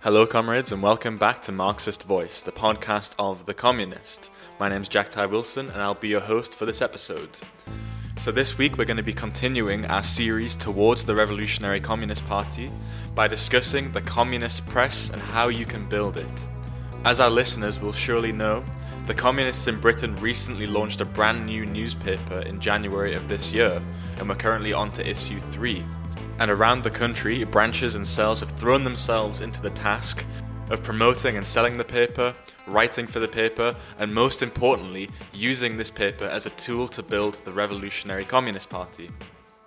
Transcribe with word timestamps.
Hello, 0.00 0.28
comrades, 0.28 0.70
and 0.70 0.80
welcome 0.80 1.18
back 1.18 1.42
to 1.42 1.50
Marxist 1.50 2.04
Voice, 2.04 2.40
the 2.40 2.52
podcast 2.52 3.16
of 3.18 3.46
The 3.46 3.52
Communist. 3.52 4.30
My 4.60 4.68
name's 4.68 4.88
Jack 4.88 5.08
Ty 5.08 5.26
Wilson, 5.26 5.68
and 5.70 5.82
I'll 5.82 5.94
be 5.94 6.06
your 6.06 6.20
host 6.20 6.54
for 6.54 6.66
this 6.66 6.80
episode. 6.80 7.30
So, 8.16 8.30
this 8.30 8.56
week 8.56 8.78
we're 8.78 8.84
going 8.84 8.98
to 8.98 9.02
be 9.02 9.12
continuing 9.12 9.86
our 9.86 10.04
series 10.04 10.54
towards 10.54 11.04
the 11.04 11.16
Revolutionary 11.16 11.80
Communist 11.80 12.24
Party 12.28 12.70
by 13.16 13.26
discussing 13.26 13.90
the 13.90 14.00
communist 14.02 14.64
press 14.68 15.10
and 15.10 15.20
how 15.20 15.48
you 15.48 15.66
can 15.66 15.88
build 15.88 16.16
it. 16.16 16.48
As 17.04 17.18
our 17.18 17.30
listeners 17.30 17.80
will 17.80 17.92
surely 17.92 18.30
know, 18.30 18.64
the 19.06 19.14
communists 19.14 19.66
in 19.66 19.80
Britain 19.80 20.14
recently 20.20 20.68
launched 20.68 21.00
a 21.00 21.06
brand 21.06 21.44
new 21.44 21.66
newspaper 21.66 22.38
in 22.42 22.60
January 22.60 23.14
of 23.14 23.28
this 23.28 23.52
year, 23.52 23.82
and 24.18 24.28
we're 24.28 24.36
currently 24.36 24.72
on 24.72 24.92
to 24.92 25.04
issue 25.04 25.40
3 25.40 25.84
and 26.38 26.50
around 26.50 26.82
the 26.82 26.90
country, 26.90 27.44
branches 27.44 27.94
and 27.94 28.06
cells 28.06 28.40
have 28.40 28.50
thrown 28.52 28.84
themselves 28.84 29.40
into 29.40 29.60
the 29.60 29.70
task 29.70 30.24
of 30.70 30.82
promoting 30.82 31.36
and 31.36 31.46
selling 31.46 31.76
the 31.76 31.84
paper, 31.84 32.34
writing 32.66 33.06
for 33.06 33.18
the 33.18 33.28
paper, 33.28 33.74
and 33.98 34.12
most 34.12 34.42
importantly, 34.42 35.10
using 35.32 35.76
this 35.76 35.90
paper 35.90 36.24
as 36.24 36.46
a 36.46 36.50
tool 36.50 36.86
to 36.88 37.02
build 37.02 37.34
the 37.44 37.52
Revolutionary 37.52 38.24
Communist 38.24 38.70
Party. 38.70 39.10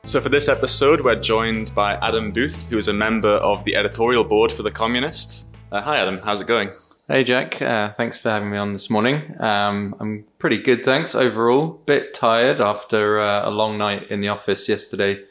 So, 0.03 0.21
for 0.21 0.29
this 0.29 0.47
episode, 0.47 1.01
we're 1.01 1.19
joined 1.19 1.75
by 1.75 1.95
Adam 1.95 2.31
Booth, 2.31 2.69
who 2.69 2.77
is 2.77 2.87
a 2.87 2.93
member 2.93 3.29
of 3.29 3.63
the 3.65 3.75
editorial 3.75 4.23
board 4.23 4.51
for 4.51 4.63
The 4.63 4.71
Communist. 4.71 5.45
Uh, 5.71 5.81
hi, 5.81 5.97
Adam. 5.97 6.19
How's 6.23 6.41
it 6.41 6.47
going? 6.47 6.69
Hey, 7.07 7.23
Jack. 7.23 7.61
Uh, 7.61 7.91
thanks 7.91 8.17
for 8.17 8.29
having 8.29 8.49
me 8.49 8.57
on 8.57 8.73
this 8.73 8.89
morning. 8.89 9.35
Um, 9.41 9.95
I'm 9.99 10.25
pretty 10.39 10.61
good, 10.61 10.83
thanks, 10.83 11.13
overall. 11.13 11.81
Bit 11.85 12.13
tired 12.13 12.61
after 12.61 13.19
uh, 13.19 13.47
a 13.47 13.51
long 13.51 13.77
night 13.77 14.09
in 14.09 14.21
the 14.21 14.29
office 14.29 14.69
yesterday 14.69 15.23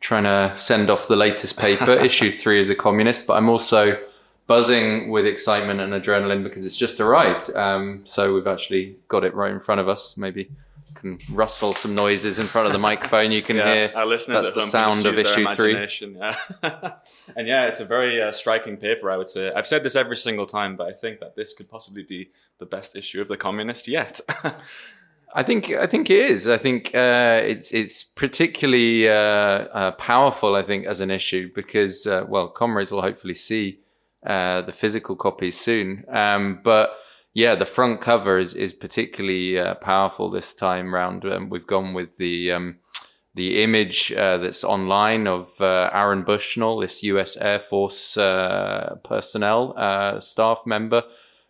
trying 0.00 0.24
to 0.24 0.56
send 0.56 0.90
off 0.90 1.08
the 1.08 1.16
latest 1.16 1.58
paper, 1.58 1.92
issue 2.08 2.30
three 2.30 2.62
of 2.62 2.68
the 2.68 2.74
Communist, 2.74 3.26
but 3.26 3.34
I'm 3.34 3.48
also 3.48 3.98
buzzing 4.46 5.10
with 5.10 5.26
excitement 5.26 5.80
and 5.80 5.92
adrenaline 5.92 6.44
because 6.44 6.64
it's 6.64 6.76
just 6.76 7.00
arrived. 7.00 7.54
Um, 7.56 8.02
so 8.04 8.34
we've 8.34 8.46
actually 8.46 8.96
got 9.08 9.24
it 9.24 9.34
right 9.34 9.50
in 9.50 9.60
front 9.60 9.80
of 9.80 9.88
us. 9.88 10.16
Maybe 10.16 10.50
can 10.96 11.18
rustle 11.30 11.72
some 11.72 11.94
noises 11.94 12.38
in 12.38 12.46
front 12.46 12.66
of 12.66 12.72
the 12.72 12.78
microphone. 12.78 13.30
You 13.30 13.42
can 13.42 13.56
yeah, 13.56 13.74
hear 13.74 13.92
our 13.94 14.06
listeners 14.06 14.42
that's 14.42 14.54
the 14.54 14.62
sound 14.62 15.06
of 15.06 15.18
issue 15.18 15.46
three. 15.54 15.74
Yeah. 15.74 16.36
and 17.36 17.46
yeah, 17.46 17.66
it's 17.66 17.80
a 17.80 17.84
very 17.84 18.20
uh, 18.20 18.32
striking 18.32 18.76
paper. 18.76 19.10
I 19.10 19.16
would 19.16 19.28
say 19.28 19.52
I've 19.52 19.66
said 19.66 19.82
this 19.82 19.96
every 19.96 20.16
single 20.16 20.46
time, 20.46 20.76
but 20.76 20.88
I 20.88 20.92
think 20.92 21.20
that 21.20 21.36
this 21.36 21.52
could 21.52 21.68
possibly 21.68 22.02
be 22.02 22.30
the 22.58 22.66
best 22.66 22.96
issue 22.96 23.20
of 23.20 23.28
the 23.28 23.36
Communist 23.36 23.88
yet. 23.88 24.20
I 25.36 25.42
think 25.42 25.70
I 25.70 25.86
think 25.86 26.08
it 26.08 26.30
is. 26.30 26.48
I 26.48 26.56
think 26.56 26.94
uh, 26.94 27.42
it's 27.44 27.70
it's 27.72 28.02
particularly 28.02 29.06
uh, 29.06 29.12
uh, 29.12 29.90
powerful. 29.92 30.54
I 30.54 30.62
think 30.62 30.86
as 30.86 31.02
an 31.02 31.10
issue 31.10 31.50
because 31.54 32.06
uh, 32.06 32.24
well, 32.26 32.48
comrades 32.48 32.90
will 32.90 33.02
hopefully 33.02 33.34
see 33.34 33.80
uh, 34.26 34.62
the 34.62 34.72
physical 34.72 35.14
copies 35.14 35.60
soon. 35.60 36.06
Um, 36.08 36.60
but 36.64 36.96
yeah, 37.34 37.54
the 37.54 37.66
front 37.66 38.00
cover 38.00 38.38
is 38.38 38.54
is 38.54 38.72
particularly 38.72 39.58
uh, 39.58 39.74
powerful 39.74 40.30
this 40.30 40.54
time 40.54 40.94
round. 40.94 41.26
Um, 41.26 41.50
we've 41.50 41.66
gone 41.66 41.92
with 41.92 42.16
the 42.16 42.52
um, 42.52 42.76
the 43.34 43.62
image 43.62 44.08
that's 44.16 44.64
online 44.64 45.26
of 45.26 45.50
Aaron 45.60 46.22
Bushnell, 46.22 46.78
this 46.78 47.02
U.S. 47.02 47.36
Air 47.36 47.60
Force 47.60 48.14
personnel 49.04 50.18
staff 50.22 50.62
member 50.64 51.02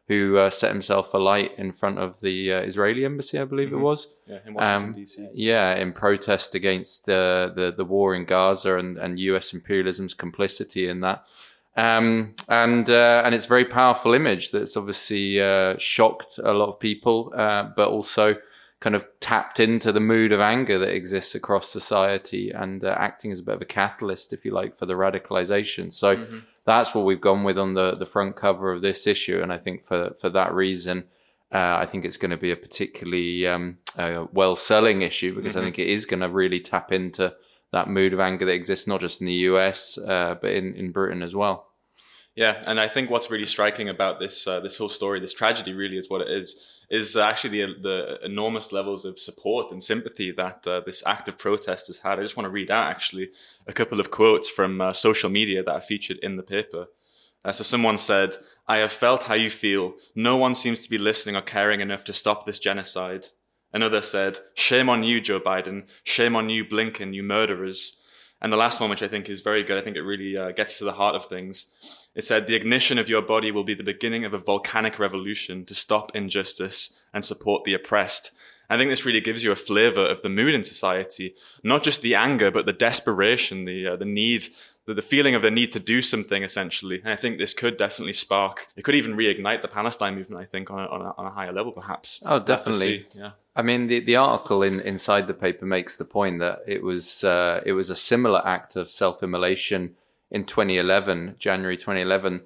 who 0.09 0.37
uh, 0.39 0.51
set 0.51 0.71
himself 0.71 1.15
alight 1.15 1.53
in 1.59 1.73
front 1.73 1.99
of 1.99 2.21
the 2.21 2.53
uh, 2.53 2.61
Israeli 2.61 3.05
embassy, 3.05 3.39
I 3.39 3.45
believe 3.45 3.69
mm-hmm. 3.69 3.79
it 3.79 3.83
was. 3.83 4.15
Yeah, 4.27 4.39
in 4.47 4.55
Washington 4.55 4.89
um, 4.89 4.93
D.C. 4.93 5.29
Yeah, 5.35 5.75
in 5.75 5.93
protest 5.93 6.55
against 6.55 7.07
the, 7.07 7.53
the 7.55 7.73
the 7.77 7.85
war 7.85 8.15
in 8.15 8.25
Gaza 8.25 8.79
and, 8.79 8.99
and 8.99 9.19
U.S. 9.19 9.53
imperialism's 9.53 10.15
complicity 10.15 10.89
in 10.89 11.01
that. 11.01 11.27
Um, 11.77 12.35
and 12.49 12.89
uh, 12.89 13.23
and 13.25 13.35
it's 13.35 13.45
a 13.45 13.49
very 13.49 13.67
powerful 13.67 14.15
image 14.15 14.51
that's 14.51 14.77
obviously 14.77 15.41
uh, 15.41 15.77
shocked 15.79 16.39
a 16.43 16.53
lot 16.53 16.69
of 16.69 16.81
people, 16.81 17.33
uh, 17.37 17.65
but 17.77 17.89
also 17.89 18.37
kind 18.81 18.95
of 18.95 19.07
tapped 19.21 19.59
into 19.59 19.91
the 19.91 20.01
mood 20.01 20.33
of 20.33 20.41
anger 20.41 20.79
that 20.79 20.95
exists 20.95 21.35
across 21.35 21.69
society 21.69 22.51
and 22.51 22.85
uh, 22.85 22.95
acting 22.99 23.33
as 23.33 23.41
a 23.41 23.43
bit 23.43 23.55
of 23.55 23.63
a 23.63 23.67
catalyst, 23.67 24.33
if 24.33 24.45
you 24.45 24.53
like, 24.53 24.75
for 24.75 24.87
the 24.87 24.95
radicalization. 24.95 25.93
So. 25.93 26.17
Mm-hmm 26.17 26.39
that's 26.67 26.95
what 26.95 27.05
we've 27.05 27.21
gone 27.21 27.45
with 27.45 27.59
on 27.59 27.75
the 27.75 27.95
the 27.95 28.05
front 28.05 28.37
cover 28.37 28.73
of 28.73 28.83
this 28.83 29.07
issue, 29.07 29.41
and 29.41 29.53
I 29.53 29.59
think 29.59 29.85
for 29.85 30.15
for 30.21 30.29
that 30.31 30.53
reason. 30.53 31.05
Uh, 31.53 31.79
I 31.79 31.87
think 31.87 32.05
it's 32.05 32.17
going 32.17 32.33
to 32.33 32.37
be 32.37 32.51
a 32.51 32.57
particularly 32.57 33.47
um, 33.47 33.79
uh, 33.97 34.27
well 34.33 34.57
selling 34.57 35.03
issue 35.03 35.33
because 35.33 35.53
mm-hmm. 35.53 35.61
I 35.61 35.65
think 35.65 35.79
it 35.79 35.87
is 35.87 36.05
going 36.05 36.19
to 36.19 36.29
really 36.29 36.59
tap 36.59 36.91
into 36.91 37.37
that 37.71 37.89
mood 37.89 38.13
of 38.13 38.19
anger 38.19 38.45
that 38.47 38.53
exists 38.53 38.89
not 38.89 39.01
just 39.01 39.21
in 39.21 39.29
the 39.29 39.33
US 39.51 39.97
uh, 39.97 40.35
but 40.41 40.51
in, 40.51 40.75
in 40.75 40.91
Britain 40.91 41.23
as 41.23 41.37
well. 41.37 41.69
Yeah, 42.35 42.61
and 42.67 42.81
I 42.81 42.89
think 42.89 43.11
what's 43.11 43.31
really 43.31 43.45
striking 43.45 43.89
about 43.89 44.19
this 44.19 44.45
uh, 44.47 44.59
this 44.59 44.77
whole 44.77 44.89
story, 44.89 45.21
this 45.21 45.33
tragedy, 45.33 45.73
really 45.73 45.97
is 45.97 46.11
what 46.11 46.21
it 46.21 46.29
is, 46.29 46.76
is 46.89 47.17
actually 47.17 47.61
the 47.61 47.75
the 47.83 48.25
enormous 48.25 48.73
levels 48.73 49.05
of 49.05 49.19
support 49.19 49.73
and 49.73 49.83
sympathy 49.83 50.31
that 50.33 50.67
uh, 50.67 50.81
this 50.87 51.03
act 51.07 51.29
of 51.29 51.39
protest 51.39 51.89
has 51.89 51.99
had. 51.99 52.19
I 52.19 52.23
just 52.23 52.37
want 52.37 52.47
to 52.47 52.51
read 52.51 52.71
out 52.71 52.89
actually 52.91 53.31
a 53.67 53.73
couple 53.73 54.01
of 54.01 54.11
quotes 54.11 54.49
from 54.49 54.81
uh, 54.81 54.93
social 54.93 55.31
media 55.31 55.63
that 55.63 55.75
are 55.75 55.81
featured 55.81 56.19
in 56.19 56.37
the 56.37 56.43
paper. 56.43 56.87
Uh, 57.45 57.53
so 57.53 57.65
someone 57.65 57.99
said, 57.99 58.35
"I 58.67 58.79
have 58.79 58.93
felt 58.93 59.25
how 59.25 59.35
you 59.35 59.51
feel. 59.51 59.95
No 60.15 60.37
one 60.37 60.55
seems 60.55 60.81
to 60.81 60.91
be 60.91 60.99
listening 60.99 61.37
or 61.37 61.43
caring 61.43 61.81
enough 61.81 62.05
to 62.05 62.13
stop 62.13 62.47
this 62.47 62.59
genocide." 62.59 63.27
Another 63.73 64.03
said, 64.03 64.39
"Shame 64.55 64.89
on 64.89 65.03
you, 65.03 65.21
Joe 65.21 65.41
Biden. 65.41 65.87
Shame 66.05 66.37
on 66.37 66.49
you, 66.51 66.65
Blinken. 66.65 67.15
You 67.15 67.23
murderers." 67.23 67.97
And 68.41 68.53
the 68.53 68.57
last 68.57 68.81
one, 68.81 68.91
which 68.91 69.03
I 69.03 69.09
think 69.09 69.29
is 69.29 69.41
very 69.41 69.65
good, 69.65 69.79
I 69.79 69.81
think 69.81 69.97
it 69.97 70.03
really 70.03 70.37
uh, 70.37 70.51
gets 70.51 70.79
to 70.79 70.85
the 70.85 70.93
heart 70.93 71.15
of 71.15 71.25
things. 71.25 71.73
It 72.15 72.25
said, 72.25 72.47
The 72.47 72.55
ignition 72.55 72.99
of 72.99 73.09
your 73.09 73.23
body 73.23 73.51
will 73.51 73.65
be 73.65 73.75
the 73.75 73.83
beginning 73.83 74.25
of 74.25 74.35
a 74.35 74.39
volcanic 74.39 74.99
revolution 74.99 75.65
to 75.65 75.75
stop 75.75 76.15
injustice 76.15 77.03
and 77.15 77.25
support 77.25 77.65
the 77.65 77.75
oppressed. 77.75 78.33
I 78.69 78.77
think 78.77 78.91
this 78.91 79.05
really 79.05 79.21
gives 79.21 79.45
you 79.45 79.53
a 79.53 79.57
flavor 79.57 80.05
of 80.05 80.23
the 80.23 80.29
mood 80.29 80.55
in 80.55 80.65
society, 80.65 81.35
not 81.63 81.83
just 81.83 82.03
the 82.03 82.15
anger, 82.15 82.51
but 82.51 82.67
the 82.67 82.73
desperation, 82.73 83.65
the, 83.65 83.87
uh, 83.87 83.97
the 83.97 84.05
need, 84.05 84.47
the, 84.87 84.95
the 84.95 85.03
feeling 85.03 85.35
of 85.35 85.43
the 85.43 85.51
need 85.51 85.73
to 85.73 85.81
do 85.81 86.03
something 86.03 86.43
essentially. 86.43 87.01
And 87.03 87.13
I 87.13 87.17
think 87.17 87.39
this 87.39 87.55
could 87.55 87.77
definitely 87.77 88.13
spark, 88.13 88.67
it 88.77 88.83
could 88.83 88.97
even 88.97 89.17
reignite 89.17 89.63
the 89.63 89.69
Palestine 89.69 90.17
movement, 90.17 90.43
I 90.43 90.47
think, 90.47 90.71
on 90.71 90.81
a, 90.81 90.87
on 90.87 91.01
a, 91.01 91.15
on 91.17 91.27
a 91.27 91.31
higher 91.31 91.53
level 91.53 91.73
perhaps. 91.73 92.23
Oh, 92.27 92.41
definitely. 92.41 93.07
Yeah. 93.15 93.33
I 93.57 93.63
mean, 93.63 93.87
the, 93.87 94.01
the 94.01 94.17
article 94.17 94.63
in, 94.63 94.81
inside 94.81 95.27
the 95.27 95.35
paper 95.35 95.65
makes 95.65 95.97
the 95.97 96.05
point 96.05 96.41
that 96.41 96.61
it 96.67 96.83
was 96.83 97.25
uh, 97.25 97.63
it 97.65 97.73
was 97.73 97.89
a 97.89 97.97
similar 97.97 98.47
act 98.47 98.77
of 98.77 98.91
self 98.91 99.23
immolation 99.23 99.97
in 100.31 100.45
2011, 100.45 101.37
January 101.39 101.77
2011, 101.77 102.43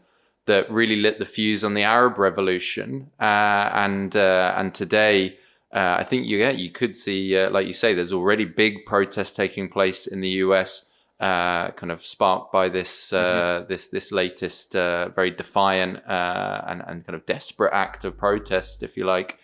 that 0.47 0.71
really 0.71 0.97
lit 0.97 1.19
the 1.19 1.27
fuse 1.27 1.65
on 1.65 1.75
the 1.75 1.83
Arab 1.83 2.17
Revolution. 2.17 3.11
Uh, 3.19 3.71
and 3.73 4.15
uh, 4.15 4.55
and 4.57 4.73
today, 4.73 5.37
uh, 5.75 5.97
I 5.99 6.05
think 6.05 6.27
you 6.27 6.39
yeah, 6.39 6.51
you 6.51 6.71
could 6.71 6.95
see, 6.95 7.37
uh, 7.37 7.51
like 7.51 7.67
you 7.67 7.73
say, 7.73 7.93
there's 7.93 8.13
already 8.13 8.45
big 8.45 8.87
protests 8.87 9.33
taking 9.33 9.69
place 9.69 10.07
in 10.07 10.21
the 10.21 10.31
U.S. 10.45 10.93
Uh, 11.19 11.73
kind 11.73 11.91
of 11.91 12.07
sparked 12.07 12.53
by 12.53 12.69
this 12.69 13.11
mm-hmm. 13.11 13.67
this 13.67 13.89
this 13.89 14.13
latest 14.13 14.75
very 14.75 15.33
defiant 15.33 16.01
and 16.07 16.83
and 16.87 17.05
kind 17.05 17.17
of 17.17 17.27
desperate 17.27 17.73
act 17.73 18.05
of 18.05 18.17
protest, 18.17 18.85
if 18.85 18.97
you 18.97 19.05
like. 19.05 19.41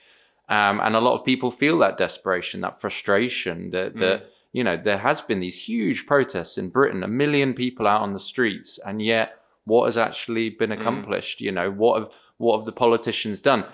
Um, 0.48 0.80
and 0.80 0.94
a 0.94 1.00
lot 1.00 1.14
of 1.14 1.24
people 1.24 1.50
feel 1.50 1.78
that 1.78 1.96
desperation, 1.96 2.60
that 2.60 2.80
frustration, 2.80 3.70
that, 3.70 3.94
mm. 3.94 4.00
that 4.00 4.30
you 4.52 4.64
know, 4.64 4.76
there 4.76 4.98
has 4.98 5.20
been 5.20 5.40
these 5.40 5.60
huge 5.68 6.06
protests 6.06 6.56
in 6.56 6.70
Britain, 6.70 7.02
a 7.02 7.08
million 7.08 7.52
people 7.52 7.86
out 7.86 8.02
on 8.02 8.12
the 8.12 8.18
streets, 8.18 8.78
and 8.78 9.02
yet 9.02 9.38
what 9.64 9.84
has 9.84 9.98
actually 9.98 10.50
been 10.50 10.70
mm. 10.70 10.80
accomplished? 10.80 11.40
Mm. 11.40 11.42
You 11.42 11.52
know, 11.52 11.70
what 11.70 12.00
have 12.00 12.12
what 12.38 12.58
have 12.58 12.66
the 12.66 12.72
politicians 12.72 13.40
done? 13.40 13.64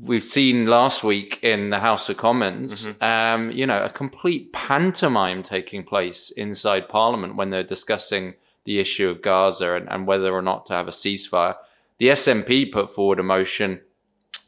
We've 0.00 0.24
seen 0.24 0.66
last 0.66 1.04
week 1.04 1.38
in 1.42 1.68
the 1.68 1.80
House 1.80 2.08
of 2.08 2.16
Commons, 2.16 2.86
mm-hmm. 2.86 3.04
um, 3.04 3.50
you 3.50 3.66
know, 3.66 3.82
a 3.82 3.90
complete 3.90 4.50
pantomime 4.52 5.42
taking 5.42 5.84
place 5.84 6.30
inside 6.30 6.88
Parliament 6.88 7.36
when 7.36 7.50
they're 7.50 7.62
discussing 7.62 8.34
the 8.64 8.78
issue 8.78 9.10
of 9.10 9.20
Gaza 9.20 9.74
and, 9.74 9.90
and 9.90 10.06
whether 10.06 10.32
or 10.32 10.40
not 10.40 10.64
to 10.66 10.72
have 10.72 10.88
a 10.88 10.92
ceasefire. 10.92 11.56
The 11.98 12.08
SNP 12.08 12.72
put 12.72 12.94
forward 12.94 13.18
a 13.18 13.22
motion 13.22 13.82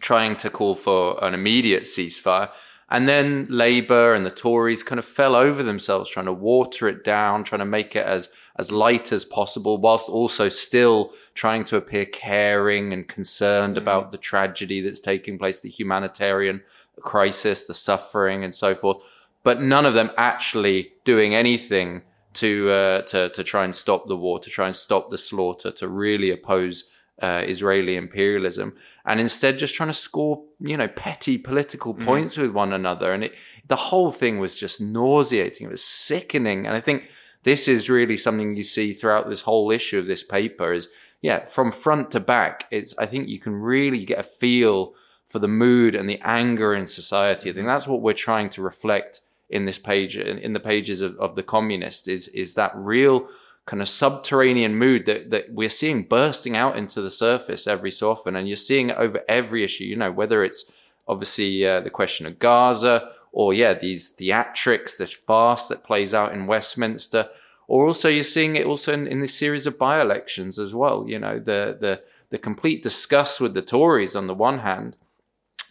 trying 0.04 0.36
to 0.36 0.50
call 0.50 0.74
for 0.74 1.18
an 1.24 1.32
immediate 1.32 1.84
ceasefire. 1.84 2.50
And 2.90 3.08
then 3.08 3.46
Labour 3.48 4.12
and 4.12 4.26
the 4.26 4.30
Tories 4.30 4.82
kind 4.82 4.98
of 4.98 5.06
fell 5.06 5.34
over 5.34 5.62
themselves 5.62 6.10
trying 6.10 6.26
to 6.26 6.32
water 6.32 6.86
it 6.88 7.02
down, 7.02 7.42
trying 7.42 7.60
to 7.60 7.64
make 7.64 7.96
it 7.96 8.04
as, 8.04 8.28
as 8.56 8.70
light 8.70 9.12
as 9.12 9.24
possible, 9.24 9.78
whilst 9.78 10.10
also 10.10 10.50
still 10.50 11.14
trying 11.32 11.64
to 11.64 11.78
appear 11.78 12.04
caring 12.04 12.92
and 12.92 13.08
concerned 13.08 13.76
mm. 13.76 13.80
about 13.80 14.12
the 14.12 14.18
tragedy 14.18 14.82
that's 14.82 15.00
taking 15.00 15.38
place, 15.38 15.60
the 15.60 15.70
humanitarian 15.70 16.60
crisis, 17.00 17.64
the 17.64 17.72
suffering, 17.72 18.44
and 18.44 18.54
so 18.54 18.74
forth. 18.74 18.98
But 19.42 19.62
none 19.62 19.86
of 19.86 19.94
them 19.94 20.10
actually 20.18 20.92
doing 21.04 21.34
anything 21.34 22.02
to 22.34 22.70
uh, 22.70 23.02
to 23.02 23.30
to 23.30 23.42
try 23.42 23.64
and 23.64 23.74
stop 23.74 24.06
the 24.06 24.16
war, 24.16 24.38
to 24.40 24.50
try 24.50 24.66
and 24.66 24.76
stop 24.76 25.08
the 25.08 25.18
slaughter, 25.18 25.70
to 25.70 25.88
really 25.88 26.30
oppose 26.30 26.90
uh, 27.22 27.42
Israeli 27.46 27.96
imperialism, 27.96 28.74
and 29.06 29.20
instead 29.20 29.58
just 29.58 29.74
trying 29.74 29.88
to 29.88 29.94
score, 29.94 30.42
you 30.60 30.76
know, 30.76 30.88
petty 30.88 31.38
political 31.38 31.94
mm-hmm. 31.94 32.04
points 32.04 32.36
mm. 32.36 32.42
with 32.42 32.50
one 32.50 32.72
another. 32.72 33.12
And 33.12 33.24
it, 33.24 33.34
the 33.68 33.76
whole 33.76 34.10
thing 34.10 34.38
was 34.38 34.54
just 34.54 34.80
nauseating. 34.80 35.66
It 35.66 35.70
was 35.70 35.84
sickening. 35.84 36.66
And 36.66 36.76
I 36.76 36.80
think 36.80 37.10
this 37.44 37.68
is 37.68 37.90
really 37.90 38.16
something 38.16 38.56
you 38.56 38.64
see 38.64 38.92
throughout 38.92 39.28
this 39.28 39.42
whole 39.42 39.70
issue 39.70 39.98
of 39.98 40.06
this 40.06 40.22
paper 40.24 40.72
is, 40.72 40.88
yeah, 41.20 41.46
from 41.46 41.72
front 41.72 42.10
to 42.10 42.20
back, 42.20 42.66
it's 42.70 42.94
I 42.98 43.06
think 43.06 43.28
you 43.28 43.38
can 43.38 43.54
really 43.54 44.04
get 44.04 44.18
a 44.18 44.24
feel 44.24 44.94
for 45.26 45.38
the 45.38 45.48
mood 45.48 45.94
and 45.94 46.08
the 46.08 46.20
anger 46.22 46.74
in 46.74 46.86
society. 46.86 47.50
I 47.50 47.52
think 47.52 47.66
that's 47.66 47.88
what 47.88 48.02
we're 48.02 48.12
trying 48.12 48.50
to 48.50 48.62
reflect 48.62 49.20
in 49.50 49.64
this 49.64 49.78
page, 49.78 50.16
in, 50.16 50.38
in 50.38 50.52
the 50.52 50.60
pages 50.60 51.00
of, 51.00 51.16
of 51.18 51.34
the 51.34 51.42
communist, 51.42 52.08
is 52.08 52.28
is 52.28 52.54
that 52.54 52.72
real 52.74 53.28
kind 53.66 53.80
of 53.80 53.88
subterranean 53.88 54.76
mood 54.76 55.06
that, 55.06 55.30
that 55.30 55.50
we're 55.50 55.70
seeing 55.70 56.02
bursting 56.02 56.56
out 56.56 56.76
into 56.76 57.00
the 57.00 57.10
surface 57.10 57.66
every 57.66 57.90
so 57.90 58.10
often. 58.10 58.36
And 58.36 58.46
you're 58.46 58.56
seeing 58.56 58.90
it 58.90 58.96
over 58.98 59.22
every 59.28 59.64
issue, 59.64 59.84
you 59.84 59.96
know, 59.96 60.12
whether 60.12 60.44
it's 60.44 60.72
obviously 61.08 61.66
uh, 61.66 61.80
the 61.80 61.90
question 61.90 62.26
of 62.26 62.38
Gaza 62.38 63.10
or, 63.32 63.54
yeah, 63.54 63.74
these 63.74 64.14
theatrics, 64.14 64.96
this 64.96 65.12
farce 65.12 65.68
that 65.68 65.82
plays 65.82 66.12
out 66.12 66.32
in 66.34 66.46
Westminster, 66.46 67.28
or 67.66 67.86
also 67.86 68.08
you're 68.08 68.22
seeing 68.22 68.54
it 68.54 68.66
also 68.66 68.92
in, 68.92 69.06
in 69.06 69.20
this 69.20 69.34
series 69.34 69.66
of 69.66 69.78
by 69.78 70.00
elections 70.00 70.58
as 70.58 70.74
well. 70.74 71.06
You 71.08 71.18
know, 71.18 71.38
the, 71.38 71.78
the, 71.80 72.02
the 72.28 72.38
complete 72.38 72.82
disgust 72.82 73.40
with 73.40 73.54
the 73.54 73.62
Tories 73.62 74.14
on 74.14 74.26
the 74.26 74.34
one 74.34 74.58
hand, 74.58 74.96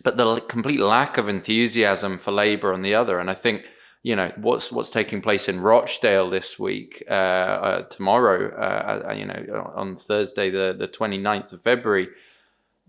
but 0.03 0.17
the 0.17 0.39
complete 0.41 0.79
lack 0.79 1.17
of 1.17 1.29
enthusiasm 1.29 2.17
for 2.17 2.31
Labour 2.31 2.73
on 2.73 2.81
the 2.81 2.95
other. 2.95 3.19
And 3.19 3.29
I 3.29 3.35
think 3.35 3.63
you 4.03 4.17
know 4.17 4.31
what's 4.35 4.71
what's 4.71 4.89
taking 4.89 5.21
place 5.21 5.47
in 5.47 5.61
Rochdale 5.61 6.29
this 6.29 6.59
week, 6.59 7.03
uh, 7.09 7.13
uh, 7.13 7.81
tomorrow, 7.83 8.53
uh, 8.53 9.07
uh 9.09 9.13
you 9.13 9.25
know, 9.25 9.71
on 9.75 9.95
Thursday, 9.95 10.49
the 10.49 10.75
the 10.77 10.87
29th 10.87 11.53
of 11.53 11.61
February. 11.61 12.09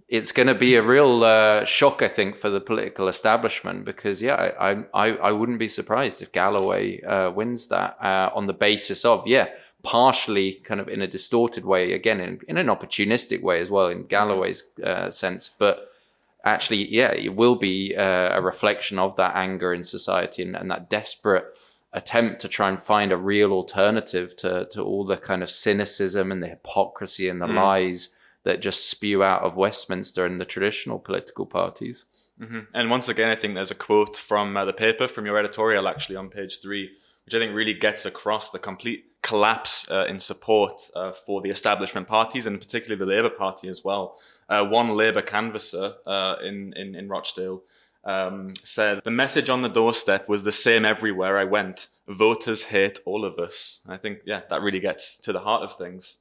It's 0.07 0.33
going 0.33 0.49
to 0.49 0.55
be 0.55 0.75
a 0.75 0.83
real 0.83 1.25
uh, 1.25 1.65
shock, 1.65 2.03
I 2.03 2.09
think, 2.09 2.37
for 2.37 2.51
the 2.51 2.61
political 2.61 3.09
establishment 3.09 3.87
because, 3.87 4.21
yeah, 4.21 4.53
I 4.61 4.85
I, 4.93 5.17
I 5.17 5.33
wouldn't 5.33 5.59
be 5.59 5.69
surprised 5.69 6.21
if 6.21 6.31
Galloway 6.31 7.01
uh, 7.01 7.31
wins 7.31 7.69
that 7.69 7.97
on 8.03 8.47
the 8.47 8.53
basis 8.53 9.05
of, 9.05 9.27
yeah, 9.27 9.49
partially 9.83 10.61
kind 10.65 10.81
of 10.81 10.89
in 10.89 11.01
a 11.01 11.07
distorted 11.07 11.65
way, 11.65 11.93
again, 11.93 12.21
in, 12.21 12.41
in 12.49 12.59
an 12.59 12.67
opportunistic 12.67 13.41
way 13.41 13.61
as 13.61 13.71
well, 13.71 13.89
in 13.89 14.05
Galloway's 14.07 14.65
sense, 15.11 15.49
but 15.49 15.89
actually, 16.45 16.93
yeah, 16.95 17.13
it 17.13 17.35
will 17.35 17.57
be 17.57 17.95
uh, 17.97 18.39
a 18.39 18.43
reflection 18.43 18.99
of 18.99 19.17
that 19.17 19.35
anger 19.35 19.73
in 19.73 19.83
society 19.83 20.43
and, 20.43 20.57
and, 20.57 20.71
that 20.71 20.91
desperate 20.91 21.45
attempt 21.93 22.41
to 22.41 22.49
try 22.49 22.69
and 22.69 22.81
find 22.81 23.13
a 23.13 23.17
real 23.17 23.53
alternative 23.53 24.37
to, 24.37 24.67
to 24.71 24.83
all 24.83 25.05
the 25.05 25.17
kind 25.17 25.43
of 25.43 25.51
cynicism 25.51 26.31
and 26.31 26.43
the 26.43 26.49
hypocrisy 26.49 27.29
and 27.29 27.41
the 27.41 27.47
mm. 27.47 27.55
lies 27.55 28.19
that 28.43 28.61
just 28.61 28.91
spew 28.91 29.23
out 29.23 29.43
of 29.43 29.57
Westminster 29.57 30.27
and 30.27 30.41
the 30.41 30.45
traditional 30.45 30.99
political 30.99 31.47
parties. 31.47 32.05
Mm-hmm. 32.41 32.61
And 32.75 32.91
once 32.91 33.09
again, 33.09 33.31
I 33.31 33.37
think 33.37 33.55
there's 33.55 33.71
a 33.71 33.77
quote 33.77 34.17
from 34.17 34.57
uh, 34.57 34.65
the 34.65 34.73
paper, 34.73 35.09
from 35.09 35.25
your 35.25 35.39
editorial 35.39 35.89
actually 35.89 36.17
on 36.17 36.29
page 36.29 36.61
three, 36.61 36.91
which 37.25 37.35
I 37.35 37.39
think 37.39 37.55
really 37.55 37.75
gets 37.75 38.05
across 38.05 38.51
the 38.51 38.59
complete 38.59 39.07
collapse 39.23 39.91
uh, 39.91 40.05
in 40.07 40.21
support 40.21 40.91
uh, 40.95 41.11
for 41.13 41.41
the 41.41 41.49
establishment 41.49 42.07
parties 42.07 42.45
and 42.45 42.61
particularly 42.61 42.99
the 42.99 43.07
Labour 43.07 43.35
Party 43.35 43.69
as 43.69 43.83
well. 43.83 44.19
Uh, 44.49 44.65
one 44.65 44.91
Labour 44.95 45.23
canvasser 45.23 45.95
uh, 46.07 46.37
in, 46.45 46.75
in, 46.77 46.95
in 46.95 47.09
Rochdale 47.09 47.63
um, 48.05 48.53
said, 48.63 49.01
The 49.03 49.11
message 49.11 49.49
on 49.49 49.63
the 49.63 49.69
doorstep 49.69 50.29
was 50.29 50.43
the 50.43 50.53
same 50.53 50.85
everywhere 50.85 51.39
I 51.39 51.45
went. 51.45 51.87
Voters 52.07 52.65
hate 52.65 52.99
all 53.07 53.25
of 53.25 53.39
us. 53.39 53.81
I 53.89 53.97
think, 53.97 54.19
yeah, 54.27 54.43
that 54.51 54.61
really 54.61 54.81
gets 54.81 55.19
to 55.21 55.33
the 55.33 55.41
heart 55.41 55.63
of 55.63 55.77
things. 55.77 56.19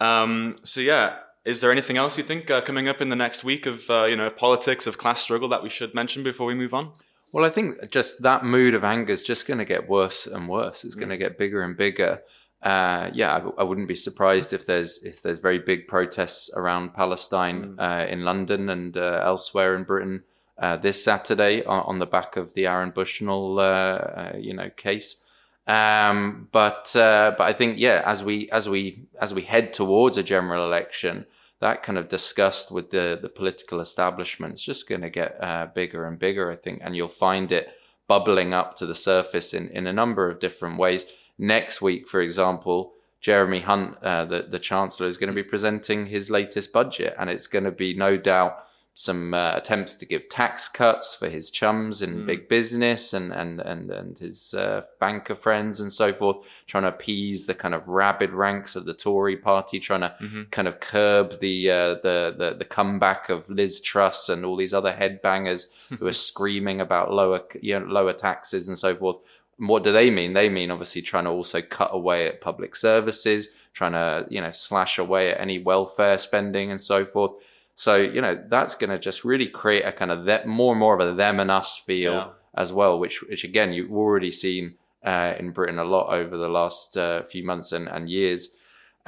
Um, 0.00 0.54
so, 0.64 0.80
yeah, 0.80 1.18
is 1.44 1.60
there 1.60 1.70
anything 1.70 1.96
else 1.96 2.18
you 2.18 2.24
think 2.24 2.50
uh, 2.50 2.60
coming 2.60 2.88
up 2.88 3.00
in 3.00 3.10
the 3.10 3.16
next 3.16 3.44
week 3.44 3.64
of, 3.64 3.88
uh, 3.88 4.04
you 4.04 4.16
know, 4.16 4.28
politics, 4.28 4.88
of 4.88 4.98
class 4.98 5.22
struggle 5.22 5.48
that 5.50 5.62
we 5.62 5.70
should 5.70 5.94
mention 5.94 6.24
before 6.24 6.46
we 6.46 6.54
move 6.54 6.74
on? 6.74 6.92
Well, 7.32 7.44
I 7.44 7.50
think 7.50 7.90
just 7.90 8.22
that 8.22 8.44
mood 8.44 8.74
of 8.74 8.84
anger 8.84 9.12
is 9.12 9.22
just 9.22 9.46
going 9.46 9.58
to 9.58 9.64
get 9.64 9.88
worse 9.88 10.26
and 10.26 10.48
worse. 10.48 10.84
It's 10.84 10.96
mm. 10.96 11.00
going 11.00 11.10
to 11.10 11.18
get 11.18 11.38
bigger 11.38 11.62
and 11.62 11.76
bigger. 11.76 12.22
Uh, 12.62 13.10
yeah, 13.12 13.36
I, 13.36 13.60
I, 13.60 13.62
wouldn't 13.62 13.86
be 13.86 13.94
surprised 13.94 14.52
if 14.52 14.66
there's 14.66 15.04
if 15.04 15.22
there's 15.22 15.38
very 15.38 15.60
big 15.60 15.86
protests 15.86 16.50
around 16.56 16.92
Palestine 16.92 17.76
mm. 17.76 17.78
uh, 17.78 18.08
in 18.08 18.24
London 18.24 18.68
and 18.68 18.96
uh, 18.96 19.20
elsewhere 19.22 19.76
in 19.76 19.84
Britain 19.84 20.24
uh, 20.58 20.76
this 20.76 21.02
Saturday 21.02 21.64
on, 21.64 21.84
on, 21.84 21.98
the 22.00 22.06
back 22.06 22.36
of 22.36 22.54
the 22.54 22.66
Aaron 22.66 22.90
Bushnell 22.90 23.60
uh, 23.60 23.62
uh, 23.62 24.36
you 24.36 24.54
know 24.54 24.70
case. 24.70 25.22
Um, 25.68 26.48
but 26.50 26.90
but 26.94 27.40
I 27.40 27.52
think 27.52 27.78
yeah, 27.78 28.02
as 28.04 28.24
we 28.24 28.50
as 28.50 28.68
we 28.68 29.04
as 29.20 29.32
we 29.32 29.42
head 29.42 29.72
towards 29.72 30.18
a 30.18 30.24
general 30.24 30.64
election, 30.64 31.26
that 31.60 31.82
kind 31.82 31.98
of 31.98 32.08
disgust 32.08 32.70
with 32.70 32.90
the 32.90 33.18
the 33.20 33.28
political 33.28 33.80
establishment 33.80 34.54
is 34.54 34.62
just 34.62 34.88
going 34.88 35.00
to 35.00 35.10
get 35.10 35.36
uh, 35.42 35.66
bigger 35.74 36.06
and 36.06 36.18
bigger, 36.18 36.50
I 36.50 36.56
think, 36.56 36.80
and 36.82 36.94
you'll 36.94 37.08
find 37.08 37.50
it 37.52 37.68
bubbling 38.06 38.54
up 38.54 38.76
to 38.76 38.86
the 38.86 38.94
surface 38.94 39.54
in 39.54 39.68
in 39.70 39.86
a 39.86 39.92
number 39.92 40.30
of 40.30 40.38
different 40.38 40.78
ways. 40.78 41.04
Next 41.38 41.82
week, 41.82 42.08
for 42.08 42.20
example, 42.20 42.92
Jeremy 43.20 43.60
Hunt, 43.60 43.96
uh, 44.02 44.24
the 44.24 44.42
the 44.42 44.58
chancellor, 44.58 45.06
is 45.06 45.18
going 45.18 45.34
to 45.34 45.42
be 45.42 45.48
presenting 45.48 46.06
his 46.06 46.30
latest 46.30 46.72
budget, 46.72 47.14
and 47.18 47.28
it's 47.28 47.46
going 47.46 47.64
to 47.64 47.72
be 47.72 47.94
no 47.94 48.16
doubt 48.16 48.64
some 49.00 49.32
uh, 49.32 49.52
attempts 49.54 49.94
to 49.94 50.04
give 50.04 50.28
tax 50.28 50.68
cuts 50.68 51.14
for 51.14 51.28
his 51.28 51.52
chums 51.52 52.02
in 52.02 52.16
mm. 52.16 52.26
big 52.26 52.48
business 52.48 53.12
and 53.12 53.32
and 53.32 53.60
and 53.60 53.92
and 53.92 54.18
his 54.18 54.54
uh, 54.54 54.82
banker 54.98 55.36
friends 55.36 55.78
and 55.78 55.92
so 55.92 56.12
forth, 56.12 56.38
trying 56.66 56.82
to 56.82 56.88
appease 56.88 57.46
the 57.46 57.54
kind 57.54 57.76
of 57.76 57.86
rabid 57.86 58.32
ranks 58.32 58.74
of 58.74 58.86
the 58.86 58.92
Tory 58.92 59.36
party, 59.36 59.78
trying 59.78 60.00
to 60.00 60.16
mm-hmm. 60.20 60.42
kind 60.50 60.66
of 60.66 60.80
curb 60.80 61.38
the, 61.38 61.70
uh, 61.70 61.94
the 62.02 62.34
the 62.36 62.56
the 62.58 62.64
comeback 62.64 63.28
of 63.28 63.48
Liz 63.48 63.80
Truss 63.80 64.28
and 64.30 64.44
all 64.44 64.56
these 64.56 64.74
other 64.74 64.92
headbangers 64.92 65.66
who 65.96 66.08
are 66.08 66.12
screaming 66.28 66.80
about 66.80 67.12
lower 67.12 67.42
you 67.62 67.78
know, 67.78 67.86
lower 67.86 68.12
taxes 68.12 68.66
and 68.66 68.76
so 68.76 68.96
forth. 68.96 69.18
And 69.60 69.68
what 69.68 69.84
do 69.84 69.92
they 69.92 70.10
mean? 70.10 70.32
They 70.32 70.48
mean 70.48 70.72
obviously 70.72 71.02
trying 71.02 71.24
to 71.24 71.30
also 71.30 71.62
cut 71.62 71.90
away 71.92 72.26
at 72.26 72.40
public 72.40 72.74
services, 72.74 73.46
trying 73.74 73.92
to 73.92 74.26
you 74.28 74.40
know 74.40 74.50
slash 74.50 74.98
away 74.98 75.30
at 75.30 75.40
any 75.40 75.60
welfare 75.60 76.18
spending 76.18 76.72
and 76.72 76.80
so 76.80 77.04
forth 77.06 77.40
so, 77.78 77.94
you 77.94 78.20
know, 78.20 78.36
that's 78.48 78.74
going 78.74 78.90
to 78.90 78.98
just 78.98 79.24
really 79.24 79.46
create 79.46 79.82
a 79.82 79.92
kind 79.92 80.10
of 80.10 80.24
that 80.24 80.48
more 80.48 80.72
and 80.72 80.80
more 80.80 80.98
of 80.98 81.08
a 81.08 81.14
them 81.14 81.38
and 81.38 81.48
us 81.48 81.78
feel 81.78 82.12
yeah. 82.12 82.28
as 82.56 82.72
well, 82.72 82.98
which, 82.98 83.22
which 83.22 83.44
again, 83.44 83.72
you've 83.72 83.92
already 83.92 84.32
seen 84.32 84.74
uh, 85.04 85.34
in 85.38 85.52
Britain 85.52 85.78
a 85.78 85.84
lot 85.84 86.12
over 86.12 86.36
the 86.36 86.48
last 86.48 86.96
uh, 86.96 87.22
few 87.22 87.44
months 87.44 87.70
and, 87.70 87.86
and 87.86 88.08
years. 88.08 88.48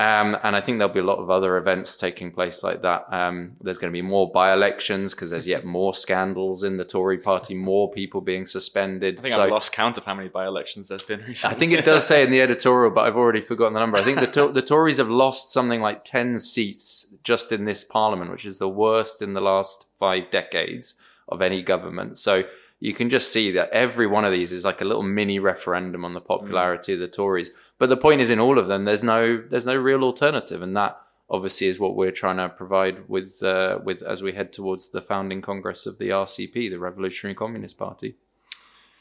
Um, 0.00 0.34
and 0.42 0.56
I 0.56 0.62
think 0.62 0.78
there'll 0.78 0.94
be 0.94 1.00
a 1.00 1.04
lot 1.04 1.18
of 1.18 1.28
other 1.28 1.58
events 1.58 1.98
taking 1.98 2.30
place 2.30 2.62
like 2.62 2.80
that. 2.80 3.04
Um, 3.12 3.52
there's 3.60 3.76
going 3.76 3.92
to 3.92 3.96
be 3.96 4.00
more 4.00 4.30
by 4.30 4.54
elections 4.54 5.12
because 5.12 5.28
there's 5.28 5.46
yet 5.46 5.66
more 5.66 5.94
scandals 5.94 6.64
in 6.64 6.78
the 6.78 6.86
Tory 6.86 7.18
party, 7.18 7.52
more 7.52 7.90
people 7.90 8.22
being 8.22 8.46
suspended. 8.46 9.18
I 9.18 9.22
think 9.22 9.34
so, 9.34 9.42
I've 9.42 9.50
lost 9.50 9.72
count 9.72 9.98
of 9.98 10.06
how 10.06 10.14
many 10.14 10.30
by 10.30 10.46
elections 10.46 10.88
there's 10.88 11.02
been 11.02 11.20
recently. 11.28 11.54
I 11.54 11.58
think 11.58 11.72
it 11.72 11.84
does 11.84 12.06
say 12.06 12.24
in 12.24 12.30
the 12.30 12.40
editorial, 12.40 12.90
but 12.90 13.02
I've 13.02 13.16
already 13.16 13.42
forgotten 13.42 13.74
the 13.74 13.80
number. 13.80 13.98
I 13.98 14.02
think 14.02 14.20
the, 14.20 14.26
to- 14.28 14.52
the 14.52 14.62
Tories 14.62 14.96
have 14.96 15.10
lost 15.10 15.52
something 15.52 15.82
like 15.82 16.02
10 16.04 16.38
seats 16.38 17.18
just 17.22 17.52
in 17.52 17.66
this 17.66 17.84
parliament, 17.84 18.30
which 18.30 18.46
is 18.46 18.56
the 18.56 18.70
worst 18.70 19.20
in 19.20 19.34
the 19.34 19.42
last 19.42 19.84
five 19.98 20.30
decades 20.30 20.94
of 21.28 21.42
any 21.42 21.60
government. 21.60 22.16
So 22.16 22.44
you 22.80 22.94
can 22.94 23.10
just 23.10 23.30
see 23.30 23.52
that 23.52 23.70
every 23.70 24.06
one 24.06 24.24
of 24.24 24.32
these 24.32 24.52
is 24.52 24.64
like 24.64 24.80
a 24.80 24.86
little 24.86 25.02
mini 25.02 25.38
referendum 25.38 26.04
on 26.04 26.14
the 26.14 26.20
popularity 26.20 26.92
mm. 26.92 26.94
of 26.94 27.00
the 27.00 27.08
Tories. 27.08 27.50
But 27.78 27.90
the 27.90 27.96
point 27.96 28.22
is, 28.22 28.30
in 28.30 28.40
all 28.40 28.58
of 28.58 28.68
them, 28.68 28.84
there's 28.84 29.04
no 29.04 29.42
there's 29.50 29.66
no 29.66 29.76
real 29.76 30.02
alternative, 30.02 30.62
and 30.62 30.76
that 30.76 31.00
obviously 31.28 31.68
is 31.68 31.78
what 31.78 31.94
we're 31.94 32.10
trying 32.10 32.38
to 32.38 32.48
provide 32.48 33.08
with 33.08 33.42
uh, 33.42 33.78
with 33.84 34.02
as 34.02 34.22
we 34.22 34.32
head 34.32 34.52
towards 34.52 34.88
the 34.88 35.02
founding 35.02 35.42
congress 35.42 35.86
of 35.86 35.98
the 35.98 36.08
RCP, 36.08 36.70
the 36.70 36.78
Revolutionary 36.78 37.34
Communist 37.34 37.76
Party. 37.76 38.16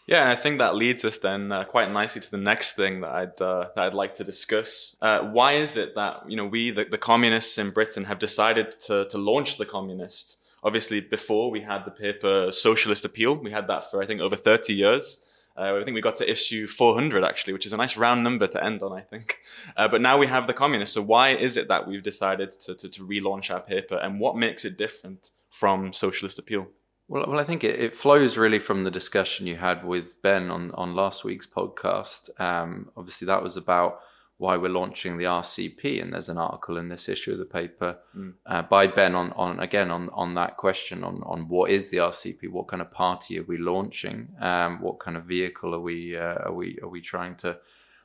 Yeah, 0.06 0.22
and 0.22 0.30
I 0.30 0.36
think 0.36 0.58
that 0.58 0.76
leads 0.76 1.06
us 1.06 1.20
then 1.20 1.52
uh, 1.52 1.66
quite 1.66 1.92
nicely 1.92 2.20
to 2.20 2.32
the 2.32 2.38
next 2.38 2.74
thing 2.74 3.02
that 3.02 3.12
I'd 3.12 3.42
uh, 3.42 3.70
that 3.76 3.86
I'd 3.86 3.94
like 3.94 4.16
to 4.16 4.24
discuss. 4.26 4.98
Uh, 5.02 5.22
why 5.22 5.54
is 5.54 5.78
it 5.78 5.96
that 5.96 6.30
you 6.30 6.36
know 6.36 6.46
we 6.46 6.72
the, 6.72 6.84
the 6.84 6.98
communists 6.98 7.58
in 7.58 7.70
Britain 7.70 8.04
have 8.06 8.20
decided 8.20 8.72
to 8.88 9.06
to 9.06 9.18
launch 9.18 9.58
the 9.58 9.66
communists? 9.66 10.38
Obviously, 10.64 11.00
before 11.00 11.50
we 11.52 11.62
had 11.62 11.86
the 11.86 11.92
paper 11.92 12.52
Socialist 12.52 13.06
Appeal, 13.06 13.36
we 13.36 13.52
had 13.52 13.68
that 13.68 13.90
for 13.90 14.02
I 14.02 14.06
think 14.06 14.22
over 14.22 14.36
30 14.36 14.74
years. 14.74 15.24
Uh, 15.58 15.78
I 15.80 15.84
think 15.84 15.96
we 15.96 16.02
got 16.02 16.16
to 16.18 16.30
issue 16.30 16.68
400 16.68 17.24
actually, 17.24 17.54
which 17.54 17.66
is 17.66 17.74
a 17.74 17.78
nice 17.78 17.98
round 17.98 18.24
number 18.24 18.48
to 18.48 18.64
end 18.64 18.82
on, 18.82 18.94
I 18.94 19.02
think. 19.02 19.40
Uh, 19.76 19.88
but 19.88 20.02
now 20.02 20.18
we 20.18 20.28
have 20.28 20.48
the 20.48 20.54
communists. 20.54 20.96
So 20.96 21.02
why 21.02 21.30
is 21.30 21.58
it 21.58 21.68
that 21.68 21.88
we've 21.88 22.04
decided 22.04 22.52
to, 22.52 22.76
to, 22.76 22.90
to 22.90 23.06
relaunch 23.06 23.54
our 23.54 23.60
paper 23.60 23.96
and 23.96 24.20
what 24.20 24.38
makes 24.38 24.64
it 24.64 24.78
different 24.78 25.32
from 25.50 25.92
Socialist 25.92 26.40
Appeal? 26.40 26.68
Well, 27.10 27.26
well, 27.28 27.40
I 27.40 27.44
think 27.44 27.64
it, 27.64 27.80
it, 27.80 27.96
flows 27.96 28.38
really 28.38 28.60
from 28.60 28.84
the 28.84 28.92
discussion 28.92 29.48
you 29.48 29.58
had 29.58 29.84
with 29.84 30.22
Ben 30.22 30.52
on, 30.52 30.72
on 30.76 30.96
last 30.96 31.24
week's 31.24 31.48
podcast. 31.48 32.30
Um, 32.40 32.92
obviously, 32.96 33.26
that 33.26 33.42
was 33.42 33.58
about 33.58 34.00
why 34.40 34.56
we're 34.56 34.70
launching 34.70 35.18
the 35.18 35.26
RCP, 35.26 36.02
and 36.02 36.14
there's 36.14 36.30
an 36.30 36.38
article 36.38 36.78
in 36.78 36.88
this 36.88 37.10
issue 37.10 37.34
of 37.34 37.40
the 37.40 37.46
paper 37.46 37.98
mm. 38.18 38.34
uh, 38.46 38.62
by 38.62 38.88
Ben 38.88 39.14
on, 39.14 39.34
on 39.34 39.60
again 39.60 39.92
on, 39.92 40.10
on 40.14 40.34
that 40.36 40.56
question 40.56 41.04
on, 41.04 41.22
on 41.26 41.50
what 41.50 41.70
is 41.70 41.90
the 41.90 41.98
RCP, 41.98 42.50
what 42.50 42.70
kind 42.70 42.82
of 42.82 42.90
party 42.90 43.38
are 43.38 43.44
we 43.44 43.58
launching, 43.58 44.30
um, 44.40 44.82
what 44.82 44.98
kind 44.98 45.18
of 45.18 45.26
vehicle 45.26 45.76
are 45.76 45.82
we 45.82 46.18
uh, 46.18 46.36
are 46.46 46.54
we 46.54 46.80
are 46.82 46.88
we 46.88 47.02
trying 47.02 47.36
to 47.36 47.60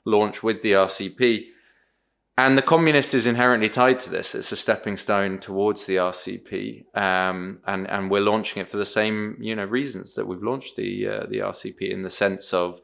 launch 0.05 0.43
with 0.43 0.61
the 0.62 0.73
RCP, 0.73 1.47
and 2.37 2.59
the 2.59 2.62
communist 2.62 3.14
is 3.14 3.29
inherently 3.29 3.69
tied 3.69 4.00
to 4.00 4.11
this. 4.11 4.35
It's 4.35 4.50
a 4.50 4.57
stepping 4.57 4.97
stone 4.97 5.38
towards 5.38 5.85
the 5.85 5.97
RCP, 5.97 6.97
um, 6.97 7.61
and 7.64 7.88
and 7.88 8.11
we're 8.11 8.21
launching 8.21 8.61
it 8.61 8.69
for 8.69 8.76
the 8.76 8.85
same 8.85 9.37
you 9.41 9.55
know 9.55 9.67
reasons 9.67 10.14
that 10.14 10.26
we've 10.26 10.43
launched 10.43 10.75
the 10.75 11.07
uh, 11.07 11.26
the 11.29 11.38
RCP 11.38 11.93
in 11.93 12.03
the 12.03 12.11
sense 12.11 12.53
of 12.53 12.81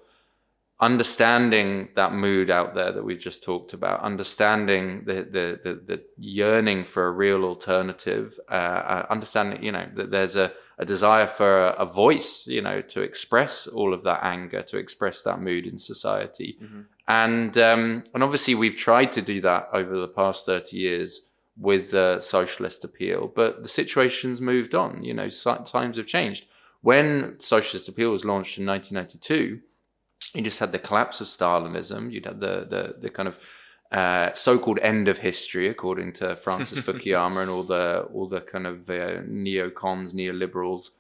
understanding 0.81 1.89
that 1.95 2.15
mood 2.15 2.51
out 2.51 2.75
there 2.75 2.91
that 2.91 3.05
we 3.05 3.17
just 3.17 3.43
talked 3.43 3.75
about, 3.75 4.01
understanding 4.01 5.05
the 5.05 5.15
the 5.15 5.61
the, 5.63 5.75
the 5.87 6.05
yearning 6.17 6.85
for 6.85 7.07
a 7.07 7.13
real 7.13 7.45
alternative, 7.45 8.39
uh, 8.51 8.55
uh, 8.55 9.07
understanding 9.11 9.63
you 9.63 9.73
know 9.73 9.87
that 9.95 10.11
there's 10.11 10.37
a, 10.37 10.53
a 10.79 10.85
desire 10.85 11.27
for 11.27 11.67
a, 11.69 11.73
a, 11.73 11.87
voice, 11.87 12.47
you 12.47 12.63
know, 12.63 12.81
to 12.81 13.03
express 13.03 13.67
all 13.67 13.93
of 13.93 14.03
that 14.05 14.21
anger, 14.23 14.63
to 14.63 14.79
express 14.79 15.21
that 15.23 15.41
mood 15.41 15.67
in 15.67 15.77
society, 15.77 16.59
mm-hmm. 16.63 16.83
and 17.09 17.59
um, 17.59 18.03
and 18.15 18.23
obviously 18.23 18.55
we've 18.55 18.77
tried 18.77 19.13
to 19.13 19.21
do 19.23 19.41
that 19.43 19.69
over 19.73 19.99
the 19.99 20.09
past 20.09 20.47
thirty 20.47 20.79
years 20.79 21.23
with 21.59 21.91
the 21.91 22.19
socialist 22.21 22.85
appeal, 22.85 23.31
but 23.37 23.63
the 23.63 23.69
situation's 23.69 24.41
moved 24.41 24.75
on. 24.75 25.05
You 25.05 25.13
know, 25.13 25.29
times 25.29 25.99
have 25.99 26.07
changed. 26.07 26.47
When 26.81 27.39
socialist 27.39 27.87
appeal 27.91 28.11
was 28.11 28.25
launched 28.25 28.57
in 28.57 28.65
1992 28.65 29.61
you 30.35 30.43
just 30.43 30.59
had 30.59 30.73
the 30.73 30.79
collapse 30.79 31.21
of 31.21 31.27
Stalinism. 31.27 32.13
You'd 32.13 32.27
had 32.27 32.41
the 32.41 32.67
the, 32.69 32.95
the 33.01 33.11
kind 33.11 33.29
of 33.29 33.39
uh, 33.93 34.33
so-called 34.35 34.79
end 34.81 35.09
of 35.09 35.19
history, 35.19 35.69
according 35.69 36.13
to 36.15 36.37
Francis 36.37 36.79
Fukuyama 36.87 37.43
and 37.43 37.51
all 37.51 37.65
the 37.65 38.09
all 38.13 38.29
the 38.29 38.41
kind 38.41 38.67
of 38.67 38.89
uh, 38.89 39.23
neocons, 39.23 40.15
neoliberals. 40.15 40.91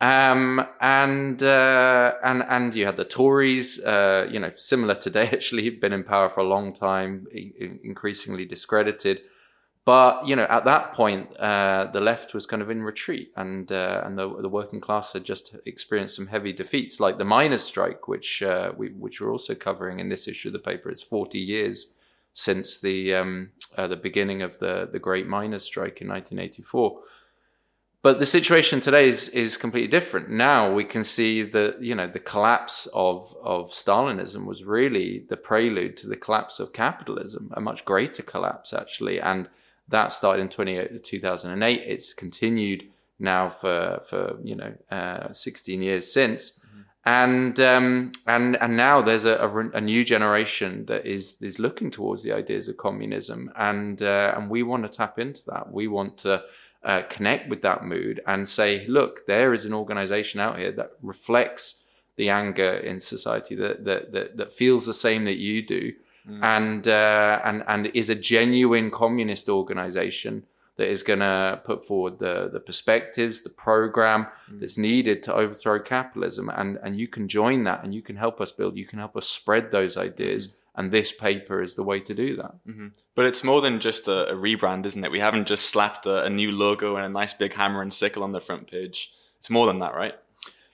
Um, 0.00 0.66
and 0.80 1.42
uh, 1.42 2.14
and 2.22 2.42
and 2.48 2.74
you 2.74 2.86
had 2.86 2.96
the 2.96 3.04
Tories, 3.04 3.82
uh, 3.84 4.28
you 4.30 4.38
know, 4.38 4.52
similar 4.56 4.94
today. 4.94 5.28
Actually, 5.32 5.70
been 5.70 5.92
in 5.92 6.04
power 6.04 6.28
for 6.28 6.40
a 6.40 6.48
long 6.48 6.72
time, 6.72 7.26
increasingly 7.32 8.44
discredited. 8.44 9.22
But 9.86 10.26
you 10.26 10.34
know, 10.34 10.48
at 10.50 10.64
that 10.64 10.94
point, 10.94 11.34
uh, 11.36 11.88
the 11.92 12.00
left 12.00 12.34
was 12.34 12.44
kind 12.44 12.60
of 12.60 12.70
in 12.70 12.82
retreat, 12.82 13.30
and 13.36 13.70
uh, 13.70 14.02
and 14.04 14.18
the, 14.18 14.42
the 14.42 14.48
working 14.48 14.80
class 14.80 15.12
had 15.12 15.22
just 15.22 15.54
experienced 15.64 16.16
some 16.16 16.26
heavy 16.26 16.52
defeats, 16.52 16.98
like 16.98 17.18
the 17.18 17.24
miners' 17.24 17.62
strike, 17.62 18.08
which 18.08 18.42
uh, 18.42 18.72
we 18.76 18.88
which 18.88 19.20
we're 19.20 19.30
also 19.30 19.54
covering 19.54 20.00
in 20.00 20.08
this 20.08 20.26
issue 20.26 20.48
of 20.48 20.54
the 20.54 20.58
paper. 20.58 20.90
It's 20.90 21.04
forty 21.04 21.38
years 21.38 21.94
since 22.32 22.80
the 22.80 23.14
um, 23.14 23.50
uh, 23.78 23.86
the 23.86 23.96
beginning 23.96 24.42
of 24.42 24.58
the 24.58 24.88
the 24.90 24.98
Great 24.98 25.28
Miners' 25.28 25.62
Strike 25.62 26.00
in 26.00 26.08
1984. 26.08 27.00
But 28.02 28.18
the 28.18 28.26
situation 28.26 28.80
today 28.80 29.06
is 29.06 29.28
is 29.28 29.56
completely 29.56 29.88
different. 29.88 30.28
Now 30.30 30.74
we 30.74 30.84
can 30.84 31.04
see 31.04 31.42
that 31.42 31.80
you 31.80 31.94
know 31.94 32.08
the 32.08 32.18
collapse 32.18 32.88
of 32.92 33.32
of 33.40 33.70
Stalinism 33.70 34.46
was 34.46 34.64
really 34.64 35.26
the 35.28 35.36
prelude 35.36 35.96
to 35.98 36.08
the 36.08 36.16
collapse 36.16 36.58
of 36.58 36.72
capitalism, 36.72 37.52
a 37.54 37.60
much 37.60 37.84
greater 37.84 38.24
collapse 38.24 38.72
actually, 38.72 39.20
and 39.20 39.48
that 39.88 40.12
started 40.12 40.42
in 40.42 40.48
20, 40.48 41.00
2008. 41.02 41.82
It's 41.86 42.14
continued 42.14 42.88
now 43.18 43.48
for 43.48 44.00
for 44.08 44.38
you 44.42 44.56
know 44.56 44.74
uh, 44.90 45.32
16 45.32 45.82
years 45.82 46.12
since. 46.12 46.50
Mm-hmm. 46.50 46.80
And 47.04 47.60
um, 47.60 48.12
and 48.26 48.56
and 48.56 48.76
now 48.76 49.00
there's 49.00 49.26
a, 49.26 49.36
a, 49.36 49.58
a, 49.76 49.80
new 49.80 50.02
generation 50.04 50.86
that 50.86 51.06
is 51.06 51.40
is 51.40 51.58
looking 51.60 51.90
towards 51.90 52.24
the 52.24 52.32
ideas 52.32 52.68
of 52.68 52.78
communism, 52.78 53.50
and 53.56 54.02
uh, 54.02 54.34
and 54.36 54.50
we 54.50 54.64
want 54.64 54.82
to 54.82 54.88
tap 54.88 55.18
into 55.18 55.42
that. 55.46 55.70
We 55.70 55.86
want 55.86 56.18
to 56.18 56.42
uh, 56.82 57.02
connect 57.08 57.48
with 57.48 57.62
that 57.62 57.84
mood 57.84 58.20
and 58.26 58.48
say, 58.48 58.86
look, 58.88 59.24
there 59.26 59.52
is 59.52 59.64
an 59.64 59.72
organization 59.72 60.40
out 60.40 60.58
here 60.58 60.72
that 60.72 60.92
reflects 61.00 61.84
the 62.16 62.28
anger 62.30 62.72
in 62.78 62.98
society 62.98 63.54
that 63.54 63.84
that 63.84 64.10
that, 64.10 64.36
that 64.36 64.52
feels 64.52 64.84
the 64.84 64.94
same 64.94 65.26
that 65.26 65.36
you 65.36 65.64
do, 65.64 65.92
mm. 66.28 66.42
and 66.42 66.86
uh, 66.88 67.40
and 67.44 67.64
and 67.68 67.86
is 67.94 68.10
a 68.10 68.14
genuine 68.14 68.90
communist 68.90 69.48
organization 69.48 70.44
that 70.76 70.88
is 70.88 71.02
going 71.02 71.20
to 71.20 71.60
put 71.64 71.86
forward 71.86 72.18
the 72.18 72.50
the 72.52 72.60
perspectives, 72.60 73.42
the 73.42 73.50
program 73.50 74.26
mm. 74.50 74.60
that's 74.60 74.76
needed 74.76 75.22
to 75.24 75.34
overthrow 75.34 75.78
capitalism, 75.80 76.48
and 76.50 76.78
and 76.82 76.98
you 76.98 77.08
can 77.08 77.28
join 77.28 77.64
that, 77.64 77.82
and 77.82 77.94
you 77.94 78.02
can 78.02 78.16
help 78.16 78.40
us 78.40 78.52
build, 78.52 78.76
you 78.76 78.86
can 78.86 78.98
help 78.98 79.16
us 79.16 79.28
spread 79.28 79.70
those 79.70 79.96
ideas. 79.96 80.48
Mm. 80.48 80.52
And 80.78 80.92
this 80.92 81.10
paper 81.10 81.62
is 81.62 81.74
the 81.74 81.82
way 81.82 82.00
to 82.00 82.12
do 82.12 82.36
that. 82.36 82.54
Mm-hmm. 82.68 82.88
But 83.14 83.24
it's 83.24 83.42
more 83.42 83.62
than 83.62 83.80
just 83.80 84.08
a, 84.08 84.28
a, 84.28 84.34
rebrand, 84.34 84.84
isn't 84.84 85.02
it? 85.02 85.10
We 85.10 85.20
haven't 85.20 85.48
just 85.48 85.70
slapped 85.70 86.04
a, 86.04 86.24
a 86.24 86.28
new 86.28 86.52
logo 86.52 86.96
and 86.96 87.06
a 87.06 87.08
nice 87.08 87.32
big 87.32 87.54
hammer 87.54 87.80
and 87.80 87.94
sickle 87.94 88.22
on 88.22 88.32
the 88.32 88.42
front 88.42 88.70
page. 88.70 89.10
It's 89.38 89.48
more 89.48 89.66
than 89.66 89.78
that, 89.78 89.94
right? 89.94 90.16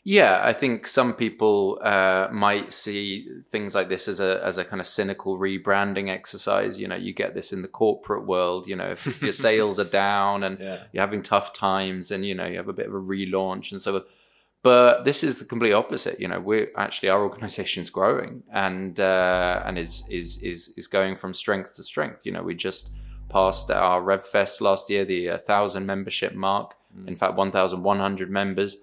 Yeah, 0.05 0.41
I 0.43 0.53
think 0.53 0.89
some 0.89 1.15
people 1.15 1.79
uh, 1.81 2.27
might 2.33 2.73
see 2.73 3.29
things 3.47 3.73
like 3.77 3.89
this 3.89 4.09
as 4.09 4.19
a 4.19 4.41
as 4.45 4.59
a 4.59 4.65
kind 4.65 4.81
of 4.81 4.87
cynical 4.87 5.39
rebranding 5.39 6.09
exercise. 6.09 6.81
You 6.81 6.89
know, 6.89 6.97
you 6.97 7.13
get 7.13 7.35
this 7.35 7.53
in 7.53 7.63
the 7.63 7.69
corporate 7.69 8.27
world. 8.27 8.67
You 8.67 8.75
know, 8.75 8.91
if, 8.91 9.07
if 9.07 9.23
your 9.23 9.33
sales 9.49 9.79
are 9.79 9.85
down 9.85 10.43
and 10.43 10.59
yeah. 10.59 10.83
you're 10.93 11.03
having 11.03 11.23
tough 11.23 11.53
times, 11.53 12.11
and 12.11 12.27
you 12.27 12.35
know 12.35 12.47
you 12.47 12.57
have 12.57 12.69
a 12.69 12.73
bit 12.73 12.87
of 12.87 12.95
a 12.95 13.01
relaunch 13.01 13.71
and 13.71 13.81
so. 13.81 14.05
But 14.65 15.05
this 15.05 15.25
is 15.25 15.39
the 15.39 15.45
complete 15.45 15.73
opposite. 15.73 16.21
You 16.21 16.29
know, 16.29 16.41
we're 16.41 16.71
actually 16.77 17.09
our 17.11 17.23
organization 17.23 17.83
is 17.85 17.91
growing 17.91 18.43
and 18.53 18.99
uh, 18.99 19.63
and 19.65 19.79
is 19.79 20.03
is 20.11 20.43
is 20.43 20.75
is 20.77 20.89
going 20.89 21.17
from 21.17 21.33
strength 21.33 21.77
to 21.77 21.85
strength. 21.85 22.27
You 22.27 22.33
know, 22.33 22.43
we 22.43 22.57
just 22.57 22.91
passed 23.29 23.71
our 23.71 24.03
RevFest 24.03 24.61
last 24.61 24.91
year, 24.91 25.05
the 25.05 25.31
uh, 25.31 25.39
thousand 25.39 25.87
membership 25.87 26.35
mark. 26.35 26.75
Mm. 26.97 27.07
In 27.07 27.17
fact, 27.17 27.35
one 27.37 27.53
thousand 27.53 27.85
one 27.85 28.01
hundred 28.01 28.31
members 28.31 28.79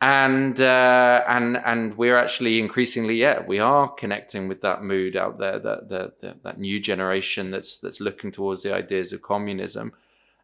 and 0.00 0.60
uh, 0.60 1.24
and 1.26 1.56
and 1.56 1.96
we're 1.96 2.16
actually 2.16 2.60
increasingly 2.60 3.16
yeah 3.16 3.42
we 3.44 3.58
are 3.58 3.88
connecting 3.88 4.46
with 4.46 4.60
that 4.60 4.82
mood 4.82 5.16
out 5.16 5.38
there 5.38 5.58
that 5.58 5.88
that 5.88 6.42
that 6.42 6.58
new 6.58 6.78
generation 6.78 7.50
that's 7.50 7.78
that's 7.78 8.00
looking 8.00 8.30
towards 8.30 8.62
the 8.62 8.74
ideas 8.74 9.12
of 9.12 9.22
communism. 9.22 9.92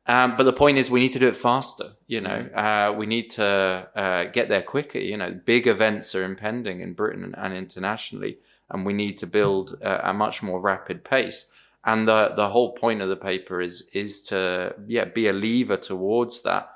Um, 0.07 0.37
but 0.37 0.43
the 0.43 0.53
point 0.53 0.77
is 0.77 0.91
we 0.91 1.01
need 1.01 1.15
to 1.15 1.19
do 1.19 1.29
it 1.29 1.37
faster 1.37 1.93
you 2.09 2.21
know? 2.21 2.47
Mm. 2.55 2.91
uh, 2.91 2.93
we 2.93 3.07
need 3.07 3.31
to 3.31 3.45
uh, 3.97 4.25
get 4.25 4.51
there 4.51 4.61
quicker 4.61 4.99
you 4.99 5.17
know? 5.17 5.31
Big 5.47 5.67
events 5.67 6.15
are 6.15 6.25
impending 6.25 6.83
in 6.83 6.93
britain 6.93 7.35
and 7.39 7.55
internationally 7.55 8.37
and 8.71 8.85
we 8.85 8.93
need 8.93 9.17
to 9.19 9.27
build 9.27 9.79
a, 9.81 10.11
a 10.11 10.13
much 10.13 10.43
more 10.43 10.61
rapid 10.61 11.05
pace. 11.05 11.47
And 11.85 12.09
the 12.09 12.33
the 12.35 12.49
whole 12.49 12.73
point 12.73 13.03
of 13.03 13.09
the 13.09 13.17
paper 13.17 13.61
is 13.61 13.89
is 13.93 14.23
to 14.23 14.75
yeah 14.87 15.05
be 15.05 15.29
a 15.29 15.33
lever 15.33 15.77
towards 15.77 16.43
that 16.43 16.74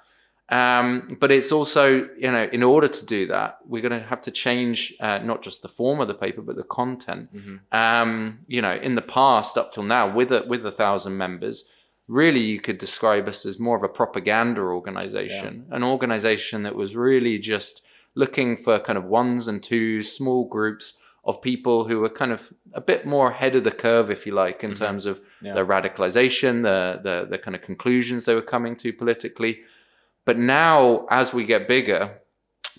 um, 0.50 1.18
but 1.20 1.30
it's 1.30 1.52
also, 1.52 2.08
you 2.16 2.32
know, 2.32 2.48
in 2.52 2.62
order 2.62 2.88
to 2.88 3.04
do 3.04 3.26
that, 3.26 3.58
we're 3.66 3.82
going 3.82 4.00
to 4.00 4.06
have 4.06 4.22
to 4.22 4.30
change 4.30 4.94
uh, 5.00 5.18
not 5.18 5.42
just 5.42 5.60
the 5.60 5.68
form 5.68 6.00
of 6.00 6.08
the 6.08 6.14
paper, 6.14 6.40
but 6.40 6.56
the 6.56 6.62
content. 6.62 7.34
Mm-hmm. 7.34 7.76
Um, 7.76 8.40
you 8.46 8.62
know, 8.62 8.74
in 8.74 8.94
the 8.94 9.02
past, 9.02 9.58
up 9.58 9.72
till 9.72 9.82
now, 9.82 10.12
with 10.12 10.32
a, 10.32 10.44
with 10.48 10.64
a 10.64 10.72
thousand 10.72 11.18
members, 11.18 11.68
really 12.06 12.40
you 12.40 12.60
could 12.60 12.78
describe 12.78 13.28
us 13.28 13.44
as 13.44 13.58
more 13.58 13.76
of 13.76 13.82
a 13.82 13.88
propaganda 13.88 14.62
organization, 14.62 15.66
yeah. 15.68 15.76
an 15.76 15.84
organization 15.84 16.62
that 16.62 16.74
was 16.74 16.96
really 16.96 17.38
just 17.38 17.84
looking 18.14 18.56
for 18.56 18.78
kind 18.78 18.96
of 18.96 19.04
ones 19.04 19.48
and 19.48 19.62
twos, 19.62 20.10
small 20.10 20.48
groups 20.48 21.02
of 21.24 21.42
people 21.42 21.86
who 21.86 22.00
were 22.00 22.08
kind 22.08 22.32
of 22.32 22.50
a 22.72 22.80
bit 22.80 23.04
more 23.04 23.30
ahead 23.30 23.54
of 23.54 23.64
the 23.64 23.70
curve, 23.70 24.10
if 24.10 24.26
you 24.26 24.32
like, 24.32 24.64
in 24.64 24.70
mm-hmm. 24.70 24.82
terms 24.82 25.04
of 25.04 25.20
yeah. 25.42 25.52
their 25.52 25.66
radicalization, 25.66 26.62
the, 26.62 27.00
the 27.02 27.26
the 27.28 27.36
kind 27.36 27.54
of 27.54 27.60
conclusions 27.60 28.24
they 28.24 28.34
were 28.34 28.40
coming 28.40 28.74
to 28.76 28.94
politically 28.94 29.60
but 30.28 30.36
now, 30.36 31.06
as 31.10 31.32
we 31.32 31.46
get 31.46 31.66
bigger, 31.66 32.20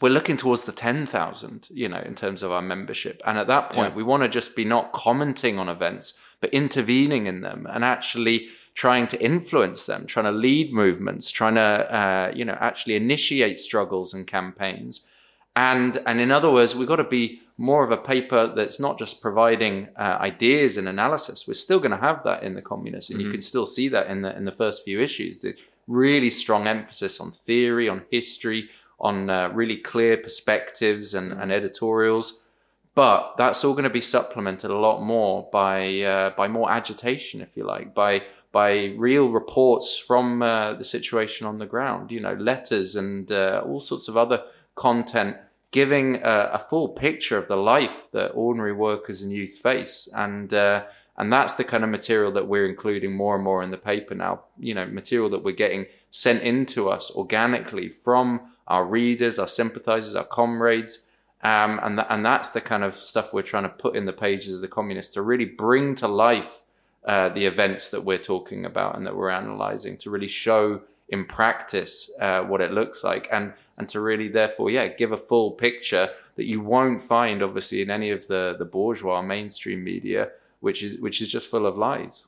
we're 0.01 0.12
looking 0.12 0.38
towards 0.38 0.65
the 0.65 0.72
10,000, 0.72 1.68
you 1.72 1.89
know, 1.89 1.98
in 1.98 2.13
terms 2.13 2.44
of 2.44 2.51
our 2.51 2.62
membership. 2.62 3.24
And 3.25 3.39
at 3.39 3.48
that 3.48 3.72
point, 3.72 3.94
yeah. 3.94 3.96
we 3.96 4.03
want 4.03 4.22
to 4.22 4.29
just 4.29 4.56
be 4.56 4.63
not 4.63 4.91
commenting 4.91 5.58
on 5.58 5.68
events, 5.68 6.13
but 6.41 6.51
intervening 6.51 7.25
in 7.25 7.41
them 7.41 7.65
and 7.68 7.84
actually 7.84 8.50
trying 8.75 9.08
to 9.08 9.20
influence 9.20 9.88
them, 9.88 10.06
trying 10.06 10.25
to 10.25 10.32
lead 10.32 10.72
movements, 10.72 11.32
trying 11.32 11.56
to, 11.56 11.62
uh, 11.62 12.32
you 12.36 12.46
know, 12.46 12.56
actually 12.60 12.96
initiate 12.96 13.60
struggles 13.60 14.13
and 14.13 14.27
campaigns. 14.27 15.08
And, 15.56 15.98
and 16.06 16.22
in 16.22 16.29
other 16.29 16.51
words, 16.51 16.75
we've 16.75 16.88
got 16.88 16.98
to 16.98 17.03
be 17.03 17.41
more 17.58 17.84
of 17.84 17.89
a 17.89 17.98
paper 17.98 18.53
that's 18.56 18.79
not 18.79 19.00
just 19.00 19.24
providing 19.24 19.88
uh, 19.98 20.18
ideas 20.22 20.77
and 20.77 20.88
analysis. 20.88 21.48
We're 21.48 21.56
still 21.56 21.79
going 21.79 21.98
to 21.98 21.98
have 21.98 22.24
that 22.25 22.44
in 22.44 22.53
the 22.53 22.62
communists, 22.62 23.10
and 23.10 23.18
mm-hmm. 23.18 23.25
you 23.25 23.32
can 23.32 23.41
still 23.41 23.65
see 23.65 23.88
that 23.88 24.06
in 24.06 24.22
the 24.22 24.38
in 24.38 24.46
the 24.46 24.53
first 24.53 24.86
few 24.86 25.01
issues. 25.01 25.41
The 25.41 25.56
really 25.89 26.29
strong 26.29 26.67
emphasis 26.67 27.19
on 27.19 27.31
theory, 27.31 27.89
on 27.89 28.03
history, 28.12 28.69
on 29.00 29.29
uh, 29.29 29.50
really 29.50 29.77
clear 29.77 30.15
perspectives 30.15 31.13
and, 31.13 31.34
and, 31.34 31.51
editorials. 31.51 32.48
But 32.96 33.36
that's 33.38 33.63
all 33.63 33.74
going 33.74 33.84
to 33.86 33.89
be 33.89 34.01
supplemented 34.01 34.69
a 34.69 34.77
lot 34.77 35.01
more 35.01 35.50
by 35.51 36.01
uh, 36.01 36.29
by 36.36 36.48
more 36.48 36.72
agitation, 36.72 37.41
if 37.41 37.55
you 37.55 37.65
like, 37.65 37.93
by 37.93 38.24
by 38.51 38.93
real 38.98 39.29
reports 39.29 39.98
from 39.98 40.41
uh, 40.41 40.74
the 40.74 40.84
situation 40.84 41.48
on 41.48 41.60
the 41.60 41.65
ground. 41.65 42.12
You 42.12 42.19
know, 42.19 42.34
letters 42.34 42.96
and 42.96 43.31
uh, 43.31 43.63
all 43.65 43.79
sorts 43.79 44.08
of 44.08 44.17
other 44.17 44.43
content 44.75 45.38
giving 45.72 46.15
a, 46.15 46.50
a, 46.53 46.60
full 46.60 46.89
picture 46.89 47.38
of 47.38 47.48
the 47.48 47.55
life 47.55 48.08
that 48.12 48.29
ordinary 48.29 48.74
workers 48.74 49.22
and 49.22 49.31
youth 49.31 49.58
face 49.58 50.10
and 50.15 50.51
uh, 50.51 50.84
and 51.20 51.32
that's 51.32 51.56
the 51.56 51.64
kind 51.64 51.84
of 51.84 51.90
material 51.90 52.32
that 52.32 52.48
we're 52.48 52.68
including 52.68 53.14
more 53.14 53.36
and 53.36 53.44
more 53.44 53.62
in 53.62 53.72
the 53.72 53.78
paper 53.78 54.16
now. 54.16 54.42
You 54.58 54.74
know, 54.74 54.86
material 54.86 55.30
that 55.32 55.44
we're 55.44 55.56
getting 55.56 55.86
sent 56.10 56.42
into 56.44 56.90
us 56.90 57.12
organically 57.16 57.90
from 57.90 58.42
our 58.68 58.86
readers, 58.86 59.38
our 59.38 59.48
sympathizers, 59.48 60.16
our 60.16 60.26
comrades. 60.26 61.06
Um, 61.42 61.80
and, 61.84 61.98
th- 61.98 62.08
and 62.10 62.26
that's 62.26 62.52
the 62.52 62.62
kind 62.62 62.84
of 62.84 62.96
stuff 62.96 63.34
we're 63.34 63.44
trying 63.44 63.64
to 63.64 63.70
put 63.70 63.96
in 63.96 64.06
the 64.06 64.14
pages 64.14 64.56
of 64.56 64.62
the 64.62 64.68
communists 64.68 65.14
to 65.14 65.22
really 65.22 65.46
bring 65.46 65.96
to 65.96 66.08
life 66.08 66.64
uh, 67.06 67.30
the 67.30 67.46
events 67.46 67.92
that 67.92 68.04
we're 68.04 68.18
talking 68.18 68.66
about 68.66 68.98
and 68.98 69.06
that 69.06 69.16
we're 69.16 69.30
analyzing 69.30 69.98
to 69.98 70.10
really 70.10 70.28
show 70.28 70.82
in 71.10 71.26
practice 71.26 72.12
uh, 72.20 72.42
what 72.42 72.62
it 72.62 72.72
looks 72.72 73.04
like 73.04 73.28
and 73.32 73.54
and 73.78 73.90
to 73.90 74.00
really 74.00 74.28
therefore 74.28 74.70
yeah 74.70 74.88
give 74.88 75.12
a 75.12 75.18
full 75.18 75.52
picture 75.52 76.10
that 76.40 76.46
you 76.46 76.62
won't 76.62 77.02
find, 77.02 77.44
obviously, 77.44 77.82
in 77.82 77.92
any 77.92 78.12
of 78.12 78.26
the 78.28 78.56
the 78.58 78.64
bourgeois 78.64 79.22
mainstream 79.22 79.84
media, 79.84 80.30
which 80.60 80.84
is 80.84 81.00
which 81.00 81.22
is 81.22 81.28
just 81.28 81.50
full 81.50 81.66
of 81.66 81.78
lies. 81.78 82.25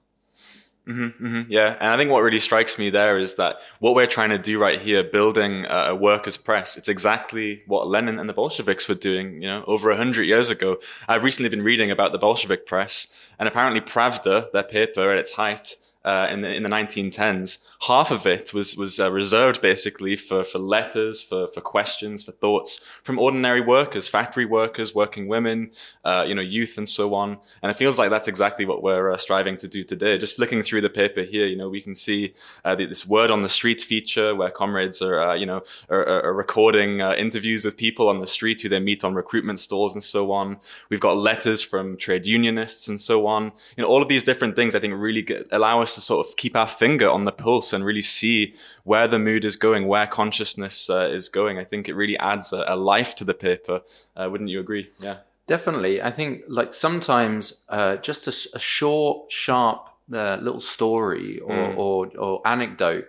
Mm-hmm, 0.87 1.25
mm-hmm, 1.25 1.51
yeah, 1.51 1.77
and 1.79 1.89
I 1.89 1.97
think 1.97 2.09
what 2.09 2.23
really 2.23 2.39
strikes 2.39 2.79
me 2.79 2.89
there 2.89 3.19
is 3.19 3.35
that 3.35 3.57
what 3.79 3.93
we're 3.93 4.07
trying 4.07 4.31
to 4.31 4.39
do 4.39 4.57
right 4.57 4.81
here, 4.81 5.03
building 5.03 5.65
a, 5.69 5.93
workers' 5.95 6.37
press, 6.37 6.75
it's 6.75 6.89
exactly 6.89 7.61
what 7.67 7.87
Lenin 7.87 8.17
and 8.17 8.27
the 8.27 8.33
Bolsheviks 8.33 8.89
were 8.89 8.95
doing, 8.95 9.43
you 9.43 9.47
know, 9.47 9.63
over 9.67 9.91
a 9.91 9.95
hundred 9.95 10.23
years 10.23 10.49
ago. 10.49 10.77
I've 11.07 11.23
recently 11.23 11.49
been 11.49 11.61
reading 11.61 11.91
about 11.91 12.13
the 12.13 12.17
Bolshevik 12.17 12.65
press, 12.65 13.07
and 13.37 13.47
apparently 13.47 13.79
Pravda, 13.79 14.51
their 14.53 14.63
paper 14.63 15.11
at 15.11 15.19
its 15.19 15.33
height, 15.33 15.75
uh, 16.03 16.27
in 16.31 16.41
the 16.41 16.53
in 16.53 16.63
the 16.63 16.69
1910s, 16.69 17.63
half 17.81 18.09
of 18.09 18.25
it 18.25 18.53
was 18.53 18.75
was 18.75 18.99
uh, 18.99 19.11
reserved 19.11 19.61
basically 19.61 20.15
for 20.15 20.43
for 20.43 20.57
letters, 20.57 21.21
for 21.21 21.47
for 21.47 21.61
questions, 21.61 22.23
for 22.23 22.31
thoughts 22.31 22.79
from 23.03 23.19
ordinary 23.19 23.61
workers, 23.61 24.07
factory 24.07 24.45
workers, 24.45 24.95
working 24.95 25.27
women, 25.27 25.71
uh, 26.03 26.25
you 26.27 26.33
know, 26.33 26.41
youth, 26.41 26.77
and 26.77 26.89
so 26.89 27.13
on. 27.13 27.37
And 27.61 27.69
it 27.69 27.75
feels 27.75 27.99
like 27.99 28.09
that's 28.09 28.27
exactly 28.27 28.65
what 28.65 28.81
we're 28.81 29.11
uh, 29.11 29.17
striving 29.17 29.57
to 29.57 29.67
do 29.67 29.83
today. 29.83 30.17
Just 30.17 30.37
flicking 30.37 30.63
through 30.63 30.81
the 30.81 30.89
paper 30.89 31.21
here, 31.21 31.45
you 31.45 31.55
know, 31.55 31.69
we 31.69 31.81
can 31.81 31.93
see 31.93 32.33
uh, 32.65 32.73
the, 32.73 32.85
this 32.85 33.05
word 33.07 33.29
on 33.29 33.43
the 33.43 33.49
street 33.49 33.81
feature 33.81 34.33
where 34.33 34.49
comrades 34.49 35.01
are, 35.01 35.29
uh, 35.29 35.35
you 35.35 35.45
know, 35.45 35.61
are, 35.89 36.25
are 36.25 36.33
recording 36.33 36.99
interviews 36.99 37.63
with 37.63 37.77
people 37.77 38.09
on 38.09 38.19
the 38.19 38.27
street 38.27 38.61
who 38.61 38.69
they 38.69 38.79
meet 38.79 39.03
on 39.03 39.13
recruitment 39.13 39.59
stalls 39.59 39.93
and 39.93 40.03
so 40.03 40.31
on. 40.31 40.59
We've 40.89 40.99
got 40.99 41.17
letters 41.17 41.61
from 41.61 41.97
trade 41.97 42.25
unionists 42.25 42.87
and 42.87 42.99
so 42.99 43.27
on. 43.27 43.51
You 43.77 43.83
know, 43.83 43.87
all 43.87 44.01
of 44.01 44.07
these 44.07 44.23
different 44.23 44.55
things 44.55 44.73
I 44.73 44.79
think 44.79 44.95
really 44.97 45.21
get, 45.21 45.47
allow 45.51 45.81
us 45.81 45.90
us 45.91 45.95
to 45.95 46.01
sort 46.01 46.25
of 46.25 46.35
keep 46.35 46.55
our 46.55 46.67
finger 46.67 47.09
on 47.09 47.25
the 47.25 47.31
pulse 47.31 47.73
and 47.73 47.85
really 47.85 48.01
see 48.01 48.53
where 48.83 49.07
the 49.07 49.19
mood 49.19 49.45
is 49.45 49.55
going, 49.55 49.87
where 49.87 50.07
consciousness 50.07 50.89
uh, 50.89 51.09
is 51.11 51.29
going. 51.29 51.57
I 51.59 51.63
think 51.63 51.87
it 51.87 51.95
really 51.95 52.17
adds 52.17 52.53
a, 52.53 52.63
a 52.67 52.75
life 52.75 53.15
to 53.15 53.23
the 53.23 53.33
paper. 53.33 53.81
Uh, 54.15 54.29
wouldn't 54.31 54.49
you 54.49 54.59
agree? 54.59 54.89
Yeah. 54.99 55.17
Definitely. 55.47 56.01
I 56.01 56.11
think 56.11 56.43
like 56.47 56.73
sometimes 56.73 57.63
uh, 57.67 57.97
just 57.97 58.27
a, 58.27 58.55
a, 58.55 58.59
short, 58.59 59.31
sharp 59.31 59.89
uh, 60.13 60.37
little 60.37 60.61
story 60.61 61.39
or, 61.39 61.55
mm. 61.55 61.77
or, 61.77 62.07
or 62.17 62.47
anecdote 62.47 63.07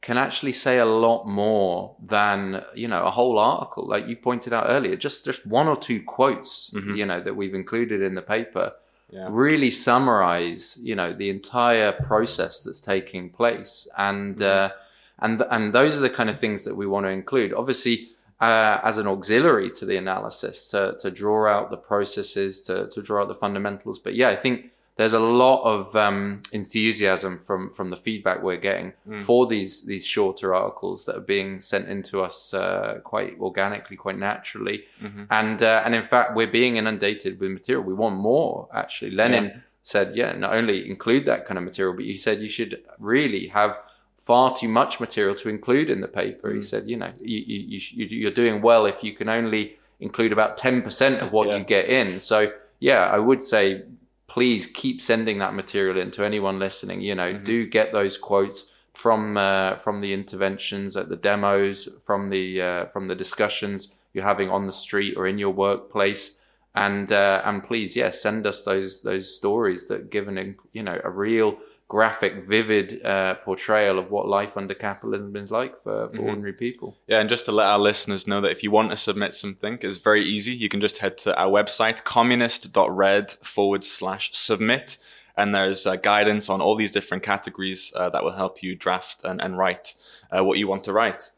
can 0.00 0.18
actually 0.18 0.52
say 0.52 0.78
a 0.78 0.84
lot 0.84 1.26
more 1.26 1.94
than 2.04 2.62
you 2.74 2.88
know 2.88 3.04
a 3.04 3.10
whole 3.10 3.38
article 3.38 3.86
like 3.86 4.08
you 4.08 4.16
pointed 4.16 4.52
out 4.52 4.66
earlier 4.68 4.96
just 4.96 5.24
just 5.24 5.46
one 5.46 5.68
or 5.68 5.76
two 5.76 6.02
quotes 6.02 6.70
mm-hmm. 6.70 6.96
you 6.96 7.06
know 7.06 7.20
that 7.20 7.36
we've 7.36 7.54
included 7.54 8.02
in 8.02 8.14
the 8.14 8.22
paper 8.22 8.72
yeah. 9.12 9.28
really 9.30 9.70
summarize 9.70 10.78
you 10.80 10.94
know 10.94 11.12
the 11.12 11.28
entire 11.28 11.92
process 11.92 12.62
that's 12.62 12.80
taking 12.80 13.30
place 13.30 13.86
and 13.98 14.36
mm-hmm. 14.36 14.72
uh, 14.72 14.76
and 15.18 15.42
and 15.50 15.72
those 15.72 15.98
are 15.98 16.00
the 16.00 16.10
kind 16.10 16.30
of 16.30 16.38
things 16.38 16.64
that 16.64 16.74
we 16.74 16.86
want 16.86 17.04
to 17.04 17.10
include 17.10 17.52
obviously 17.52 18.08
uh, 18.40 18.80
as 18.82 18.98
an 18.98 19.06
auxiliary 19.06 19.70
to 19.70 19.84
the 19.86 19.96
analysis 19.96 20.68
to, 20.70 20.96
to 20.98 21.12
draw 21.12 21.46
out 21.46 21.70
the 21.70 21.76
processes 21.76 22.62
to, 22.62 22.88
to 22.88 23.00
draw 23.00 23.22
out 23.22 23.28
the 23.28 23.34
fundamentals 23.34 23.98
but 23.98 24.14
yeah 24.14 24.30
i 24.30 24.36
think 24.36 24.71
there's 24.96 25.14
a 25.14 25.18
lot 25.18 25.62
of 25.64 25.96
um, 25.96 26.42
enthusiasm 26.52 27.38
from 27.38 27.72
from 27.72 27.90
the 27.90 27.96
feedback 27.96 28.42
we're 28.42 28.58
getting 28.58 28.92
mm. 29.08 29.22
for 29.22 29.46
these 29.46 29.84
these 29.84 30.06
shorter 30.06 30.54
articles 30.54 31.06
that 31.06 31.16
are 31.16 31.20
being 31.20 31.60
sent 31.60 31.88
into 31.88 32.20
us 32.20 32.52
uh, 32.52 33.00
quite 33.02 33.38
organically, 33.40 33.96
quite 33.96 34.18
naturally, 34.18 34.84
mm-hmm. 35.02 35.24
and 35.30 35.62
uh, 35.62 35.82
and 35.84 35.94
in 35.94 36.04
fact 36.04 36.36
we're 36.36 36.50
being 36.50 36.76
inundated 36.76 37.40
with 37.40 37.50
material. 37.50 37.82
We 37.84 37.94
want 37.94 38.16
more. 38.16 38.68
Actually, 38.74 39.12
Lenin 39.12 39.44
yeah. 39.44 39.56
said, 39.82 40.14
yeah, 40.14 40.32
not 40.32 40.52
only 40.52 40.88
include 40.88 41.24
that 41.24 41.46
kind 41.46 41.56
of 41.56 41.64
material, 41.64 41.94
but 41.94 42.04
he 42.04 42.16
said 42.16 42.40
you 42.40 42.50
should 42.50 42.82
really 42.98 43.46
have 43.48 43.78
far 44.18 44.54
too 44.54 44.68
much 44.68 45.00
material 45.00 45.34
to 45.34 45.48
include 45.48 45.90
in 45.90 46.00
the 46.00 46.08
paper. 46.08 46.50
Mm. 46.50 46.56
He 46.56 46.62
said, 46.62 46.88
you 46.88 46.96
know, 46.98 47.12
you, 47.20 47.38
you, 47.38 47.80
you 47.94 48.06
you're 48.18 48.30
doing 48.30 48.60
well 48.60 48.84
if 48.84 49.02
you 49.02 49.14
can 49.14 49.30
only 49.30 49.76
include 50.00 50.32
about 50.32 50.58
ten 50.58 50.82
percent 50.82 51.22
of 51.22 51.32
what 51.32 51.48
yeah. 51.48 51.56
you 51.56 51.64
get 51.64 51.86
in. 51.88 52.20
So 52.20 52.52
yeah, 52.78 53.06
I 53.06 53.18
would 53.18 53.42
say 53.42 53.84
please 54.32 54.66
keep 54.66 54.98
sending 54.98 55.38
that 55.38 55.52
material 55.52 55.98
in 55.98 56.10
to 56.10 56.24
anyone 56.24 56.58
listening. 56.58 57.02
You 57.02 57.14
know, 57.14 57.34
mm-hmm. 57.34 57.44
do 57.44 57.66
get 57.66 57.92
those 57.92 58.16
quotes 58.16 58.72
from 58.94 59.36
uh, 59.36 59.76
from 59.76 60.00
the 60.00 60.12
interventions 60.14 60.96
at 60.96 61.10
the 61.10 61.16
demos, 61.16 61.88
from 62.02 62.30
the 62.30 62.62
uh, 62.62 62.86
from 62.86 63.08
the 63.08 63.14
discussions 63.14 63.98
you're 64.14 64.24
having 64.24 64.50
on 64.50 64.66
the 64.66 64.72
street 64.72 65.16
or 65.18 65.26
in 65.26 65.36
your 65.36 65.50
workplace, 65.50 66.40
and 66.74 67.12
uh, 67.12 67.42
and 67.44 67.62
please, 67.62 67.94
yeah, 67.94 68.10
send 68.10 68.46
us 68.46 68.62
those 68.62 69.02
those 69.02 69.34
stories 69.34 69.86
that 69.88 70.10
give 70.10 70.28
an 70.28 70.56
you 70.72 70.82
know 70.82 70.98
a 71.04 71.10
real 71.10 71.58
graphic, 71.92 72.48
vivid 72.48 73.04
uh, 73.04 73.34
portrayal 73.44 73.98
of 73.98 74.10
what 74.10 74.26
life 74.26 74.56
under 74.56 74.72
capitalism 74.72 75.36
is 75.36 75.50
like 75.50 75.74
for, 75.82 76.08
for 76.08 76.16
mm-hmm. 76.16 76.26
ordinary 76.26 76.54
people. 76.54 76.96
Yeah, 77.06 77.20
and 77.20 77.28
just 77.28 77.44
to 77.44 77.52
let 77.52 77.66
our 77.66 77.78
listeners 77.78 78.26
know 78.26 78.40
that 78.40 78.50
if 78.50 78.62
you 78.62 78.70
want 78.70 78.92
to 78.92 78.96
submit 78.96 79.34
something, 79.34 79.78
it's 79.82 79.98
very 79.98 80.24
easy. 80.24 80.52
You 80.52 80.70
can 80.70 80.80
just 80.80 80.98
head 80.98 81.18
to 81.18 81.38
our 81.38 81.50
website, 81.50 82.02
communist.red 82.04 83.32
forward 83.42 83.84
slash 83.84 84.30
submit. 84.32 84.96
And 85.36 85.54
there's 85.54 85.86
uh, 85.86 85.96
guidance 85.96 86.48
on 86.48 86.62
all 86.62 86.76
these 86.76 86.92
different 86.92 87.22
categories 87.22 87.92
uh, 87.94 88.08
that 88.08 88.24
will 88.24 88.32
help 88.32 88.62
you 88.62 88.74
draft 88.74 89.22
and, 89.22 89.42
and 89.42 89.58
write 89.58 89.94
uh, 90.30 90.42
what 90.42 90.56
you 90.56 90.66
want 90.68 90.84
to 90.84 90.94
write. 90.94 91.30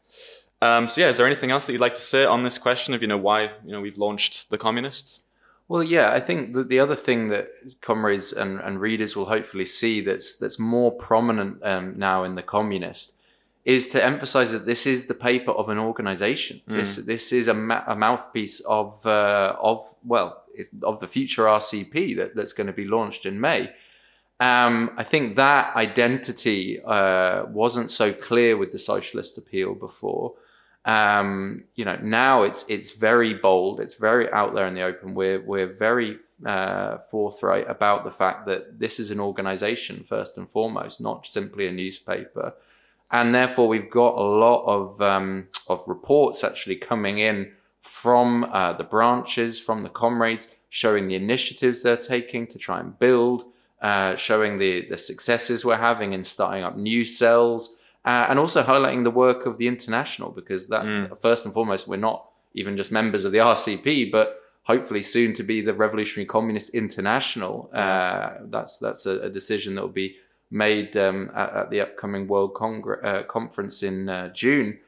Um, 0.61 0.87
so 0.87 1.01
yeah, 1.01 1.09
is 1.09 1.17
there 1.17 1.27
anything 1.27 1.51
else 1.51 1.65
that 1.65 1.73
you'd 1.73 1.81
like 1.81 1.95
to 1.95 2.01
say 2.13 2.23
on 2.23 2.43
this 2.43 2.57
question 2.57 2.93
of 2.93 3.01
you 3.01 3.09
know 3.09 3.17
why 3.17 3.51
you 3.65 3.73
know 3.73 3.81
we've 3.81 3.97
launched 3.97 4.49
the 4.49 4.57
Communist? 4.57 5.19
Well, 5.67 5.81
yeah, 5.81 6.11
I 6.11 6.19
think 6.19 6.53
the, 6.53 6.63
the 6.63 6.79
other 6.79 6.95
thing 6.95 7.29
that 7.29 7.49
comrades 7.81 8.33
and, 8.33 8.59
and 8.59 8.79
readers 8.79 9.15
will 9.15 9.25
hopefully 9.25 9.65
see 9.65 10.01
that's 10.01 10.37
that's 10.37 10.59
more 10.59 10.91
prominent 10.91 11.63
um, 11.63 11.97
now 11.97 12.23
in 12.23 12.35
the 12.35 12.43
communist 12.43 13.13
is 13.63 13.89
to 13.89 14.03
emphasize 14.03 14.51
that 14.51 14.67
this 14.67 14.85
is 14.85 15.07
the 15.07 15.15
paper 15.15 15.51
of 15.51 15.69
an 15.69 15.79
organization. 15.79 16.61
Mm. 16.69 16.77
This 16.77 16.95
this 16.97 17.33
is 17.33 17.47
a, 17.47 17.53
ma- 17.53 17.83
a 17.87 17.95
mouthpiece 17.95 18.59
of 18.61 19.05
uh, 19.07 19.55
of 19.59 19.81
well 20.03 20.43
of 20.83 20.99
the 20.99 21.07
future 21.07 21.43
RCP 21.43 22.15
that, 22.17 22.35
that's 22.35 22.53
going 22.53 22.67
to 22.67 22.73
be 22.73 22.85
launched 22.85 23.25
in 23.25 23.41
May. 23.41 23.73
Um, 24.39 24.91
I 24.97 25.03
think 25.03 25.37
that 25.37 25.75
identity 25.75 26.81
uh, 26.83 27.45
wasn't 27.45 27.89
so 27.89 28.13
clear 28.13 28.55
with 28.55 28.71
the 28.71 28.79
socialist 28.79 29.37
appeal 29.37 29.73
before 29.73 30.33
um, 30.85 31.63
you 31.73 31.83
know, 31.83 31.97
now 32.01 32.43
it's 32.43 32.63
it's 32.69 32.93
very 32.93 33.33
bold. 33.33 33.79
It's 33.79 33.95
very 33.95 34.31
out 34.31 34.53
there 34.53 34.67
in 34.67 34.75
the 34.75 34.83
open. 34.83 35.15
We're 35.15 35.41
we're 35.41 35.73
very 35.73 36.19
uh, 36.45 36.99
forthright 37.09 37.67
about 37.67 38.03
the 38.03 38.11
fact 38.11 38.45
that 38.45 38.79
this 38.79 38.99
is 38.99 39.09
an 39.09 39.19
organization 39.19 40.05
first 40.07 40.37
and 40.37 40.49
foremost, 40.49 41.01
not 41.01 41.25
simply 41.25 41.65
a 41.65 41.71
newspaper, 41.71 42.53
and 43.11 43.33
therefore 43.33 43.67
we've 43.67 43.89
got 43.89 44.15
a 44.15 44.21
lot 44.21 44.63
of 44.65 45.01
um, 45.01 45.47
of 45.69 45.81
reports 45.87 46.43
actually 46.43 46.75
coming 46.75 47.17
in 47.17 47.51
from 47.81 48.43
uh, 48.43 48.73
the 48.73 48.83
branches, 48.83 49.59
from 49.59 49.81
the 49.81 49.89
comrades, 49.89 50.49
showing 50.69 51.07
the 51.07 51.15
initiatives 51.15 51.81
they're 51.81 51.97
taking 51.97 52.45
to 52.45 52.59
try 52.59 52.79
and 52.79 52.99
build, 52.99 53.45
uh, 53.81 54.15
showing 54.17 54.59
the 54.59 54.87
the 54.87 54.99
successes 54.99 55.65
we're 55.65 55.77
having 55.77 56.13
in 56.13 56.23
starting 56.23 56.63
up 56.63 56.77
new 56.77 57.03
cells 57.03 57.81
uh, 58.05 58.27
and 58.29 58.37
also 58.37 58.63
highlighting 58.63 59.03
the 59.03 59.11
work 59.11 59.45
of 59.45 59.57
the 59.57 59.67
international 59.67 60.31
because 60.31 60.67
that 60.67 60.83
mm. 60.83 61.19
first 61.19 61.45
and 61.45 61.53
foremost 61.53 61.87
we're 61.87 61.97
not 61.97 62.29
even 62.53 62.77
just 62.77 62.91
members 62.91 63.25
of 63.25 63.31
the 63.31 63.39
RCP, 63.39 64.11
but 64.11 64.39
hopefully 64.63 65.01
soon 65.01 65.33
to 65.33 65.43
be 65.43 65.61
the 65.61 65.73
Revolutionary 65.73 66.25
Communist 66.25 66.69
International. 66.69 67.69
Uh, 67.73 68.33
that's 68.43 68.77
that's 68.79 69.05
a, 69.05 69.21
a, 69.21 69.29
decision 69.29 69.75
that 69.75 69.81
will 69.81 69.89
be 69.89 70.15
made 70.51 70.95
um, 70.97 71.31
at, 71.35 71.53
at, 71.53 71.69
the 71.69 71.81
upcoming 71.81 72.27
World 72.27 72.53
Congre- 72.53 73.03
uh, 73.03 73.23
Conference 73.23 73.83
in 73.83 74.07
uh, 74.07 74.29
June. 74.29 74.79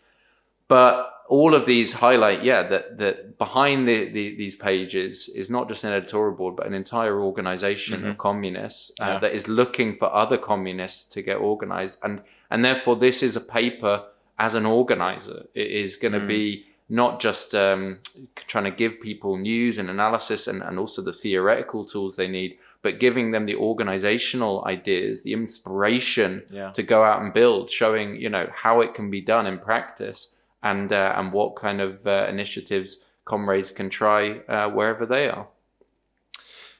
But 0.67 1.16
all 1.27 1.53
of 1.53 1.65
these 1.65 1.93
highlight, 1.93 2.43
yeah, 2.43 2.63
that 2.67 2.97
that 2.97 3.37
behind 3.37 3.87
the, 3.87 4.09
the, 4.09 4.35
these 4.35 4.55
pages 4.55 5.29
is 5.29 5.49
not 5.49 5.67
just 5.67 5.83
an 5.83 5.91
editorial 5.91 6.35
board, 6.35 6.55
but 6.55 6.65
an 6.65 6.73
entire 6.73 7.21
organization 7.21 7.99
mm-hmm. 7.99 8.09
of 8.09 8.17
communists 8.17 8.91
uh, 9.01 9.05
yeah. 9.05 9.19
that 9.19 9.33
is 9.33 9.47
looking 9.47 9.97
for 9.97 10.13
other 10.13 10.37
communists 10.37 11.07
to 11.13 11.21
get 11.21 11.35
organized, 11.35 11.99
and 12.03 12.21
and 12.49 12.63
therefore 12.63 12.95
this 12.95 13.21
is 13.21 13.35
a 13.35 13.41
paper 13.41 14.05
as 14.39 14.55
an 14.55 14.65
organizer. 14.65 15.45
It 15.53 15.71
is 15.71 15.97
going 15.97 16.13
to 16.13 16.19
mm. 16.19 16.27
be 16.27 16.65
not 16.89 17.19
just 17.19 17.53
um, 17.53 17.99
trying 18.35 18.63
to 18.63 18.71
give 18.71 19.01
people 19.01 19.35
news 19.35 19.77
and 19.77 19.89
analysis 19.89 20.47
and, 20.47 20.61
and 20.61 20.79
also 20.79 21.01
the 21.01 21.11
theoretical 21.11 21.83
tools 21.83 22.15
they 22.15 22.29
need, 22.29 22.57
but 22.81 22.99
giving 22.99 23.31
them 23.31 23.45
the 23.45 23.55
organizational 23.55 24.63
ideas, 24.65 25.23
the 25.23 25.33
inspiration 25.33 26.43
yeah. 26.49 26.71
to 26.71 26.83
go 26.83 27.03
out 27.03 27.21
and 27.21 27.33
build, 27.33 27.69
showing 27.69 28.15
you 28.15 28.29
know 28.29 28.47
how 28.53 28.79
it 28.79 28.93
can 28.93 29.11
be 29.11 29.19
done 29.19 29.45
in 29.45 29.59
practice 29.59 30.35
and 30.63 30.91
uh, 30.91 31.13
and 31.15 31.31
what 31.31 31.55
kind 31.55 31.81
of 31.81 32.05
uh, 32.07 32.27
initiatives 32.29 33.05
comrades 33.25 33.71
can 33.71 33.89
try 33.89 34.39
uh, 34.47 34.69
wherever 34.69 35.05
they 35.05 35.29
are. 35.29 35.47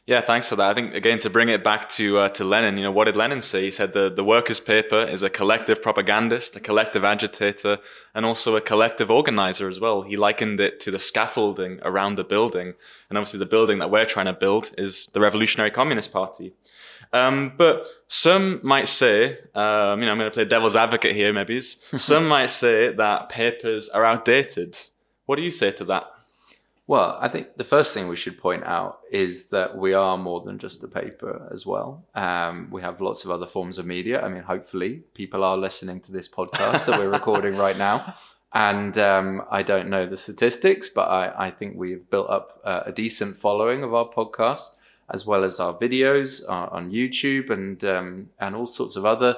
Yeah, 0.07 0.21
thanks 0.21 0.47
for 0.47 0.55
that. 0.55 0.69
I 0.69 0.73
think 0.73 0.93
again 0.93 1.19
to 1.19 1.29
bring 1.29 1.49
it 1.49 1.65
back 1.65 1.89
to 1.89 2.19
uh, 2.19 2.29
to 2.29 2.45
Lenin, 2.45 2.77
you 2.77 2.83
know, 2.83 2.93
what 2.93 3.05
did 3.05 3.17
Lenin 3.17 3.41
say? 3.41 3.65
He 3.65 3.71
said 3.71 3.91
the 3.91 4.09
the 4.09 4.23
workers' 4.23 4.61
paper 4.61 4.99
is 4.99 5.21
a 5.21 5.29
collective 5.29 5.81
propagandist, 5.81 6.55
a 6.55 6.61
collective 6.61 7.03
agitator, 7.03 7.79
and 8.15 8.25
also 8.25 8.55
a 8.55 8.61
collective 8.61 9.11
organizer 9.11 9.67
as 9.67 9.81
well. 9.81 10.03
He 10.03 10.15
likened 10.15 10.61
it 10.61 10.79
to 10.79 10.91
the 10.91 10.97
scaffolding 10.97 11.81
around 11.83 12.15
the 12.15 12.23
building, 12.23 12.75
and 13.09 13.17
obviously 13.17 13.39
the 13.39 13.45
building 13.45 13.79
that 13.79 13.91
we're 13.91 14.05
trying 14.05 14.27
to 14.27 14.33
build 14.33 14.71
is 14.77 15.07
the 15.07 15.19
Revolutionary 15.19 15.71
Communist 15.71 16.13
Party. 16.13 16.53
Um, 17.11 17.51
but 17.57 17.85
some 18.07 18.61
might 18.63 18.87
say, 18.87 19.37
um, 19.55 19.99
you 19.99 20.05
know, 20.05 20.13
I'm 20.13 20.19
going 20.19 20.31
to 20.31 20.33
play 20.33 20.45
devil's 20.45 20.77
advocate 20.77 21.17
here, 21.17 21.33
maybe. 21.33 21.59
some 21.59 22.29
might 22.29 22.49
say 22.49 22.93
that 22.93 23.27
papers 23.27 23.89
are 23.89 24.05
outdated. 24.05 24.77
What 25.25 25.35
do 25.35 25.41
you 25.41 25.51
say 25.51 25.71
to 25.73 25.83
that? 25.85 26.05
Well, 26.87 27.17
I 27.19 27.27
think 27.27 27.57
the 27.57 27.65
first 27.65 27.93
thing 27.93 28.07
we 28.07 28.15
should 28.15 28.39
point 28.39 28.63
out 28.63 28.99
is 29.11 29.49
that 29.49 29.77
we 29.77 29.93
are 29.93 30.17
more 30.17 30.39
than 30.39 30.57
just 30.57 30.81
a 30.85 30.87
paper 30.87 31.49
as 31.53 31.65
well. 31.65 32.05
Um, 32.15 32.69
we 32.71 32.81
have 32.81 33.01
lots 33.01 33.25
of 33.25 33.31
other 33.31 33.45
forms 33.45 33.77
of 33.77 33.85
media. 33.85 34.23
I 34.23 34.29
mean, 34.29 34.41
hopefully, 34.41 35.03
people 35.13 35.43
are 35.43 35.57
listening 35.57 35.99
to 36.01 36.13
this 36.13 36.29
podcast 36.29 36.85
that 36.85 36.97
we're 36.97 37.09
recording 37.09 37.57
right 37.65 37.77
now. 37.77 38.15
And 38.53 38.97
um, 38.97 39.43
I 39.51 39.63
don't 39.63 39.89
know 39.89 40.05
the 40.05 40.15
statistics, 40.15 40.87
but 40.87 41.09
I, 41.09 41.47
I 41.47 41.51
think 41.51 41.75
we've 41.75 42.09
built 42.09 42.29
up 42.29 42.61
uh, 42.63 42.83
a 42.85 42.93
decent 42.93 43.35
following 43.35 43.83
of 43.83 43.93
our 43.93 44.07
podcast, 44.07 44.75
as 45.09 45.25
well 45.25 45.43
as 45.43 45.59
our 45.59 45.77
videos 45.77 46.41
uh, 46.47 46.69
on 46.71 46.89
YouTube 46.89 47.49
and 47.49 47.83
um, 47.83 48.29
and 48.39 48.55
all 48.55 48.65
sorts 48.65 48.95
of 48.95 49.05
other 49.05 49.35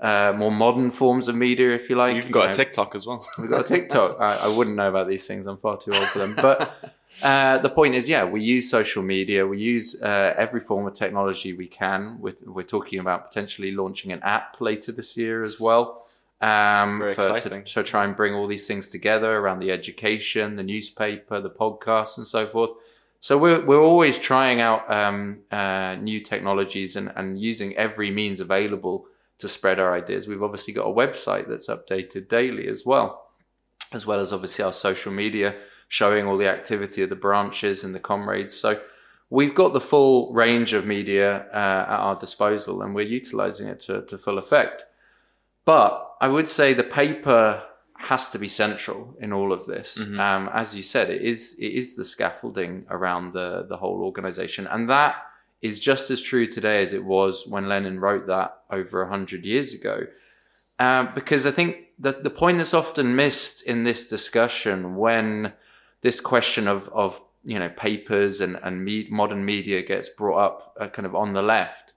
uh, 0.00 0.32
more 0.36 0.52
modern 0.52 0.90
forms 0.90 1.26
of 1.26 1.34
media, 1.34 1.74
if 1.74 1.90
you 1.90 1.96
like. 1.96 2.14
You've 2.14 2.30
got 2.30 2.40
you 2.40 2.46
know, 2.46 2.52
a 2.52 2.54
TikTok 2.54 2.94
as 2.94 3.06
well. 3.06 3.26
We've 3.38 3.50
got 3.50 3.62
a 3.62 3.64
TikTok. 3.64 4.16
I, 4.20 4.36
I, 4.36 4.48
wouldn't 4.48 4.76
know 4.76 4.88
about 4.88 5.08
these 5.08 5.26
things. 5.26 5.46
I'm 5.46 5.56
far 5.56 5.76
too 5.76 5.92
old 5.92 6.06
for 6.08 6.20
them. 6.20 6.36
But 6.36 6.94
uh, 7.22 7.58
the 7.58 7.70
point 7.70 7.96
is, 7.96 8.08
yeah, 8.08 8.24
we 8.24 8.40
use 8.40 8.70
social 8.70 9.02
media. 9.02 9.44
We 9.44 9.58
use 9.58 10.00
uh, 10.00 10.34
every 10.36 10.60
form 10.60 10.86
of 10.86 10.94
technology 10.94 11.52
we 11.52 11.66
can. 11.66 12.18
We're, 12.20 12.36
we're, 12.46 12.62
talking 12.62 13.00
about 13.00 13.26
potentially 13.26 13.72
launching 13.72 14.12
an 14.12 14.22
app 14.22 14.60
later 14.60 14.92
this 14.92 15.16
year 15.16 15.42
as 15.42 15.58
well. 15.58 16.06
Um, 16.40 17.00
Very 17.00 17.14
for, 17.14 17.22
exciting. 17.22 17.64
To, 17.64 17.74
to 17.74 17.82
try 17.82 18.04
and 18.04 18.14
bring 18.14 18.34
all 18.34 18.46
these 18.46 18.68
things 18.68 18.86
together 18.86 19.36
around 19.36 19.58
the 19.58 19.72
education, 19.72 20.54
the 20.54 20.62
newspaper, 20.62 21.40
the 21.40 21.50
podcast, 21.50 22.18
and 22.18 22.26
so 22.26 22.46
forth. 22.46 22.70
So 23.18 23.36
we're 23.36 23.64
we're 23.64 23.82
always 23.82 24.16
trying 24.16 24.60
out 24.60 24.88
um, 24.88 25.40
uh, 25.50 25.96
new 25.96 26.20
technologies 26.20 26.94
and, 26.94 27.10
and 27.16 27.40
using 27.40 27.76
every 27.76 28.12
means 28.12 28.38
available 28.38 29.08
to 29.38 29.48
spread 29.48 29.78
our 29.78 29.94
ideas. 29.94 30.28
We've 30.28 30.42
obviously 30.42 30.74
got 30.74 30.86
a 30.86 30.92
website 30.92 31.48
that's 31.48 31.68
updated 31.68 32.28
daily 32.28 32.68
as 32.68 32.84
well, 32.84 33.30
as 33.92 34.06
well 34.06 34.20
as 34.20 34.32
obviously 34.32 34.64
our 34.64 34.72
social 34.72 35.12
media 35.12 35.54
showing 35.88 36.26
all 36.26 36.36
the 36.36 36.48
activity 36.48 37.02
of 37.02 37.08
the 37.08 37.16
branches 37.16 37.84
and 37.84 37.94
the 37.94 38.00
comrades. 38.00 38.54
So 38.54 38.80
we've 39.30 39.54
got 39.54 39.72
the 39.72 39.80
full 39.80 40.32
range 40.34 40.72
of 40.72 40.86
media 40.86 41.46
uh, 41.52 41.86
at 41.88 42.00
our 42.00 42.16
disposal 42.16 42.82
and 42.82 42.94
we're 42.94 43.06
utilizing 43.06 43.68
it 43.68 43.80
to, 43.80 44.02
to 44.02 44.18
full 44.18 44.38
effect. 44.38 44.84
But 45.64 46.16
I 46.20 46.28
would 46.28 46.48
say 46.48 46.74
the 46.74 46.84
paper 46.84 47.62
has 47.98 48.30
to 48.30 48.38
be 48.38 48.48
central 48.48 49.14
in 49.20 49.32
all 49.32 49.52
of 49.52 49.66
this. 49.66 49.98
Mm-hmm. 49.98 50.20
Um, 50.20 50.50
as 50.52 50.74
you 50.74 50.82
said, 50.82 51.10
it 51.10 51.22
is 51.22 51.58
it 51.58 51.72
is 51.72 51.96
the 51.96 52.04
scaffolding 52.04 52.86
around 52.90 53.32
the 53.32 53.66
the 53.68 53.76
whole 53.76 54.02
organization, 54.02 54.66
and 54.68 54.88
that 54.88 55.16
is 55.60 55.80
just 55.80 56.10
as 56.10 56.20
true 56.20 56.46
today 56.46 56.82
as 56.82 56.92
it 56.92 57.04
was 57.04 57.46
when 57.46 57.68
Lenin 57.68 58.00
wrote 58.00 58.26
that 58.26 58.62
over 58.70 59.02
a 59.02 59.08
hundred 59.08 59.44
years 59.44 59.74
ago. 59.74 60.06
Uh, 60.78 61.04
because 61.14 61.46
I 61.46 61.50
think 61.50 61.88
that 61.98 62.22
the 62.22 62.30
point 62.30 62.58
that's 62.58 62.74
often 62.74 63.16
missed 63.16 63.62
in 63.62 63.84
this 63.84 64.08
discussion 64.08 64.96
when 64.96 65.52
this 66.02 66.20
question 66.20 66.68
of, 66.68 66.88
of 66.90 67.20
you 67.44 67.58
know 67.58 67.68
papers 67.70 68.40
and, 68.40 68.58
and 68.62 68.84
me- 68.84 69.08
modern 69.10 69.44
media 69.44 69.82
gets 69.82 70.08
brought 70.08 70.38
up 70.38 70.76
uh, 70.80 70.86
kind 70.88 71.06
of 71.06 71.14
on 71.14 71.32
the 71.32 71.42
left 71.42 71.94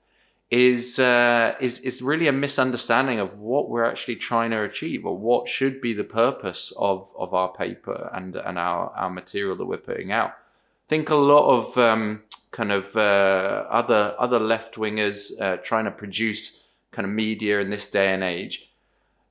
is 0.49 0.99
uh, 0.99 1.55
is 1.61 1.79
is 1.79 2.01
really 2.01 2.27
a 2.27 2.31
misunderstanding 2.31 3.19
of 3.19 3.37
what 3.37 3.69
we're 3.69 3.85
actually 3.85 4.17
trying 4.17 4.51
to 4.51 4.61
achieve 4.63 5.05
or 5.05 5.17
what 5.17 5.47
should 5.47 5.79
be 5.79 5.93
the 5.93 6.03
purpose 6.03 6.73
of 6.77 7.07
of 7.17 7.33
our 7.33 7.49
paper 7.53 8.09
and 8.13 8.35
and 8.35 8.59
our 8.59 8.89
our 8.91 9.09
material 9.09 9.55
that 9.55 9.65
we're 9.65 9.77
putting 9.77 10.11
out. 10.11 10.31
I 10.31 10.87
think 10.87 11.09
a 11.09 11.15
lot 11.15 11.47
of 11.47 11.77
um, 11.77 12.23
kind 12.51 12.71
of 12.71 12.95
uh, 12.95 13.65
other 13.69 14.15
other 14.19 14.39
left 14.39 14.75
wingers 14.75 15.39
uh, 15.41 15.57
trying 15.57 15.85
to 15.85 15.91
produce 15.91 16.67
kind 16.91 17.05
of 17.05 17.11
media 17.11 17.59
in 17.59 17.69
this 17.69 17.89
day 17.89 18.13
and 18.13 18.23
age. 18.23 18.67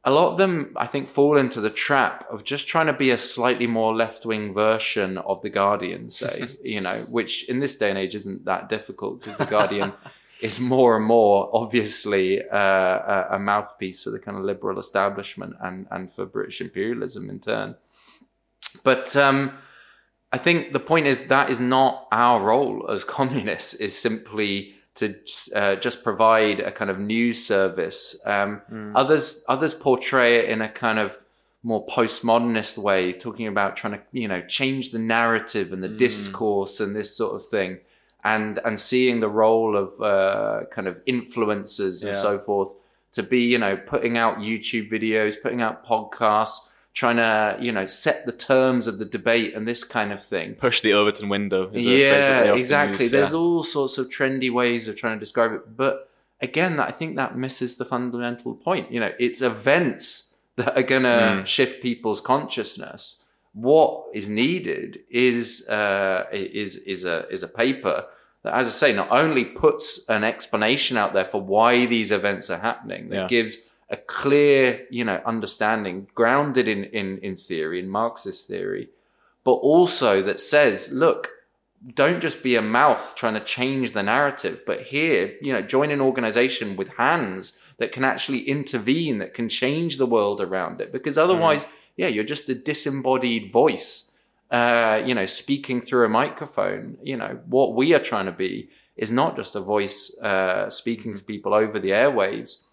A 0.05 0.11
lot 0.11 0.33
of 0.33 0.39
them, 0.39 0.73
I 0.77 0.87
think, 0.87 1.11
fall 1.11 1.37
into 1.37 1.61
the 1.61 1.69
trap 1.69 2.25
of 2.31 2.43
just 2.43 2.67
trying 2.67 2.87
to 2.87 2.95
be 2.95 3.11
a 3.11 3.19
slightly 3.19 3.67
more 3.67 3.95
left 3.95 4.25
wing 4.25 4.55
version 4.55 5.19
of 5.19 5.43
the 5.43 5.51
Guardian, 5.51 6.09
say, 6.09 6.47
you 6.65 6.81
know, 6.81 7.05
which 7.11 7.47
in 7.51 7.61
this 7.61 7.77
day 7.77 7.91
and 7.91 7.99
age 7.99 8.15
isn't 8.15 8.47
that 8.47 8.71
difficult 8.71 9.21
because 9.21 9.37
the 9.37 9.45
Guardian 9.45 9.93
is 10.41 10.59
more 10.59 10.97
and 10.97 11.05
more 11.05 11.51
obviously 11.53 12.43
uh, 12.49 13.27
a, 13.31 13.39
mouthpiece 13.39 14.05
for 14.05 14.11
the 14.11 14.19
kind 14.19 14.39
of 14.39 14.45
liberal 14.45 14.79
establishment 14.79 15.55
and 15.61 15.87
and 15.91 16.11
for 16.11 16.25
British 16.25 16.63
imperialism 16.63 17.29
in 17.29 17.39
turn. 17.39 17.75
But 18.83 19.15
um, 19.17 19.53
I 20.33 20.39
think 20.39 20.73
the 20.73 20.81
point 20.81 21.07
is 21.07 21.29
that 21.29 21.51
is 21.51 21.61
not 21.61 22.07
our 22.13 22.43
role 22.43 22.89
as 22.91 23.05
communists. 23.05 23.75
Is 23.75 23.97
simply 23.97 24.75
to 24.97 25.15
uh, 25.55 25.77
just 25.77 26.05
provide 26.05 26.61
a 26.61 26.71
kind 26.71 26.91
of 26.91 26.99
news 26.99 27.45
service. 27.45 28.17
Um, 28.25 28.63
mm. 28.71 28.93
Others 28.95 29.45
others 29.49 29.75
portray 29.75 30.39
it 30.39 30.49
in 30.49 30.63
a 30.63 30.69
kind 30.69 30.99
of 30.99 31.19
more 31.63 31.85
postmodernist 31.87 32.79
way, 32.79 33.13
talking 33.13 33.47
about 33.47 33.77
trying 33.77 33.95
to 33.95 34.01
you 34.13 34.29
know 34.29 34.41
change 34.43 34.93
the 34.93 34.99
narrative 34.99 35.73
and 35.73 35.83
the 35.83 35.89
mm. 35.89 35.99
discourse 35.99 36.81
and 36.81 36.95
this 36.95 37.15
sort 37.17 37.35
of 37.35 37.47
thing, 37.47 37.81
and 38.23 38.59
and 38.65 38.79
seeing 38.79 39.21
the 39.21 39.29
role 39.29 39.77
of 39.77 40.01
uh, 40.01 40.67
kind 40.71 40.87
of 40.87 41.05
influencers 41.07 42.05
yeah. 42.05 42.11
and 42.11 42.19
so 42.19 42.39
forth 42.39 42.77
to 43.13 43.25
be 43.25 43.41
you 43.41 43.59
know 43.59 43.77
putting 43.77 44.17
out 44.17 44.39
YouTube 44.39 44.91
videos, 44.91 45.35
putting 45.43 45.61
out 45.61 45.85
podcasts 45.85 46.70
trying 46.93 47.17
to 47.17 47.57
you 47.61 47.73
know 47.73 47.87
set 47.87 48.27
the 48.27 48.33
terms 48.33 48.87
of 48.87 48.99
the 48.99 49.05
debate 49.05 49.55
and 49.55 49.67
this 49.67 49.85
kind 49.85 50.13
of 50.13 50.23
thing 50.23 50.55
push 50.55 50.81
the 50.81 50.93
overton 50.93 51.29
window 51.29 51.71
yeah 51.73 52.53
exactly 52.55 53.05
use, 53.05 53.13
there's 53.13 53.33
yeah. 53.33 53.39
all 53.39 53.63
sorts 53.63 53.97
of 53.99 54.09
trendy 54.09 54.53
ways 54.53 54.89
of 54.89 54.97
trying 54.97 55.17
to 55.17 55.21
describe 55.21 55.53
it 55.53 55.77
but 55.77 56.11
again 56.41 56.81
i 56.81 56.91
think 56.91 57.17
that 57.17 57.37
misses 57.37 57.77
the 57.77 57.85
fundamental 57.85 58.55
point 58.55 58.91
you 58.91 58.99
know 58.99 59.13
it's 59.19 59.41
events 59.41 60.37
that 60.57 60.77
are 60.77 60.83
going 60.83 61.05
to 61.05 61.09
mm. 61.09 61.47
shift 61.47 61.83
people's 61.83 62.21
consciousness 62.21 63.21
what 63.53 64.05
is 64.15 64.29
needed 64.29 65.01
is 65.11 65.69
uh, 65.69 66.25
is 66.33 66.77
is 66.77 67.05
a 67.05 67.27
is 67.31 67.43
a 67.43 67.49
paper 67.49 68.05
that, 68.43 68.55
as 68.55 68.69
I 68.69 68.71
say, 68.71 68.93
not 68.95 69.11
only 69.11 69.45
puts 69.45 70.09
an 70.09 70.25
explanation 70.25 70.97
out 70.97 71.13
there 71.13 71.25
for 71.25 71.41
why 71.41 71.87
these 71.87 72.13
events 72.13 72.49
are 72.51 72.59
happening, 72.59 73.09
that 73.11 73.17
yeah. 73.17 73.27
gives 73.27 73.70
a 73.91 73.97
clear, 73.97 74.87
you 74.91 75.05
know, 75.05 75.21
understanding 75.27 76.07
grounded 76.15 76.69
in, 76.69 76.85
in, 76.85 77.19
in 77.19 77.37
theory, 77.37 77.81
in 77.81 77.89
Marxist 77.89 78.47
theory, 78.47 78.89
but 79.43 79.55
also 79.55 80.23
that 80.23 80.39
says, 80.39 80.93
look, 80.93 81.29
don't 81.95 82.21
just 82.21 82.43
be 82.43 82.57
a 82.57 82.63
mouth 82.63 83.15
trying 83.17 83.35
to 83.35 83.41
change 83.41 83.93
the 83.93 84.03
narrative, 84.03 84.61
but 84.67 84.83
here, 84.83 85.35
you 85.41 85.53
know, 85.53 85.63
join 85.63 85.91
an 85.91 86.01
organization 86.01 86.77
with 86.77 86.89
hands 86.89 87.61
that 87.79 87.91
can 87.91 88.05
actually 88.05 88.43
intervene, 88.43 89.19
that 89.19 89.35
can 89.35 89.49
change 89.49 89.97
the 89.97 90.07
world 90.07 90.41
around 90.41 90.81
it. 90.81 90.93
Because 90.93 91.17
otherwise, 91.17 91.65
mm. 91.65 91.71
yeah, 91.97 92.09
you're 92.09 92.23
just 92.23 92.49
a 92.51 92.55
disembodied 92.55 93.51
voice, 93.51 94.13
uh, 94.51 95.03
you 95.05 95.15
know, 95.15 95.27
speaking 95.27 95.81
through 95.81 96.05
a 96.05 96.09
microphone. 96.11 96.99
You 97.03 97.17
know, 97.17 97.41
what 97.47 97.75
we 97.75 97.95
are 97.95 97.99
trying 97.99 98.27
to 98.27 98.33
be 98.33 98.69
is 98.97 99.11
not 99.11 99.35
just 99.35 99.57
a 99.57 99.61
voice 99.61 100.17
uh, 100.21 100.69
speaking 100.69 101.15
to 101.15 101.23
people 101.23 101.55
over 101.55 101.81
the 101.81 101.91
airwaves 101.91 102.67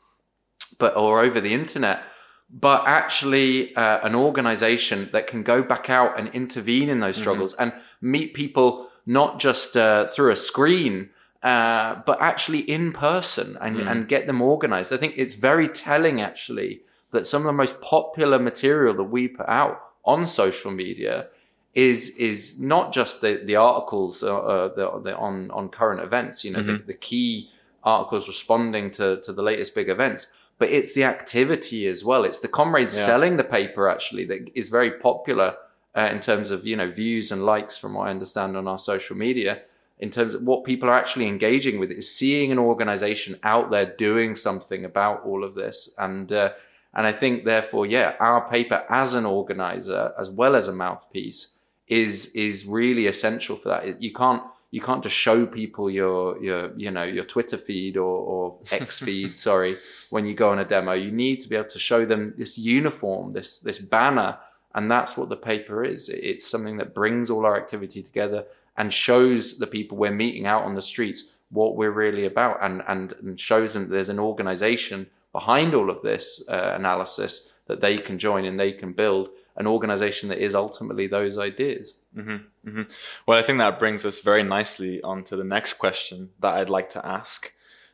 but 0.78 0.96
or 0.96 1.22
over 1.22 1.40
the 1.42 1.54
internet, 1.54 2.04
but 2.50 2.84
actually 2.88 3.76
uh, 3.76 4.00
an 4.04 4.16
organization 4.16 5.10
that 5.12 5.28
can 5.28 5.44
go 5.44 5.62
back 5.62 5.90
out 5.90 6.18
and 6.18 6.30
intervene 6.30 6.90
in 6.90 7.00
those 7.00 7.16
mm-hmm. 7.16 7.22
struggles 7.22 7.54
mm-hmm. 7.56 7.64
and 7.64 7.74
meet 8.02 8.34
people 8.34 8.90
not 9.06 9.40
just 9.40 9.76
uh, 9.76 10.06
through 10.08 10.32
a 10.32 10.36
screen, 10.36 11.10
uh, 11.44 12.02
but 12.06 12.22
actually 12.22 12.60
in 12.60 12.92
person 12.92 13.58
and, 13.62 13.78
mm. 13.78 13.90
and 13.90 14.08
get 14.08 14.28
them 14.28 14.42
organized. 14.42 14.92
I 14.92 14.98
think 14.98 15.14
it's 15.18 15.36
very 15.36 15.70
telling 15.70 16.20
actually 16.20 16.82
that 17.12 17.28
some 17.28 17.42
of 17.42 17.46
the 17.46 17.54
most 17.54 17.80
popular 17.80 18.40
material 18.40 18.94
that 18.96 19.06
we 19.06 19.28
put 19.28 19.48
out 19.48 19.82
on 20.04 20.28
social 20.28 20.72
media 20.72 21.28
is 21.74 22.18
is 22.18 22.60
not 22.60 22.92
just 22.92 23.22
the 23.22 23.42
the 23.46 23.56
articles 23.56 24.24
uh, 24.24 24.36
uh 24.36 24.68
the, 24.76 25.02
the, 25.04 25.18
on 25.18 25.52
on 25.52 25.70
current 25.70 26.02
events. 26.02 26.44
You 26.44 26.52
know, 26.52 26.60
mm-hmm. 26.60 26.78
the, 26.78 26.84
the 26.88 26.94
key 26.96 27.52
articles 27.84 28.28
responding 28.28 28.90
to 28.92 29.22
to 29.22 29.32
the 29.32 29.44
latest 29.44 29.76
big 29.76 29.90
events 29.90 30.28
but 30.60 30.70
it's 30.70 30.94
the 30.94 31.04
activity 31.04 31.88
as 31.88 32.04
well. 32.04 32.24
It's 32.24 32.40
the 32.40 32.48
comrades 32.48 32.96
yeah. 32.96 33.06
selling 33.06 33.38
the 33.38 33.44
paper 33.44 33.88
actually 33.88 34.26
that 34.26 34.50
is 34.56 34.70
very 34.70 34.92
popular 34.92 35.56
uh, 35.96 36.10
in 36.12 36.20
terms 36.20 36.52
of 36.52 36.66
you 36.66 36.76
know 36.76 36.90
views 36.90 37.32
and 37.32 37.44
likes 37.44 37.78
from 37.78 37.94
what 37.94 38.08
I 38.08 38.12
understand 38.12 38.56
on 38.56 38.68
our 38.68 38.78
social 38.78 39.16
media. 39.16 39.62
In 40.00 40.12
terms 40.12 40.36
of 40.36 40.44
what 40.44 40.64
people 40.64 40.90
are 40.90 40.94
actually 40.94 41.26
engaging 41.28 41.80
with, 41.80 41.90
is 41.90 42.16
seeing 42.16 42.52
an 42.52 42.60
organization 42.60 43.40
out 43.42 43.72
there 43.72 43.96
doing 43.98 44.36
something 44.36 44.86
about 44.86 45.26
all 45.26 45.44
of 45.44 45.56
this, 45.56 45.96
and 45.98 46.32
uh, 46.32 46.52
and 46.94 47.08
I 47.08 47.12
think 47.12 47.46
therefore, 47.46 47.88
yeah, 47.88 48.14
our 48.20 48.48
paper 48.48 48.86
as 48.90 49.16
an 49.16 49.26
organizer 49.26 50.14
as 50.20 50.30
well 50.30 50.56
as 50.56 50.68
a 50.68 50.74
mouthpiece 50.74 51.58
is 51.88 52.28
is 52.36 52.66
really 52.66 53.08
essential 53.08 53.56
for 53.56 53.70
that. 53.70 54.02
You 54.02 54.14
can't 54.14 54.44
you 54.72 54.82
can't 54.82 55.02
just 55.02 55.16
show 55.16 55.46
people 55.46 55.90
your 55.90 56.42
your 56.44 56.78
you 56.78 56.92
know 56.92 57.04
your 57.04 57.24
Twitter 57.24 57.58
feed 57.58 57.96
or, 57.98 58.04
or 58.04 58.60
X 58.72 59.00
feed, 59.06 59.32
sorry, 59.32 59.78
when 60.10 60.26
you 60.26 60.34
go 60.34 60.50
on 60.50 60.60
a 60.60 60.66
demo. 60.66 60.94
You 60.94 61.12
need 61.12 61.40
to 61.42 61.50
be 61.50 61.56
able 61.56 61.70
to 61.70 61.80
show 61.80 62.06
them 62.06 62.34
this 62.38 62.58
uniform, 62.58 63.34
this 63.34 63.60
this 63.60 63.80
banner, 63.80 64.38
and 64.76 64.92
that's 64.92 65.18
what 65.18 65.30
the 65.30 65.38
paper 65.38 65.84
is. 65.86 66.10
It's 66.10 66.50
something 66.50 66.78
that 66.78 66.94
brings 66.94 67.30
all 67.30 67.46
our 67.46 67.56
activity 67.56 68.04
together 68.04 68.46
and 68.76 68.92
shows 68.92 69.58
the 69.58 69.68
people 69.68 69.98
we're 69.98 70.12
meeting 70.12 70.46
out 70.46 70.64
on 70.64 70.76
the 70.76 70.82
streets 70.82 71.38
what 71.50 71.78
we're 71.78 71.92
really 71.92 72.26
about, 72.26 72.62
and 72.62 72.84
and, 72.88 73.14
and 73.22 73.40
shows 73.40 73.74
them 73.74 73.90
there's 73.90 74.10
an 74.10 74.20
organization 74.20 75.08
behind 75.32 75.74
all 75.74 75.90
of 75.90 76.02
this 76.02 76.44
uh, 76.50 76.74
analysis 76.76 77.62
that 77.68 77.80
they 77.80 77.98
can 77.98 78.18
join 78.18 78.46
and 78.46 78.60
they 78.60 78.72
can 78.72 78.92
build 78.92 79.30
an 79.58 79.68
organization 79.68 80.30
that 80.30 80.38
is 80.38 80.56
ultimately 80.56 81.08
those 81.08 81.38
ideas. 81.38 82.00
Mm-hmm, 82.16 82.70
mm-hmm. 82.70 82.82
Well, 83.26 83.40
I 83.40 83.42
think 83.42 83.58
that 83.58 83.80
brings 83.80 84.06
us 84.06 84.22
very 84.22 84.44
nicely 84.44 85.02
onto 85.02 85.36
the 85.36 85.44
next 85.44 85.74
question 85.74 86.30
that 86.40 86.54
I'd 86.54 86.70
like 86.70 86.90
to 86.90 87.06
ask, 87.06 87.52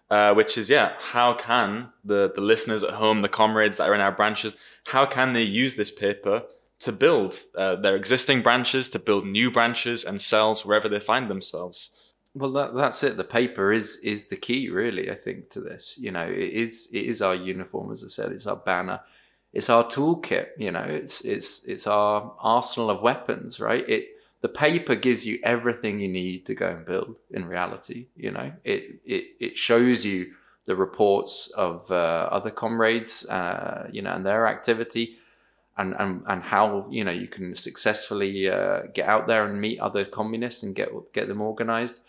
uh, 0.09 0.33
which 0.33 0.57
is, 0.57 0.69
yeah, 0.69 0.93
how 0.99 1.33
can 1.33 1.89
the, 2.03 2.31
the 2.35 2.41
listeners 2.41 2.83
at 2.83 2.95
home, 2.95 3.21
the 3.21 3.29
comrades 3.29 3.77
that 3.77 3.87
are 3.89 3.95
in 3.95 4.01
our 4.01 4.11
branches, 4.11 4.55
how 4.85 5.05
can 5.05 5.33
they 5.33 5.43
use 5.43 5.75
this 5.75 5.91
paper 5.91 6.43
to 6.79 6.91
build 6.91 7.41
uh, 7.57 7.77
their 7.77 7.95
existing 7.95 8.41
branches, 8.41 8.89
to 8.89 8.99
build 8.99 9.25
new 9.25 9.49
branches 9.49 10.03
and 10.03 10.19
cells 10.19 10.65
wherever 10.65 10.89
they 10.89 10.99
find 10.99 11.29
themselves? 11.29 11.91
Well, 12.35 12.51
that, 12.53 12.75
that's 12.75 13.03
it. 13.03 13.15
The 13.15 13.23
paper 13.23 13.71
is 13.71 13.97
is 13.97 14.27
the 14.27 14.35
key, 14.35 14.69
really. 14.69 15.11
I 15.11 15.15
think 15.15 15.51
to 15.51 15.61
this, 15.61 15.97
you 15.99 16.11
know, 16.11 16.25
it 16.25 16.51
is 16.53 16.89
it 16.91 17.05
is 17.05 17.21
our 17.21 17.35
uniform, 17.35 17.91
as 17.91 18.03
I 18.03 18.07
said, 18.07 18.31
it's 18.31 18.47
our 18.47 18.55
banner 18.55 19.01
it's 19.53 19.69
our 19.69 19.83
toolkit 19.85 20.47
you 20.57 20.71
know 20.71 20.81
it's 20.83 21.21
it's 21.21 21.63
it's 21.65 21.87
our 21.87 22.33
arsenal 22.39 22.89
of 22.89 23.01
weapons 23.01 23.59
right? 23.59 23.87
It 23.87 24.09
the 24.41 24.49
paper 24.49 24.95
gives 24.95 25.25
you 25.25 25.39
everything 25.43 26.01
you 26.01 26.09
need 26.09 26.45
to 26.47 26.53
go 26.53 26.67
and 26.67 26.85
build 26.85 27.15
in 27.31 27.45
reality 27.45 28.07
you 28.15 28.31
know? 28.31 28.51
It 28.63 28.99
it, 29.05 29.25
it 29.39 29.57
shows 29.57 30.05
you 30.05 30.33
the 30.65 30.75
reports 30.75 31.51
of 31.57 31.89
uh, 31.91 32.29
other 32.31 32.51
comrades 32.51 33.25
uh, 33.27 33.87
you 33.91 34.01
know 34.01 34.11
and 34.11 34.25
their 34.25 34.47
activity 34.47 35.17
and, 35.77 35.95
and 35.99 36.23
and 36.27 36.43
how 36.43 36.85
you 36.89 37.03
know 37.03 37.11
you 37.11 37.27
can 37.27 37.55
successfully 37.55 38.49
uh, 38.49 38.83
get 38.93 39.07
out 39.07 39.27
there 39.27 39.45
and 39.45 39.59
meet 39.59 39.79
other 39.79 40.05
communists 40.05 40.63
and 40.63 40.75
get 40.75 40.89
get 41.13 41.27
them 41.27 41.41
organized. 41.41 42.01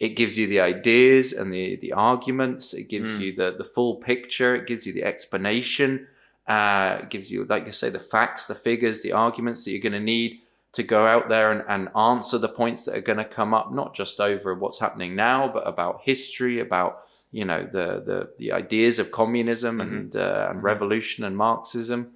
It 0.00 0.10
gives 0.16 0.36
you 0.36 0.48
the 0.48 0.60
ideas 0.60 1.32
and 1.32 1.52
the 1.52 1.76
the 1.76 1.92
arguments. 1.92 2.74
It 2.74 2.88
gives 2.88 3.16
mm. 3.16 3.20
you 3.20 3.36
the 3.36 3.54
the 3.56 3.64
full 3.64 3.96
picture. 3.96 4.56
It 4.56 4.66
gives 4.66 4.86
you 4.86 4.92
the 4.92 5.04
explanation 5.04 6.08
uh, 6.46 7.02
gives 7.02 7.30
you, 7.30 7.44
like 7.44 7.66
I 7.66 7.70
say, 7.70 7.90
the 7.90 7.98
facts, 8.00 8.46
the 8.46 8.54
figures, 8.54 9.02
the 9.02 9.12
arguments 9.12 9.64
that 9.64 9.70
you're 9.70 9.80
going 9.80 9.92
to 9.92 10.00
need 10.00 10.40
to 10.72 10.82
go 10.82 11.06
out 11.06 11.28
there 11.28 11.52
and, 11.52 11.64
and 11.68 11.94
answer 11.96 12.38
the 12.38 12.48
points 12.48 12.84
that 12.84 12.96
are 12.96 13.02
going 13.02 13.18
to 13.18 13.24
come 13.24 13.52
up, 13.54 13.72
not 13.72 13.94
just 13.94 14.20
over 14.20 14.54
what's 14.54 14.80
happening 14.80 15.14
now, 15.14 15.48
but 15.52 15.66
about 15.66 16.00
history, 16.02 16.60
about 16.60 17.02
you 17.30 17.44
know 17.44 17.62
the 17.62 18.02
the, 18.04 18.30
the 18.38 18.52
ideas 18.52 18.98
of 18.98 19.10
communism 19.10 19.78
mm-hmm. 19.78 19.94
and 19.94 20.16
uh, 20.16 20.46
and 20.48 20.56
mm-hmm. 20.56 20.66
revolution 20.66 21.24
and 21.24 21.36
Marxism. 21.36 22.12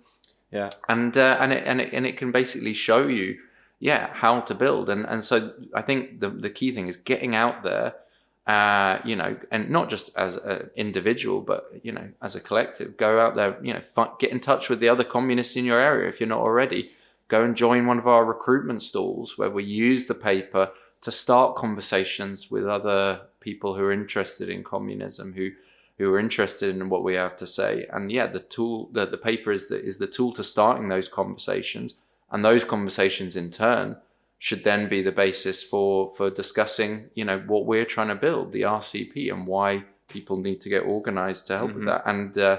Yeah, 0.51 0.71
and 0.89 1.17
uh, 1.17 1.37
and 1.41 1.53
it, 1.53 1.65
and 1.67 1.81
it 1.81 1.93
and 1.93 2.07
it 2.07 2.17
can 2.17 2.33
basically 2.33 2.73
show 2.73 3.07
you, 3.07 3.39
yeah, 3.79 4.11
how 4.13 4.41
to 4.41 4.55
build. 4.55 4.89
And 4.89 5.07
and 5.07 5.23
so 5.23 5.53
I 5.75 5.83
think 5.83 6.21
the 6.21 6.31
the 6.31 6.51
key 6.51 6.73
thing 6.73 6.89
is 6.89 6.97
getting 6.97 7.35
out 7.35 7.63
there 7.63 7.95
uh, 8.47 9.01
you 9.05 9.17
know, 9.17 9.37
and 9.51 9.71
not 9.71 9.91
just 9.91 10.17
as 10.17 10.37
an 10.37 10.71
individual, 10.77 11.41
but 11.41 11.69
you 11.83 11.91
know, 11.91 12.09
as 12.23 12.37
a 12.37 12.41
collective, 12.41 12.97
go 12.97 13.19
out 13.19 13.35
there, 13.35 13.59
you 13.61 13.73
know, 13.73 13.81
f- 13.97 14.19
get 14.21 14.31
in 14.31 14.39
touch 14.39 14.69
with 14.69 14.79
the 14.79 14.89
other 14.89 15.03
communists 15.03 15.57
in 15.57 15.65
your 15.65 15.81
area 15.81 16.09
if 16.09 16.21
you're 16.21 16.29
not 16.29 16.41
already. 16.41 16.93
Go 17.29 17.43
and 17.43 17.57
join 17.57 17.87
one 17.87 17.99
of 17.99 18.07
our 18.07 18.25
recruitment 18.25 18.83
stalls 18.83 19.37
where 19.37 19.51
we 19.51 19.65
use 19.65 20.07
the 20.07 20.15
paper 20.15 20.71
to 21.01 21.11
start 21.11 21.57
conversations 21.57 22.49
with 22.49 22.67
other 22.67 23.23
people 23.41 23.75
who 23.75 23.83
are 23.83 23.93
interested 23.93 24.49
in 24.49 24.63
communism, 24.63 25.33
who 25.33 25.51
who 25.99 26.13
are 26.13 26.19
interested 26.19 26.77
in 26.77 26.89
what 26.89 27.03
we 27.03 27.15
have 27.15 27.37
to 27.39 27.47
say. 27.47 27.87
And 27.91 28.13
yeah, 28.13 28.27
the 28.27 28.41
tool, 28.41 28.91
the, 28.93 29.07
the 29.07 29.17
paper 29.17 29.51
is 29.51 29.69
the 29.69 29.83
is 29.83 29.99
the 29.99 30.07
tool 30.07 30.33
to 30.35 30.45
starting 30.45 30.89
those 30.89 31.09
conversations, 31.09 31.95
and 32.31 32.45
those 32.45 32.65
conversations 32.65 33.35
in 33.35 33.51
turn 33.51 33.97
should 34.39 34.65
then 34.65 34.89
be 34.89 35.03
the 35.03 35.13
basis 35.13 35.63
for 35.63 36.13
for 36.13 36.31
discussing 36.31 37.09
you 37.15 37.25
know 37.25 37.39
what 37.47 37.67
we're 37.67 37.87
trying 37.87 38.09
to 38.09 38.15
build 38.15 38.53
the 38.53 38.63
RCP 38.63 39.33
and 39.33 39.47
why 39.47 39.85
people 40.09 40.37
need 40.37 40.61
to 40.61 40.69
get 40.69 40.81
organized 40.81 41.47
to 41.47 41.57
help 41.57 41.71
mm-hmm. 41.71 41.79
with 41.81 41.89
that. 41.89 42.03
And 42.07 42.39
uh, 42.39 42.59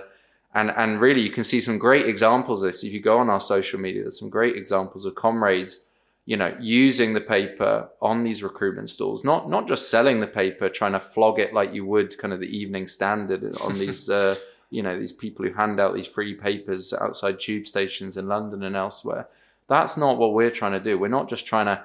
and 0.53 0.71
and 0.71 0.99
really 0.99 1.21
you 1.21 1.31
can 1.31 1.43
see 1.43 1.61
some 1.61 1.77
great 1.77 2.07
examples 2.07 2.61
of 2.61 2.67
this. 2.67 2.83
If 2.83 2.93
you 2.93 3.01
go 3.01 3.19
on 3.19 3.29
our 3.29 3.39
social 3.39 3.79
media 3.79 4.03
there's 4.03 4.19
some 4.19 4.29
great 4.29 4.55
examples 4.55 5.05
of 5.05 5.15
comrades 5.15 5.85
you 6.25 6.35
know 6.35 6.55
using 6.59 7.13
the 7.13 7.21
paper 7.21 7.89
on 8.01 8.23
these 8.23 8.43
recruitment 8.43 8.89
stalls. 8.89 9.23
Not 9.23 9.49
not 9.49 9.67
just 9.67 9.89
selling 9.89 10.19
the 10.19 10.27
paper 10.27 10.69
trying 10.69 10.93
to 10.93 10.99
flog 10.99 11.39
it 11.39 11.53
like 11.53 11.73
you 11.73 11.85
would 11.85 12.17
kind 12.17 12.33
of 12.33 12.39
the 12.39 12.57
evening 12.57 12.87
standard 12.87 13.43
on 13.61 13.73
these 13.79 14.09
uh, 14.09 14.35
you 14.71 14.83
know 14.83 14.99
these 14.99 15.13
people 15.13 15.45
who 15.45 15.53
hand 15.53 15.79
out 15.79 15.93
these 15.93 16.07
free 16.07 16.33
papers 16.33 16.93
outside 16.93 17.39
tube 17.39 17.67
stations 17.67 18.17
in 18.17 18.27
London 18.27 18.63
and 18.63 18.75
elsewhere 18.75 19.27
that's 19.67 19.97
not 19.97 20.17
what 20.17 20.33
we're 20.33 20.51
trying 20.51 20.73
to 20.73 20.79
do. 20.79 20.97
We're 20.97 21.07
not 21.07 21.29
just 21.29 21.45
trying 21.45 21.65
to 21.67 21.83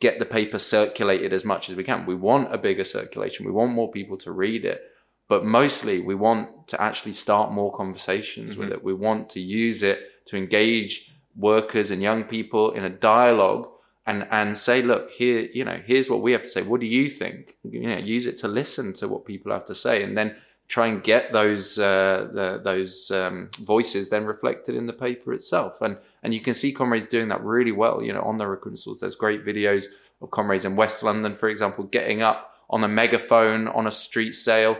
get 0.00 0.18
the 0.18 0.24
paper 0.24 0.58
circulated 0.58 1.32
as 1.32 1.44
much 1.44 1.70
as 1.70 1.76
we 1.76 1.84
can. 1.84 2.06
We 2.06 2.14
want 2.14 2.54
a 2.54 2.58
bigger 2.58 2.84
circulation. 2.84 3.46
We 3.46 3.52
want 3.52 3.72
more 3.72 3.90
people 3.90 4.16
to 4.18 4.32
read 4.32 4.64
it. 4.64 4.82
But 5.28 5.44
mostly 5.44 6.00
we 6.00 6.14
want 6.14 6.68
to 6.68 6.82
actually 6.82 7.14
start 7.14 7.52
more 7.52 7.74
conversations 7.74 8.52
mm-hmm. 8.52 8.60
with 8.60 8.72
it. 8.72 8.84
We 8.84 8.94
want 8.94 9.30
to 9.30 9.40
use 9.40 9.82
it 9.82 10.00
to 10.26 10.36
engage 10.36 11.10
workers 11.36 11.90
and 11.90 12.02
young 12.02 12.24
people 12.24 12.72
in 12.72 12.84
a 12.84 12.90
dialogue 12.90 13.68
and 14.06 14.26
and 14.30 14.58
say, 14.58 14.82
look, 14.82 15.10
here, 15.10 15.48
you 15.52 15.64
know, 15.64 15.80
here's 15.84 16.10
what 16.10 16.22
we 16.22 16.32
have 16.32 16.42
to 16.42 16.50
say. 16.50 16.62
What 16.62 16.80
do 16.80 16.86
you 16.86 17.08
think? 17.08 17.56
You 17.62 17.88
know, 17.88 17.98
use 17.98 18.26
it 18.26 18.38
to 18.38 18.48
listen 18.48 18.92
to 18.94 19.08
what 19.08 19.24
people 19.24 19.52
have 19.52 19.64
to 19.66 19.74
say, 19.74 20.02
and 20.02 20.16
then 20.18 20.36
try 20.72 20.86
and 20.86 21.04
get 21.04 21.32
those 21.32 21.78
uh, 21.78 22.28
the, 22.32 22.58
those 22.64 23.10
um, 23.10 23.50
voices 23.58 24.08
then 24.08 24.24
reflected 24.24 24.74
in 24.74 24.86
the 24.86 24.92
paper 24.94 25.34
itself. 25.34 25.82
And 25.82 25.98
and 26.22 26.32
you 26.32 26.40
can 26.40 26.54
see 26.54 26.72
comrades 26.72 27.06
doing 27.06 27.28
that 27.28 27.44
really 27.44 27.72
well. 27.72 28.02
You 28.02 28.14
know, 28.14 28.22
on 28.22 28.38
the 28.38 28.46
recruitment 28.46 29.00
there's 29.00 29.14
great 29.14 29.44
videos 29.44 29.84
of 30.22 30.30
comrades 30.30 30.64
in 30.64 30.74
West 30.74 31.02
London, 31.02 31.36
for 31.36 31.50
example, 31.50 31.84
getting 31.84 32.22
up 32.22 32.54
on 32.70 32.82
a 32.84 32.88
megaphone 32.88 33.68
on 33.68 33.86
a 33.86 33.90
street 33.90 34.32
sale 34.32 34.78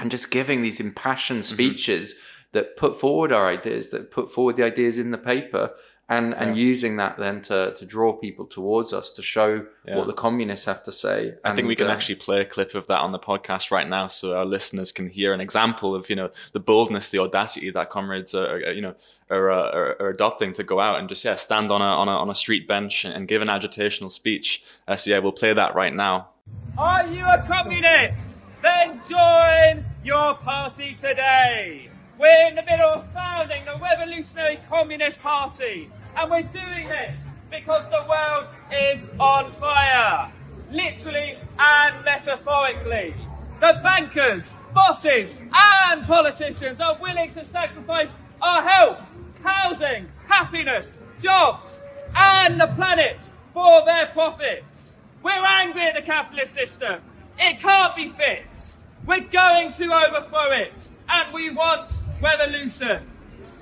and 0.00 0.10
just 0.10 0.32
giving 0.32 0.62
these 0.62 0.80
impassioned 0.80 1.44
mm-hmm. 1.44 1.54
speeches 1.54 2.14
mm-hmm. 2.14 2.58
that 2.58 2.76
put 2.76 2.98
forward 2.98 3.30
our 3.30 3.46
ideas, 3.46 3.90
that 3.90 4.10
put 4.10 4.32
forward 4.32 4.56
the 4.56 4.64
ideas 4.64 4.98
in 4.98 5.12
the 5.12 5.18
paper 5.18 5.70
and 6.08 6.34
and 6.34 6.56
yeah. 6.56 6.62
using 6.62 6.96
that 6.96 7.16
then 7.16 7.40
to 7.40 7.72
to 7.74 7.86
draw 7.86 8.12
people 8.12 8.44
towards 8.44 8.92
us 8.92 9.10
to 9.12 9.22
show 9.22 9.66
yeah. 9.86 9.96
what 9.96 10.06
the 10.06 10.12
communists 10.12 10.66
have 10.66 10.82
to 10.82 10.92
say. 10.92 11.28
And, 11.28 11.38
I 11.44 11.54
think 11.54 11.66
we 11.66 11.76
can 11.76 11.88
uh, 11.88 11.92
actually 11.92 12.16
play 12.16 12.42
a 12.42 12.44
clip 12.44 12.74
of 12.74 12.86
that 12.88 13.00
on 13.00 13.12
the 13.12 13.18
podcast 13.18 13.70
right 13.70 13.88
now, 13.88 14.08
so 14.08 14.36
our 14.36 14.44
listeners 14.44 14.92
can 14.92 15.08
hear 15.08 15.32
an 15.32 15.40
example 15.40 15.94
of 15.94 16.10
you 16.10 16.16
know 16.16 16.30
the 16.52 16.60
boldness, 16.60 17.08
the 17.08 17.20
audacity 17.20 17.70
that 17.70 17.88
comrades 17.88 18.34
are, 18.34 18.56
are 18.56 18.72
you 18.72 18.82
know 18.82 18.94
are, 19.30 19.50
uh, 19.50 19.70
are, 19.70 20.02
are 20.02 20.08
adopting 20.10 20.52
to 20.54 20.62
go 20.62 20.78
out 20.78 20.98
and 20.98 21.08
just 21.08 21.24
yeah 21.24 21.36
stand 21.36 21.70
on 21.70 21.80
a 21.80 21.84
on 21.84 22.08
a 22.08 22.12
on 22.12 22.28
a 22.28 22.34
street 22.34 22.68
bench 22.68 23.04
and, 23.04 23.24
give 23.24 23.40
an 23.40 23.48
agitational 23.48 24.12
speech. 24.12 24.62
Uh, 24.86 24.96
so 24.96 25.10
yeah, 25.10 25.18
we'll 25.18 25.32
play 25.32 25.54
that 25.54 25.74
right 25.74 25.94
now. 25.94 26.28
Are 26.76 27.06
you 27.06 27.24
a 27.24 27.42
communist? 27.48 28.28
Then 28.60 29.00
join 29.08 29.84
your 30.02 30.34
party 30.34 30.94
today. 30.94 31.88
We're 32.16 32.46
in 32.46 32.54
the 32.54 32.62
middle 32.62 32.90
of 32.90 33.12
founding 33.12 33.64
the 33.64 33.76
Revolutionary 33.76 34.60
Communist 34.68 35.20
Party, 35.20 35.90
and 36.16 36.30
we're 36.30 36.42
doing 36.42 36.88
this 36.88 37.26
because 37.50 37.84
the 37.90 38.06
world 38.08 38.46
is 38.72 39.04
on 39.18 39.50
fire, 39.54 40.30
literally 40.70 41.36
and 41.58 42.04
metaphorically. 42.04 43.16
The 43.58 43.80
bankers, 43.82 44.52
bosses, 44.72 45.36
and 45.52 46.06
politicians 46.06 46.80
are 46.80 46.96
willing 47.00 47.32
to 47.34 47.44
sacrifice 47.44 48.10
our 48.40 48.62
health, 48.62 49.10
housing, 49.42 50.06
happiness, 50.28 50.96
jobs, 51.20 51.80
and 52.14 52.60
the 52.60 52.68
planet 52.76 53.18
for 53.52 53.84
their 53.84 54.06
profits. 54.06 54.96
We're 55.20 55.44
angry 55.44 55.82
at 55.82 55.96
the 55.96 56.02
capitalist 56.02 56.54
system. 56.54 57.00
It 57.40 57.58
can't 57.58 57.96
be 57.96 58.08
fixed. 58.08 58.78
We're 59.04 59.20
going 59.20 59.72
to 59.72 59.92
overthrow 59.92 60.52
it, 60.52 60.90
and 61.08 61.34
we 61.34 61.50
want 61.50 61.96
revolution. 62.20 63.00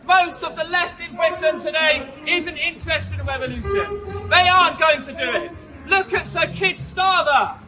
Most 0.06 0.42
of 0.42 0.56
the 0.56 0.64
left 0.64 1.00
in 1.00 1.14
Britain 1.16 1.60
today 1.60 2.12
isn't 2.26 2.56
interested 2.56 3.18
in 3.18 3.26
revolution. 3.26 4.28
They 4.28 4.48
aren't 4.48 4.78
going 4.78 5.02
to 5.02 5.12
do 5.12 5.32
it. 5.32 5.68
Look 5.88 6.12
at 6.12 6.26
Sir 6.26 6.46
Keir 6.46 6.74
Starmer, 6.74 7.58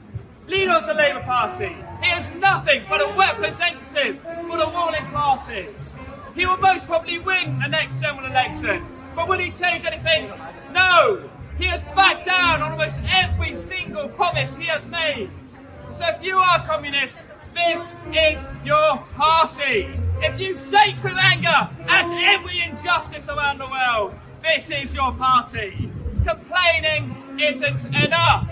leader 0.49 0.73
of 0.73 0.87
the 0.87 0.95
Labour 0.95 1.21
Party. 1.21 1.77
He 2.03 2.11
is 2.11 2.29
nothing 2.41 2.83
but 2.89 3.01
a 3.01 3.13
representative 3.17 4.21
for 4.21 4.59
the 4.59 4.67
ruling 4.67 5.07
classes. 5.07 5.97
He 6.35 6.45
will 6.45 6.57
most 6.59 6.87
probably 6.87 7.19
win 7.21 7.61
the 7.61 7.69
next 7.69 8.01
general 8.01 8.27
election. 8.27 8.85
But 9.15 9.29
will 9.29 9.39
he 9.39 9.53
change 9.53 9.85
anything? 9.85 10.31
No! 10.73 11.31
He 11.57 11.67
has 11.67 11.81
backed 11.95 12.27
down 12.27 12.63
on 12.63 12.73
almost 12.73 12.99
every 13.07 13.55
single 13.55 14.09
promise 14.09 14.57
he 14.57 14.67
has 14.67 14.85
made. 14.91 15.31
So 15.97 16.09
if 16.09 16.23
you 16.23 16.37
are 16.37 16.59
communist, 16.67 17.23
this 17.55 17.95
is 18.13 18.45
your 18.65 18.97
party. 19.15 19.89
If 20.27 20.41
you 20.41 20.57
shake 20.57 21.05
with 21.05 21.19
anger 21.19 21.69
at 21.87 22.11
every 22.35 22.63
injustice 22.63 23.29
around 23.29 23.59
the 23.59 23.67
world, 23.67 24.19
this 24.43 24.71
is 24.71 24.95
your 24.95 25.13
party. 25.13 25.91
Complaining 26.27 27.15
isn't 27.39 27.85
enough. 27.95 28.49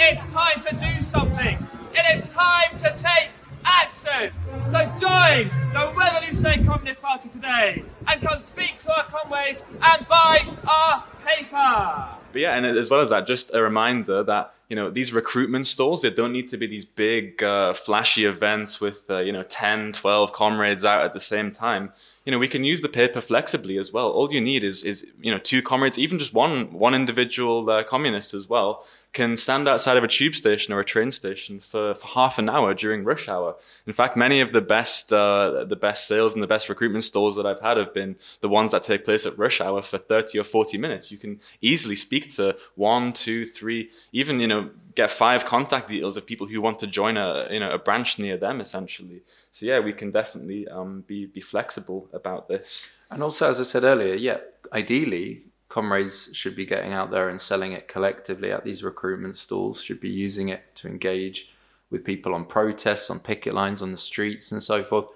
It's 0.00 0.26
time 0.32 0.60
to 0.62 0.74
do 0.74 1.00
something. 1.00 1.64
It 1.94 2.16
is 2.16 2.26
time 2.26 2.76
to 2.78 2.96
take 2.98 3.30
action. 3.64 4.32
So 4.72 4.78
join 5.00 5.48
the 5.72 5.92
Revolutionary 5.96 6.64
Communist 6.64 7.00
Party 7.00 7.28
today 7.28 7.84
and 8.08 8.20
come 8.20 8.40
speak 8.40 8.82
to 8.82 8.92
our 8.92 9.04
comrades 9.04 9.62
and 9.80 10.08
buy 10.08 10.40
our 10.66 11.04
paper. 11.24 12.08
But 12.32 12.40
yeah, 12.40 12.56
and 12.56 12.66
as 12.66 12.90
well 12.90 13.00
as 13.00 13.10
that, 13.10 13.28
just 13.28 13.54
a 13.54 13.62
reminder 13.62 14.24
that 14.24 14.54
you 14.72 14.76
know 14.76 14.88
these 14.88 15.12
recruitment 15.12 15.66
stalls 15.66 16.00
they 16.00 16.08
don't 16.08 16.32
need 16.32 16.48
to 16.48 16.56
be 16.56 16.66
these 16.66 16.86
big 16.86 17.42
uh, 17.42 17.74
flashy 17.74 18.24
events 18.24 18.80
with 18.80 19.04
uh, 19.10 19.18
you 19.18 19.30
know 19.30 19.42
10 19.42 19.92
12 19.92 20.32
comrades 20.32 20.82
out 20.82 21.04
at 21.04 21.12
the 21.12 21.20
same 21.20 21.50
time 21.50 21.92
you 22.24 22.32
know 22.32 22.38
we 22.38 22.48
can 22.48 22.64
use 22.64 22.80
the 22.80 22.88
paper 22.88 23.20
flexibly 23.20 23.78
as 23.78 23.92
well 23.92 24.08
all 24.10 24.32
you 24.32 24.40
need 24.40 24.64
is 24.64 24.84
is 24.84 25.06
you 25.20 25.30
know 25.30 25.38
two 25.38 25.62
comrades 25.62 25.98
even 25.98 26.18
just 26.18 26.34
one 26.34 26.72
one 26.72 26.94
individual 26.94 27.68
uh, 27.68 27.82
communist 27.82 28.34
as 28.34 28.48
well 28.48 28.84
can 29.12 29.36
stand 29.36 29.68
outside 29.68 29.96
of 29.98 30.04
a 30.04 30.08
tube 30.08 30.34
station 30.34 30.72
or 30.72 30.80
a 30.80 30.84
train 30.84 31.10
station 31.10 31.60
for, 31.60 31.94
for 31.94 32.06
half 32.06 32.38
an 32.38 32.48
hour 32.48 32.72
during 32.72 33.04
rush 33.04 33.28
hour. 33.28 33.56
In 33.86 33.92
fact, 33.92 34.16
many 34.16 34.40
of 34.40 34.52
the 34.52 34.62
best 34.62 35.12
uh, 35.12 35.64
the 35.64 35.76
best 35.76 36.08
sales 36.08 36.32
and 36.34 36.42
the 36.42 36.46
best 36.46 36.68
recruitment 36.68 37.04
stalls 37.04 37.36
that 37.36 37.46
I've 37.46 37.60
had 37.60 37.76
have 37.76 37.92
been 37.92 38.16
the 38.40 38.48
ones 38.48 38.70
that 38.70 38.82
take 38.82 39.04
place 39.04 39.26
at 39.26 39.38
rush 39.38 39.60
hour 39.60 39.82
for 39.82 39.98
30 39.98 40.38
or 40.38 40.44
40 40.44 40.78
minutes. 40.78 41.12
You 41.12 41.18
can 41.18 41.40
easily 41.60 41.94
speak 41.94 42.32
to 42.36 42.56
one, 42.74 43.12
two, 43.12 43.44
three, 43.44 43.90
even 44.12 44.40
you 44.40 44.46
know 44.46 44.70
get 44.94 45.10
five 45.10 45.44
contact 45.44 45.88
details 45.88 46.16
of 46.16 46.26
people 46.26 46.46
who 46.46 46.60
want 46.60 46.78
to 46.80 46.86
join 46.86 47.16
a 47.16 47.48
you 47.50 47.60
know 47.60 47.72
a 47.72 47.78
branch 47.78 48.18
near 48.18 48.36
them 48.36 48.60
essentially. 48.60 49.22
So 49.50 49.66
yeah, 49.66 49.80
we 49.80 49.92
can 49.92 50.10
definitely 50.10 50.68
um, 50.68 51.04
be 51.06 51.26
be 51.26 51.40
flexible 51.40 52.08
about 52.12 52.48
this. 52.48 52.92
And 53.10 53.22
also, 53.22 53.48
as 53.48 53.60
I 53.60 53.64
said 53.64 53.84
earlier, 53.84 54.14
yeah, 54.14 54.38
ideally 54.72 55.44
comrades 55.68 56.28
should 56.34 56.54
be 56.54 56.66
getting 56.66 56.92
out 56.92 57.10
there 57.10 57.30
and 57.30 57.40
selling 57.40 57.72
it 57.72 57.88
collectively 57.88 58.52
at 58.52 58.62
these 58.62 58.84
recruitment 58.84 59.38
stalls, 59.38 59.80
should 59.82 60.00
be 60.00 60.10
using 60.10 60.50
it 60.50 60.62
to 60.74 60.86
engage 60.86 61.50
with 61.90 62.04
people 62.04 62.34
on 62.34 62.44
protests, 62.44 63.08
on 63.08 63.18
picket 63.18 63.54
lines, 63.54 63.80
on 63.80 63.90
the 63.90 63.96
streets, 63.96 64.52
and 64.52 64.62
so 64.62 64.84
forth. 64.84 65.06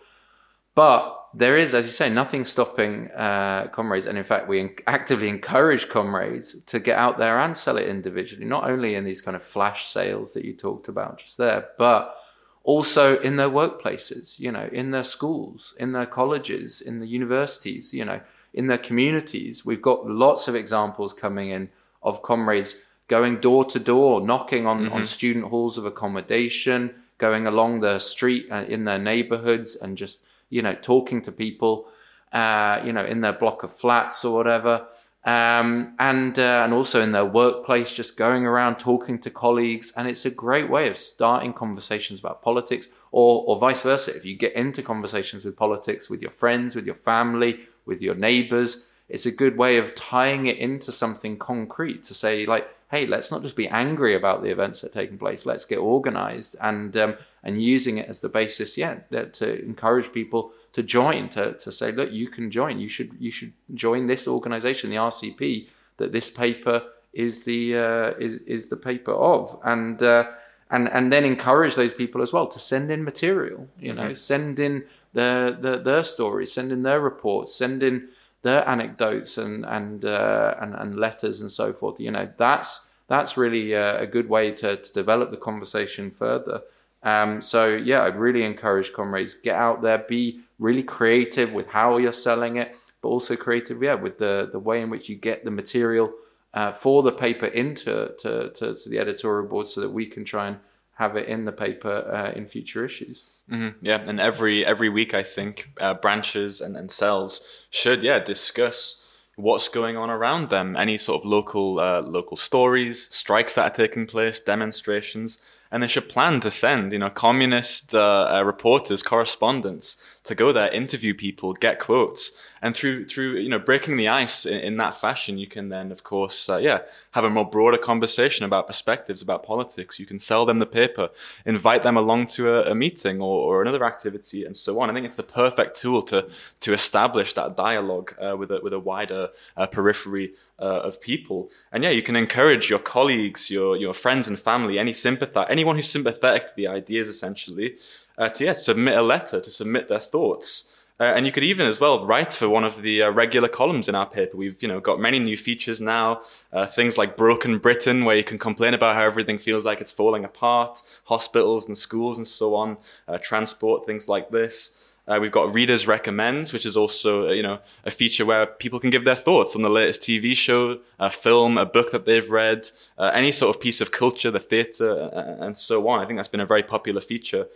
But 0.76 1.28
there 1.32 1.56
is, 1.56 1.74
as 1.74 1.86
you 1.86 1.92
say, 1.92 2.10
nothing 2.10 2.44
stopping 2.44 3.10
uh, 3.10 3.68
comrades, 3.72 4.06
and 4.06 4.16
in 4.16 4.24
fact, 4.24 4.46
we 4.46 4.76
actively 4.86 5.28
encourage 5.28 5.88
comrades 5.88 6.62
to 6.62 6.78
get 6.78 6.98
out 6.98 7.18
there 7.18 7.40
and 7.40 7.56
sell 7.56 7.78
it 7.78 7.88
individually, 7.88 8.44
not 8.44 8.68
only 8.70 8.94
in 8.94 9.04
these 9.04 9.22
kind 9.22 9.36
of 9.36 9.42
flash 9.42 9.86
sales 9.86 10.34
that 10.34 10.44
you 10.44 10.52
talked 10.52 10.86
about 10.88 11.18
just 11.18 11.38
there, 11.38 11.68
but 11.78 12.14
also 12.62 13.18
in 13.20 13.36
their 13.36 13.48
workplaces, 13.48 14.38
you 14.38 14.52
know, 14.52 14.68
in 14.70 14.90
their 14.90 15.04
schools, 15.04 15.74
in 15.80 15.92
their 15.92 16.04
colleges, 16.04 16.82
in 16.82 17.00
the 17.00 17.06
universities, 17.06 17.94
you 17.94 18.04
know, 18.04 18.20
in 18.52 18.66
their 18.66 18.78
communities. 18.78 19.64
We've 19.64 19.80
got 19.80 20.06
lots 20.06 20.46
of 20.46 20.54
examples 20.54 21.14
coming 21.14 21.50
in 21.50 21.70
of 22.02 22.22
comrades 22.22 22.84
going 23.08 23.40
door 23.40 23.64
to 23.64 23.78
door, 23.78 24.20
knocking 24.20 24.66
on, 24.66 24.84
mm-hmm. 24.84 24.94
on 24.94 25.06
student 25.06 25.46
halls 25.46 25.78
of 25.78 25.86
accommodation, 25.86 26.94
going 27.16 27.46
along 27.46 27.80
the 27.80 27.98
street 27.98 28.46
uh, 28.50 28.64
in 28.68 28.84
their 28.84 28.98
neighborhoods 28.98 29.76
and 29.76 29.96
just, 29.96 30.25
you 30.50 30.62
know, 30.62 30.74
talking 30.74 31.22
to 31.22 31.32
people, 31.32 31.88
uh, 32.32 32.80
you 32.84 32.92
know, 32.92 33.04
in 33.04 33.20
their 33.20 33.32
block 33.32 33.62
of 33.62 33.72
flats 33.72 34.24
or 34.24 34.36
whatever. 34.36 34.86
Um, 35.24 35.96
and 35.98 36.38
uh, 36.38 36.62
and 36.64 36.72
also 36.72 37.02
in 37.02 37.10
their 37.10 37.24
workplace, 37.24 37.92
just 37.92 38.16
going 38.16 38.46
around 38.46 38.76
talking 38.76 39.18
to 39.20 39.30
colleagues, 39.30 39.92
and 39.96 40.06
it's 40.06 40.24
a 40.24 40.30
great 40.30 40.70
way 40.70 40.88
of 40.88 40.96
starting 40.96 41.52
conversations 41.52 42.20
about 42.20 42.42
politics, 42.42 42.88
or 43.10 43.42
or 43.46 43.58
vice 43.58 43.82
versa. 43.82 44.16
If 44.16 44.24
you 44.24 44.36
get 44.36 44.54
into 44.54 44.84
conversations 44.84 45.44
with 45.44 45.56
politics 45.56 46.08
with 46.08 46.22
your 46.22 46.30
friends, 46.30 46.76
with 46.76 46.86
your 46.86 46.94
family, 46.94 47.66
with 47.86 48.02
your 48.02 48.14
neighbors. 48.14 48.90
It's 49.08 49.26
a 49.26 49.30
good 49.30 49.56
way 49.56 49.78
of 49.78 49.94
tying 49.94 50.46
it 50.46 50.58
into 50.58 50.90
something 50.92 51.38
concrete 51.38 52.04
to 52.04 52.14
say, 52.14 52.44
like, 52.44 52.68
hey, 52.90 53.06
let's 53.06 53.30
not 53.30 53.42
just 53.42 53.56
be 53.56 53.68
angry 53.68 54.14
about 54.14 54.42
the 54.42 54.50
events 54.50 54.80
that 54.80 54.90
are 54.90 55.00
taking 55.00 55.18
place. 55.18 55.44
Let's 55.44 55.64
get 55.64 55.78
organized 55.78 56.56
and 56.60 56.96
um, 56.96 57.16
and 57.42 57.62
using 57.62 57.98
it 57.98 58.08
as 58.08 58.20
the 58.20 58.28
basis, 58.28 58.78
yeah, 58.78 58.96
to 59.10 59.64
encourage 59.64 60.12
people 60.12 60.52
to 60.72 60.82
join. 60.82 61.28
To, 61.30 61.54
to 61.54 61.72
say, 61.72 61.92
look, 61.92 62.12
you 62.12 62.28
can 62.28 62.50
join. 62.50 62.78
You 62.78 62.88
should 62.88 63.10
you 63.18 63.30
should 63.30 63.52
join 63.74 64.06
this 64.06 64.28
organization, 64.28 64.90
the 64.90 64.96
RCP, 64.96 65.68
that 65.96 66.12
this 66.12 66.30
paper 66.30 66.82
is 67.12 67.44
the 67.44 67.76
uh, 67.76 68.10
is 68.18 68.34
is 68.46 68.68
the 68.68 68.76
paper 68.76 69.12
of, 69.12 69.58
and 69.64 70.02
uh, 70.02 70.24
and 70.70 70.88
and 70.88 71.12
then 71.12 71.24
encourage 71.24 71.74
those 71.74 71.92
people 71.92 72.22
as 72.22 72.32
well 72.32 72.46
to 72.46 72.58
send 72.58 72.90
in 72.90 73.04
material. 73.04 73.68
You 73.80 73.94
know, 73.94 74.02
mm-hmm. 74.04 74.14
send 74.14 74.60
in 74.60 74.84
their, 75.12 75.50
their, 75.50 75.78
their 75.78 76.02
stories, 76.02 76.52
send 76.52 76.70
in 76.70 76.82
their 76.82 77.00
reports, 77.00 77.54
send 77.54 77.82
in 77.82 78.08
their 78.46 78.66
anecdotes 78.68 79.38
and 79.38 79.66
and, 79.66 80.04
uh, 80.04 80.54
and 80.60 80.74
and 80.74 80.96
letters 80.96 81.40
and 81.42 81.50
so 81.50 81.72
forth. 81.72 82.00
You 82.00 82.12
know, 82.16 82.28
that's 82.38 82.94
that's 83.08 83.36
really 83.36 83.72
a, 83.72 84.02
a 84.02 84.06
good 84.06 84.28
way 84.28 84.52
to, 84.60 84.76
to 84.76 84.92
develop 84.92 85.30
the 85.30 85.36
conversation 85.36 86.10
further. 86.10 86.62
Um, 87.02 87.42
so 87.42 87.60
yeah, 87.90 88.02
I'd 88.04 88.16
really 88.16 88.42
encourage 88.42 88.92
comrades 88.92 89.34
get 89.34 89.56
out 89.56 89.82
there, 89.82 89.98
be 89.98 90.40
really 90.58 90.82
creative 90.82 91.52
with 91.52 91.68
how 91.68 91.98
you're 91.98 92.12
selling 92.28 92.56
it, 92.56 92.74
but 93.00 93.08
also 93.08 93.36
creative, 93.36 93.82
yeah, 93.82 93.94
with 93.94 94.16
the 94.18 94.48
the 94.50 94.58
way 94.68 94.80
in 94.82 94.90
which 94.90 95.08
you 95.08 95.16
get 95.16 95.44
the 95.44 95.50
material 95.50 96.12
uh, 96.54 96.72
for 96.72 97.02
the 97.02 97.12
paper 97.12 97.46
into 97.46 98.12
to, 98.18 98.50
to, 98.54 98.74
to 98.74 98.88
the 98.88 98.98
editorial 98.98 99.46
board, 99.48 99.68
so 99.68 99.80
that 99.80 99.90
we 99.90 100.06
can 100.06 100.24
try 100.24 100.48
and 100.48 100.56
have 100.96 101.14
it 101.16 101.28
in 101.28 101.44
the 101.44 101.52
paper 101.52 101.90
uh, 101.90 102.36
in 102.36 102.46
future 102.46 102.84
issues. 102.84 103.38
Mm-hmm. 103.50 103.84
Yeah, 103.84 104.02
and 104.06 104.20
every 104.20 104.64
every 104.64 104.88
week 104.88 105.14
I 105.14 105.22
think 105.22 105.70
uh, 105.80 105.94
branches 105.94 106.60
and, 106.60 106.76
and 106.76 106.90
cells 106.90 107.66
should 107.70 108.02
yeah 108.02 108.18
discuss 108.18 109.02
what's 109.36 109.68
going 109.68 109.98
on 109.98 110.08
around 110.08 110.48
them, 110.48 110.74
any 110.76 110.96
sort 110.96 111.22
of 111.22 111.28
local 111.28 111.78
uh, 111.78 112.00
local 112.00 112.36
stories, 112.36 113.08
strikes 113.14 113.54
that 113.54 113.66
are 113.66 113.74
taking 113.74 114.06
place, 114.06 114.40
demonstrations, 114.40 115.38
and 115.70 115.82
they 115.82 115.88
should 115.88 116.08
plan 116.08 116.40
to 116.40 116.50
send, 116.50 116.92
you 116.92 116.98
know, 116.98 117.10
communist 117.10 117.94
uh, 117.94 118.28
uh, 118.32 118.42
reporters, 118.42 119.02
correspondents 119.02 120.20
to 120.24 120.34
go 120.34 120.52
there, 120.52 120.72
interview 120.72 121.12
people, 121.12 121.52
get 121.52 121.78
quotes, 121.78 122.32
and 122.62 122.74
through 122.74 123.04
through 123.04 123.36
you 123.36 123.48
know 123.48 123.58
breaking 123.58 123.96
the 123.96 124.08
ice 124.08 124.46
in, 124.46 124.60
in 124.60 124.76
that 124.78 124.96
fashion, 124.96 125.38
you 125.38 125.46
can 125.46 125.68
then, 125.68 125.92
of 125.92 126.02
course, 126.02 126.48
uh, 126.48 126.56
yeah, 126.56 126.80
have 127.16 127.24
a 127.24 127.30
more 127.30 127.48
broader 127.48 127.78
conversation 127.78 128.44
about 128.44 128.66
perspectives 128.66 129.22
about 129.22 129.42
politics. 129.42 129.98
You 129.98 130.04
can 130.04 130.18
sell 130.18 130.44
them 130.44 130.58
the 130.58 130.66
paper, 130.66 131.08
invite 131.46 131.82
them 131.82 131.96
along 131.96 132.26
to 132.36 132.42
a, 132.50 132.72
a 132.72 132.74
meeting 132.74 133.22
or, 133.22 133.36
or 133.46 133.62
another 133.62 133.86
activity, 133.86 134.44
and 134.44 134.54
so 134.54 134.78
on. 134.78 134.90
I 134.90 134.92
think 134.92 135.06
it's 135.06 135.16
the 135.16 135.22
perfect 135.22 135.80
tool 135.80 136.02
to 136.02 136.28
to 136.60 136.72
establish 136.74 137.32
that 137.32 137.56
dialogue 137.56 138.14
uh, 138.20 138.36
with 138.36 138.50
a 138.50 138.60
with 138.62 138.74
a 138.74 138.78
wider 138.78 139.30
uh, 139.56 139.66
periphery 139.66 140.34
uh, 140.58 140.88
of 140.88 141.00
people. 141.00 141.50
And 141.72 141.82
yeah, 141.82 141.90
you 141.90 142.02
can 142.02 142.16
encourage 142.16 142.68
your 142.68 142.80
colleagues, 142.80 143.50
your 143.50 143.78
your 143.78 143.94
friends 143.94 144.28
and 144.28 144.38
family, 144.38 144.78
any 144.78 144.92
sympathizer, 144.92 145.48
anyone 145.48 145.76
who's 145.76 145.90
sympathetic 145.90 146.42
to 146.48 146.54
the 146.54 146.68
ideas, 146.68 147.08
essentially, 147.08 147.78
uh, 148.18 148.28
to 148.28 148.44
yeah, 148.44 148.52
submit 148.52 148.98
a 148.98 149.02
letter, 149.02 149.40
to 149.40 149.50
submit 149.50 149.88
their 149.88 149.98
thoughts. 149.98 150.75
Uh, 150.98 151.04
and 151.04 151.26
you 151.26 151.32
could 151.32 151.42
even 151.42 151.66
as 151.66 151.78
well 151.78 152.06
write 152.06 152.32
for 152.32 152.48
one 152.48 152.64
of 152.64 152.80
the 152.80 153.02
uh, 153.02 153.10
regular 153.10 153.48
columns 153.48 153.86
in 153.86 153.94
our 153.94 154.06
paper. 154.06 154.36
We've 154.36 154.60
you 154.62 154.68
know 154.68 154.80
got 154.80 154.98
many 154.98 155.18
new 155.18 155.36
features 155.36 155.80
now, 155.80 156.22
uh, 156.52 156.64
things 156.64 156.96
like 156.96 157.16
Broken 157.16 157.58
Britain, 157.58 158.04
where 158.04 158.16
you 158.16 158.24
can 158.24 158.38
complain 158.38 158.72
about 158.72 158.96
how 158.96 159.02
everything 159.02 159.38
feels 159.38 159.66
like 159.66 159.82
it's 159.82 159.92
falling 159.92 160.24
apart, 160.24 160.80
hospitals 161.04 161.66
and 161.66 161.76
schools 161.76 162.16
and 162.16 162.26
so 162.26 162.54
on, 162.54 162.78
uh, 163.08 163.18
transport, 163.18 163.84
things 163.84 164.08
like 164.08 164.30
this. 164.30 164.94
Uh, 165.06 165.18
we've 165.20 165.30
got 165.30 165.54
Readers 165.54 165.86
Recommends, 165.86 166.52
which 166.52 166.64
is 166.64 166.78
also 166.78 167.28
uh, 167.28 167.32
you 167.32 167.42
know 167.42 167.58
a 167.84 167.90
feature 167.90 168.24
where 168.24 168.46
people 168.46 168.80
can 168.80 168.88
give 168.88 169.04
their 169.04 169.14
thoughts 169.14 169.54
on 169.54 169.60
the 169.60 169.68
latest 169.68 170.00
TV 170.00 170.34
show, 170.34 170.80
a 170.98 171.10
film, 171.10 171.58
a 171.58 171.66
book 171.66 171.90
that 171.92 172.06
they've 172.06 172.30
read, 172.30 172.66
any 172.98 173.32
sort 173.32 173.54
of 173.54 173.60
piece 173.60 173.82
of 173.82 173.92
culture, 173.92 174.30
the 174.30 174.40
theatre, 174.40 175.10
and 175.40 175.58
so 175.58 175.86
on. 175.88 176.00
I 176.00 176.06
think 176.06 176.16
that's 176.18 176.26
been 176.26 176.40
a 176.40 176.46
very 176.46 176.62
popular 176.62 177.02
feature 177.02 177.48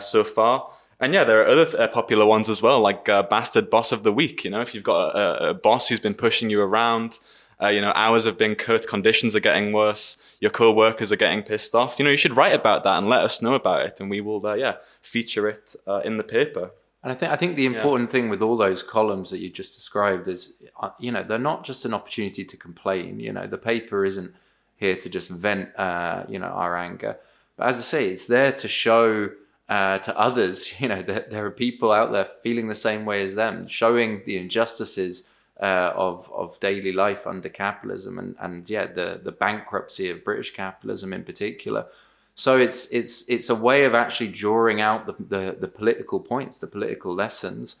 so 0.00 0.24
far. 0.24 0.72
And 1.00 1.14
yeah, 1.14 1.24
there 1.24 1.42
are 1.42 1.46
other 1.46 1.66
uh, 1.80 1.88
popular 1.88 2.26
ones 2.26 2.50
as 2.50 2.60
well, 2.60 2.80
like 2.80 3.06
Bastard 3.06 3.70
Boss 3.70 3.90
of 3.90 4.02
the 4.02 4.12
Week. 4.12 4.44
You 4.44 4.50
know, 4.50 4.60
if 4.60 4.74
you've 4.74 4.84
got 4.84 5.16
a, 5.16 5.50
a 5.50 5.54
boss 5.54 5.88
who's 5.88 6.00
been 6.00 6.14
pushing 6.14 6.50
you 6.50 6.60
around, 6.60 7.18
uh, 7.62 7.68
you 7.68 7.80
know, 7.80 7.92
hours 7.94 8.24
have 8.24 8.38
been 8.38 8.54
cut, 8.54 8.86
conditions 8.86 9.34
are 9.34 9.40
getting 9.40 9.72
worse, 9.72 10.16
your 10.40 10.50
co-workers 10.50 11.10
are 11.10 11.16
getting 11.16 11.42
pissed 11.42 11.74
off. 11.74 11.98
You 11.98 12.04
know, 12.04 12.10
you 12.10 12.16
should 12.16 12.36
write 12.36 12.54
about 12.54 12.84
that 12.84 12.98
and 12.98 13.08
let 13.08 13.22
us 13.22 13.42
know 13.42 13.54
about 13.54 13.86
it, 13.86 14.00
and 14.00 14.10
we 14.10 14.20
will, 14.20 14.46
uh, 14.46 14.54
yeah, 14.54 14.76
feature 15.02 15.48
it 15.48 15.74
uh, 15.86 16.00
in 16.04 16.16
the 16.16 16.24
paper. 16.24 16.70
And 17.02 17.12
I 17.12 17.14
think 17.14 17.32
I 17.32 17.36
think 17.36 17.56
the 17.56 17.64
important 17.64 18.10
yeah. 18.10 18.12
thing 18.12 18.28
with 18.28 18.42
all 18.42 18.58
those 18.58 18.82
columns 18.82 19.30
that 19.30 19.38
you 19.38 19.48
just 19.48 19.74
described 19.74 20.28
is, 20.28 20.62
uh, 20.80 20.90
you 20.98 21.10
know, 21.10 21.22
they're 21.22 21.38
not 21.38 21.64
just 21.64 21.86
an 21.86 21.94
opportunity 21.94 22.44
to 22.44 22.56
complain. 22.58 23.20
You 23.20 23.32
know, 23.32 23.46
the 23.46 23.56
paper 23.56 24.04
isn't 24.04 24.34
here 24.76 24.96
to 24.96 25.08
just 25.08 25.30
vent, 25.30 25.74
uh, 25.78 26.24
you 26.28 26.38
know, 26.38 26.48
our 26.48 26.76
anger. 26.76 27.16
But 27.56 27.68
as 27.68 27.76
I 27.76 27.80
say, 27.80 28.08
it's 28.08 28.26
there 28.26 28.52
to 28.52 28.68
show 28.68 29.30
uh, 29.70 29.98
to 29.98 30.18
others, 30.18 30.80
you 30.80 30.88
know, 30.88 31.00
that 31.02 31.30
there 31.30 31.46
are 31.46 31.50
people 31.50 31.92
out 31.92 32.12
there 32.12 32.28
feeling 32.42 32.68
the 32.68 32.74
same 32.74 33.06
way 33.06 33.22
as 33.22 33.34
them, 33.34 33.66
showing 33.68 34.22
the 34.26 34.36
injustices 34.36 35.28
uh, 35.62 35.92
of 35.94 36.30
of 36.32 36.58
daily 36.60 36.92
life 36.92 37.26
under 37.26 37.48
capitalism 37.48 38.18
and 38.18 38.34
and 38.40 38.68
yeah, 38.68 38.86
the 38.86 39.20
the 39.22 39.32
bankruptcy 39.32 40.10
of 40.10 40.24
British 40.24 40.52
capitalism 40.52 41.12
in 41.12 41.22
particular. 41.22 41.86
So 42.34 42.56
it's 42.56 42.90
it's 42.90 43.28
it's 43.28 43.50
a 43.50 43.54
way 43.54 43.84
of 43.84 43.94
actually 43.94 44.28
drawing 44.28 44.80
out 44.80 45.06
the 45.06 45.14
the, 45.18 45.56
the 45.60 45.68
political 45.68 46.18
points, 46.18 46.58
the 46.58 46.66
political 46.66 47.14
lessons, 47.14 47.76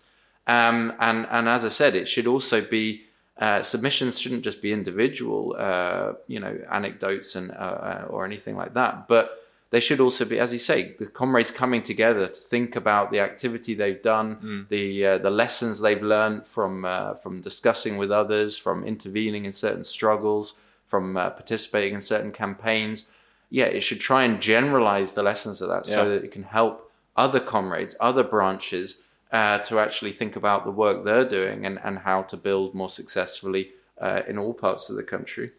um, 0.46 0.92
and 1.00 1.26
and 1.30 1.48
as 1.48 1.64
I 1.64 1.68
said, 1.68 1.96
it 1.96 2.06
should 2.06 2.26
also 2.26 2.60
be 2.60 3.04
uh, 3.38 3.62
submissions 3.62 4.20
shouldn't 4.20 4.42
just 4.42 4.60
be 4.60 4.70
individual, 4.72 5.56
uh, 5.58 6.12
you 6.26 6.38
know, 6.38 6.60
anecdotes 6.70 7.34
and 7.34 7.50
uh, 7.52 7.54
uh 7.54 8.06
or 8.10 8.26
anything 8.26 8.56
like 8.56 8.74
that, 8.74 9.08
but 9.08 9.40
they 9.70 9.80
should 9.80 10.00
also 10.00 10.24
be, 10.24 10.38
as 10.40 10.52
you 10.52 10.58
say, 10.58 10.96
the 10.98 11.06
comrades 11.06 11.50
coming 11.50 11.82
together 11.82 12.26
to 12.26 12.40
think 12.40 12.76
about 12.76 13.10
the 13.10 13.20
activity 13.20 13.74
they've 13.74 14.02
done, 14.02 14.36
mm. 14.36 14.68
the 14.68 15.06
uh, 15.06 15.18
the 15.18 15.30
lessons 15.30 15.80
they've 15.80 16.02
learned 16.02 16.46
from 16.46 16.84
uh, 16.84 17.14
from 17.14 17.40
discussing 17.40 17.96
with 17.96 18.10
others, 18.10 18.58
from 18.58 18.84
intervening 18.84 19.44
in 19.44 19.52
certain 19.52 19.84
struggles, 19.84 20.54
from 20.86 21.14
participating 21.14 21.94
in 21.94 22.00
certain 22.00 22.32
campaigns 22.32 23.12
yeah, 23.50 23.64
it 23.64 23.80
should 23.82 24.00
try 24.00 24.22
and 24.22 24.40
generalize 24.40 25.14
the 25.14 25.22
lessons 25.22 25.60
of 25.60 25.68
that 25.68 25.86
yeah. 25.86 25.94
so 25.94 26.08
that 26.08 26.24
it 26.24 26.30
can 26.30 26.44
help 26.44 26.90
other 27.16 27.40
comrades, 27.40 27.96
other 28.00 28.22
branches 28.22 29.06
uh, 29.32 29.58
to 29.58 29.80
actually 29.80 30.12
think 30.12 30.36
about 30.36 30.64
the 30.64 30.70
work 30.70 31.04
they're 31.04 31.28
doing 31.28 31.66
and, 31.66 31.78
and 31.84 31.98
how 31.98 32.22
to 32.22 32.36
build 32.36 32.74
more 32.74 32.88
successfully 32.88 33.72
uh, 34.00 34.22
in 34.28 34.38
all 34.38 34.54
parts 34.54 34.88
of 34.88 34.96
the 34.96 35.02
country. 35.02 35.50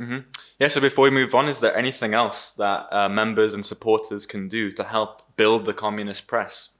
Mm-hmm. 0.00 0.18
Yeah, 0.58 0.68
so 0.68 0.80
before 0.80 1.04
we 1.04 1.10
move 1.10 1.34
on, 1.34 1.46
is 1.46 1.60
there 1.60 1.76
anything 1.76 2.14
else 2.14 2.52
that 2.52 2.88
uh, 2.90 3.08
members 3.08 3.52
and 3.52 3.64
supporters 3.64 4.24
can 4.24 4.48
do 4.48 4.70
to 4.72 4.84
help 4.84 5.22
build 5.36 5.66
the 5.66 5.74
communist 5.74 6.26
press? 6.26 6.70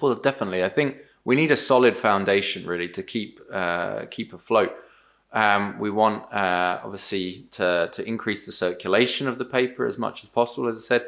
Well, 0.00 0.14
definitely. 0.14 0.62
I 0.62 0.68
think 0.68 0.98
we 1.24 1.36
need 1.36 1.50
a 1.50 1.56
solid 1.56 1.96
foundation 1.96 2.66
really 2.66 2.88
to 2.90 3.02
keep 3.02 3.40
uh, 3.50 4.06
keep 4.10 4.32
afloat. 4.32 4.74
Um, 5.32 5.78
we 5.78 5.90
want 5.90 6.32
uh, 6.32 6.80
obviously 6.84 7.46
to 7.52 7.88
to 7.92 8.06
increase 8.06 8.46
the 8.46 8.52
circulation 8.52 9.26
of 9.26 9.38
the 9.38 9.44
paper 9.44 9.86
as 9.86 9.96
much 9.96 10.22
as 10.22 10.28
possible, 10.28 10.68
as 10.68 10.76
I 10.76 10.80
said, 10.80 11.04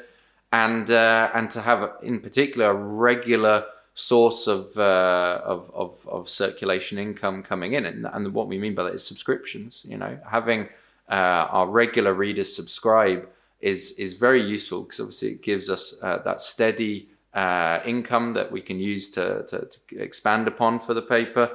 and 0.53 0.91
uh, 0.91 1.31
and 1.35 1.51
to 1.51 1.61
have 1.61 1.93
in 2.03 2.21
particular 2.21 2.71
a 2.71 2.75
regular 2.75 3.67
source 3.95 4.47
of, 4.47 4.79
uh, 4.79 5.41
of, 5.45 5.71
of 5.75 6.09
of 6.09 6.29
circulation 6.29 6.99
income 6.99 7.43
coming 7.43 7.75
in, 7.75 7.85
and, 7.85 8.07
and 8.07 8.33
what 8.33 8.49
we 8.49 8.59
mean 8.59 8.75
by 8.75 8.85
that 8.85 8.95
is 8.95 9.05
subscriptions. 9.05 9.85
You 9.89 9.99
know, 9.99 10.19
having 10.27 10.69
uh, 11.13 11.47
our 11.51 11.69
regular 11.69 12.15
readers 12.15 12.55
subscribe 12.55 13.29
is 13.61 13.93
is 13.99 14.15
very 14.15 14.43
useful 14.43 14.83
because 14.83 15.01
obviously 15.01 15.29
it 15.29 15.43
gives 15.43 15.71
us 15.71 16.03
uh, 16.03 16.19
that 16.25 16.41
steady 16.41 17.09
uh, 17.35 17.81
income 17.85 18.35
that 18.35 18.51
we 18.51 18.61
can 18.61 18.79
use 18.79 19.11
to, 19.11 19.45
to, 19.49 19.67
to 19.67 19.99
expand 19.99 20.49
upon 20.49 20.79
for 20.79 20.95
the 20.95 21.03
paper. 21.03 21.51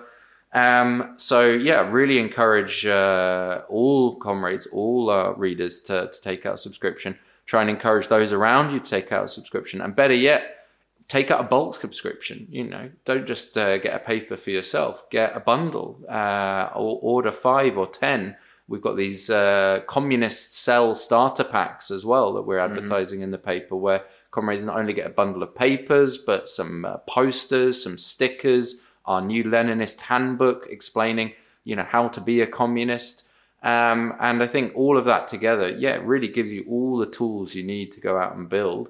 Um, 0.54 1.14
so 1.18 1.50
yeah, 1.52 1.88
really 1.90 2.20
encourage 2.20 2.86
uh, 2.86 3.62
all 3.70 4.16
comrades, 4.16 4.68
all 4.68 5.10
uh, 5.10 5.32
readers 5.34 5.82
to, 5.82 6.10
to 6.12 6.22
take 6.22 6.46
out 6.46 6.56
a 6.56 6.58
subscription. 6.58 7.18
Try 7.46 7.62
and 7.62 7.70
encourage 7.70 8.08
those 8.08 8.34
around 8.34 8.74
you 8.74 8.80
to 8.80 8.90
take 8.90 9.12
out 9.12 9.26
a 9.26 9.28
subscription, 9.28 9.82
and 9.82 9.96
better 9.96 10.14
yet, 10.14 10.68
take 11.08 11.32
out 11.32 11.40
a 11.40 11.48
bulk 11.48 11.76
subscription. 11.76 12.48
You 12.50 12.66
know, 12.66 12.90
don't 13.06 13.26
just 13.26 13.58
uh, 13.58 13.78
get 13.78 13.96
a 13.96 14.00
paper 14.00 14.36
for 14.36 14.52
yourself. 14.52 15.10
Get 15.10 15.36
a 15.36 15.40
bundle, 15.40 16.00
uh, 16.10 16.70
or 16.76 17.00
order 17.02 17.32
five 17.32 17.78
or 17.78 17.88
ten. 17.88 18.36
We've 18.70 18.82
got 18.82 18.98
these 18.98 19.30
uh, 19.30 19.82
communist 19.88 20.54
cell 20.54 20.94
starter 20.94 21.46
packs 21.46 21.90
as 21.90 22.06
well 22.06 22.34
that 22.34 22.42
we're 22.42 22.58
mm-hmm. 22.58 22.78
advertising 22.78 23.20
mm-hmm. 23.20 23.26
in 23.26 23.32
the 23.32 23.38
paper, 23.38 23.76
where 23.76 24.04
comrades 24.32 24.64
not 24.64 24.78
only 24.78 24.94
get 24.94 25.08
a 25.08 25.12
bundle 25.12 25.42
of 25.42 25.56
papers, 25.56 26.18
but 26.18 26.50
some 26.50 26.84
uh, 26.84 26.98
posters, 27.08 27.82
some 27.82 27.98
stickers, 27.98 28.86
our 29.06 29.22
new 29.22 29.44
Leninist 29.46 30.02
handbook 30.02 30.68
explaining, 30.70 31.32
you 31.64 31.76
know, 31.76 31.84
how 31.84 32.10
to 32.10 32.20
be 32.20 32.42
a 32.42 32.48
communist. 32.48 33.24
Um, 33.64 34.14
and 34.20 34.44
I 34.44 34.48
think 34.48 34.74
all 34.76 34.98
of 34.98 35.06
that 35.06 35.28
together, 35.30 35.70
yeah, 35.70 35.96
it 35.96 36.04
really 36.04 36.28
gives 36.28 36.54
you 36.54 36.66
all 36.70 36.98
the 36.98 37.08
tools 37.10 37.56
you 37.56 37.64
need 37.64 37.94
to 37.94 38.02
go 38.02 38.18
out 38.18 38.36
and 38.36 38.50
build, 38.50 38.90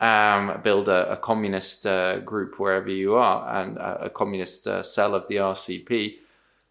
um, 0.00 0.60
build 0.62 0.88
a, 0.88 1.12
a 1.12 1.16
communist 1.16 1.84
uh, 1.84 2.20
group 2.20 2.60
wherever 2.60 2.88
you 2.88 3.16
are, 3.16 3.60
and 3.60 3.76
a, 3.76 4.04
a 4.04 4.10
communist 4.10 4.68
uh, 4.68 4.84
cell 4.84 5.16
of 5.16 5.26
the 5.26 5.36
RCP. 5.36 6.18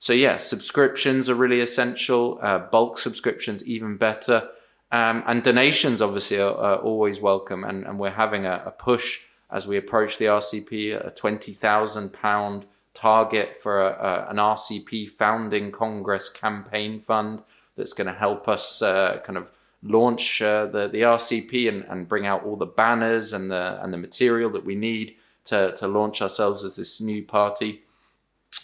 So 0.05 0.13
yeah, 0.13 0.37
subscriptions 0.37 1.31
are 1.31 1.33
really 1.33 1.61
essential. 1.61 2.37
Uh, 2.39 2.59
bulk 2.59 2.99
subscriptions 2.99 3.65
even 3.65 3.97
better. 3.97 4.49
Um, 4.91 5.23
and 5.25 5.41
donations 5.41 5.99
obviously 5.99 6.39
are, 6.39 6.55
are 6.55 6.75
always 6.75 7.19
welcome, 7.19 7.63
and, 7.63 7.83
and 7.87 7.97
we're 7.97 8.11
having 8.11 8.45
a, 8.45 8.61
a, 8.67 8.69
push 8.69 9.21
as 9.49 9.65
we 9.65 9.77
approach 9.77 10.19
the 10.19 10.25
RCP, 10.25 11.07
a 11.07 11.09
twenty 11.09 11.53
thousand 11.53 12.13
pound 12.13 12.67
target 12.93 13.57
for 13.59 13.81
a, 13.81 13.93
a, 13.93 14.29
an 14.29 14.35
RCP 14.35 15.09
founding 15.09 15.71
Congress 15.71 16.29
campaign 16.29 16.99
fund 16.99 17.41
that's 17.75 17.93
going 17.93 18.05
to 18.05 18.13
help 18.13 18.47
us 18.47 18.83
uh, 18.83 19.19
kind 19.23 19.39
of 19.39 19.51
launch 19.81 20.39
uh, 20.39 20.67
the 20.67 20.87
the 20.87 21.01
RCP 21.01 21.67
and, 21.67 21.83
and 21.85 22.07
bring 22.07 22.27
out 22.27 22.43
all 22.43 22.57
the 22.57 22.67
banners 22.67 23.33
and 23.33 23.49
the 23.49 23.79
and 23.81 23.91
the 23.91 23.97
material 23.97 24.51
that 24.51 24.65
we 24.65 24.75
need 24.75 25.15
to 25.45 25.73
to 25.77 25.87
launch 25.87 26.21
ourselves 26.21 26.63
as 26.63 26.75
this 26.75 27.01
new 27.01 27.23
party. 27.23 27.81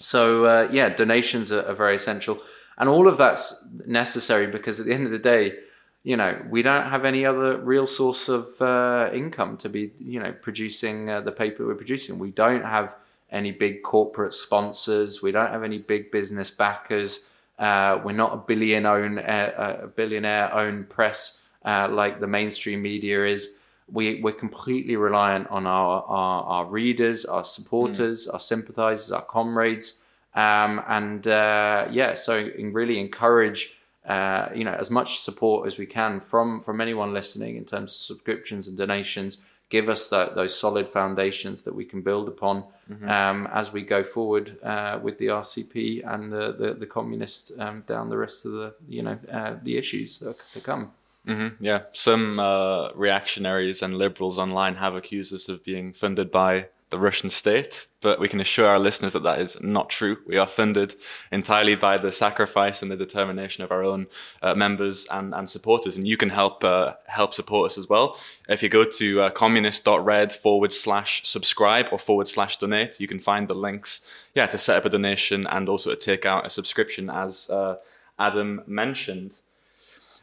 So 0.01 0.45
uh, 0.45 0.69
yeah, 0.71 0.89
donations 0.89 1.51
are, 1.51 1.65
are 1.65 1.75
very 1.75 1.95
essential, 1.95 2.41
and 2.77 2.89
all 2.89 3.07
of 3.07 3.17
that's 3.17 3.65
necessary 3.85 4.47
because 4.47 4.79
at 4.79 4.85
the 4.85 4.93
end 4.93 5.05
of 5.05 5.11
the 5.11 5.19
day 5.19 5.53
you 6.03 6.17
know, 6.17 6.41
we 6.49 6.63
don't 6.63 6.89
have 6.89 7.05
any 7.05 7.25
other 7.25 7.57
real 7.57 7.85
source 7.85 8.27
of 8.27 8.59
uh, 8.61 9.09
income 9.13 9.57
to 9.57 9.69
be, 9.69 9.91
you 9.99 10.19
know, 10.19 10.31
producing 10.31 11.09
uh, 11.09 11.21
the 11.21 11.31
paper 11.31 11.65
we're 11.65 11.75
producing. 11.75 12.17
We 12.17 12.31
don't 12.31 12.63
have 12.63 12.95
any 13.31 13.51
big 13.51 13.83
corporate 13.83 14.33
sponsors. 14.33 15.21
We 15.21 15.31
don't 15.31 15.51
have 15.51 15.63
any 15.63 15.77
big 15.77 16.11
business 16.11 16.49
backers. 16.49 17.27
Uh, 17.59 18.01
we're 18.03 18.13
not 18.13 18.33
a 18.33 18.37
billion 18.37 18.87
own, 18.87 19.19
uh, 19.19 19.79
a 19.83 19.87
billionaire 19.87 20.53
owned 20.53 20.89
press 20.89 21.47
uh, 21.63 21.87
like 21.89 22.19
the 22.19 22.27
mainstream 22.27 22.81
media 22.81 23.25
is. 23.27 23.59
We, 23.89 24.21
we're 24.21 24.33
completely 24.33 24.95
reliant 24.95 25.49
on 25.49 25.67
our, 25.67 26.03
our, 26.03 26.43
our 26.43 26.65
readers, 26.65 27.25
our 27.25 27.43
supporters, 27.43 28.27
mm. 28.27 28.33
our 28.33 28.39
sympathizers, 28.39 29.11
our 29.11 29.21
comrades. 29.23 30.01
Um, 30.33 30.81
and 30.87 31.27
uh, 31.27 31.87
yeah, 31.91 32.13
so 32.13 32.49
really 32.57 32.99
encourage 32.99 33.77
uh, 34.05 34.49
you 34.55 34.63
know 34.63 34.73
as 34.73 34.89
much 34.89 35.19
support 35.19 35.67
as 35.67 35.77
we 35.77 35.85
can 35.85 36.19
from 36.19 36.59
from 36.61 36.81
anyone 36.81 37.13
listening 37.13 37.55
in 37.55 37.63
terms 37.63 37.91
of 37.91 37.97
subscriptions 37.97 38.67
and 38.67 38.75
donations 38.75 39.37
give 39.71 39.89
us 39.89 40.09
that, 40.09 40.35
those 40.35 40.57
solid 40.57 40.87
foundations 40.87 41.63
that 41.63 41.73
we 41.73 41.85
can 41.85 42.01
build 42.01 42.27
upon 42.27 42.63
mm-hmm. 42.91 43.07
um, 43.09 43.47
as 43.53 43.71
we 43.71 43.81
go 43.81 44.03
forward 44.03 44.57
uh, 44.63 44.99
with 45.01 45.17
the 45.17 45.27
RCP 45.27 46.05
and 46.13 46.31
the 46.31 46.51
the, 46.51 46.73
the 46.73 46.85
communists 46.85 47.51
um, 47.57 47.83
down 47.87 48.09
the 48.09 48.17
rest 48.17 48.45
of 48.45 48.51
the 48.51 48.73
you 48.87 49.01
know 49.01 49.17
uh, 49.31 49.55
the 49.63 49.77
issues 49.77 50.17
to 50.17 50.61
come. 50.61 50.91
Mm-hmm. 51.27 51.63
Yeah, 51.63 51.83
some 51.93 52.39
uh, 52.39 52.91
reactionaries 52.93 53.81
and 53.81 53.97
liberals 53.97 54.39
online 54.39 54.75
have 54.75 54.95
accused 54.95 55.33
us 55.33 55.49
of 55.49 55.63
being 55.63 55.93
funded 55.93 56.31
by 56.31 56.67
the 56.89 56.99
Russian 56.99 57.29
state, 57.29 57.87
but 58.01 58.19
we 58.19 58.27
can 58.27 58.41
assure 58.41 58.67
our 58.67 58.79
listeners 58.79 59.13
that 59.13 59.23
that 59.23 59.39
is 59.39 59.57
not 59.61 59.89
true. 59.89 60.17
We 60.27 60.37
are 60.37 60.47
funded 60.47 60.95
entirely 61.31 61.75
by 61.75 61.97
the 61.97 62.11
sacrifice 62.11 62.81
and 62.81 62.91
the 62.91 62.97
determination 62.97 63.63
of 63.63 63.71
our 63.71 63.81
own 63.81 64.07
uh, 64.41 64.55
members 64.55 65.07
and, 65.09 65.33
and 65.33 65.49
supporters, 65.49 65.95
and 65.95 66.05
you 66.05 66.17
can 66.17 66.29
help 66.29 66.63
uh, 66.63 66.95
help 67.07 67.33
support 67.33 67.71
us 67.71 67.77
as 67.77 67.87
well. 67.87 68.17
If 68.49 68.61
you 68.61 68.67
go 68.67 68.83
to 68.83 69.21
uh, 69.21 69.29
communist.red 69.29 70.33
forward 70.33 70.73
slash 70.73 71.25
subscribe 71.25 71.87
or 71.91 71.97
forward 71.97 72.27
slash 72.27 72.57
donate, 72.57 72.99
you 72.99 73.07
can 73.07 73.19
find 73.19 73.47
the 73.47 73.55
links, 73.55 74.05
yeah, 74.35 74.47
to 74.47 74.57
set 74.57 74.75
up 74.75 74.85
a 74.85 74.89
donation 74.89 75.47
and 75.47 75.69
also 75.69 75.91
to 75.91 75.95
take 75.95 76.25
out 76.25 76.45
a 76.45 76.49
subscription, 76.49 77.09
as 77.09 77.49
uh, 77.49 77.77
Adam 78.19 78.63
mentioned. 78.67 79.41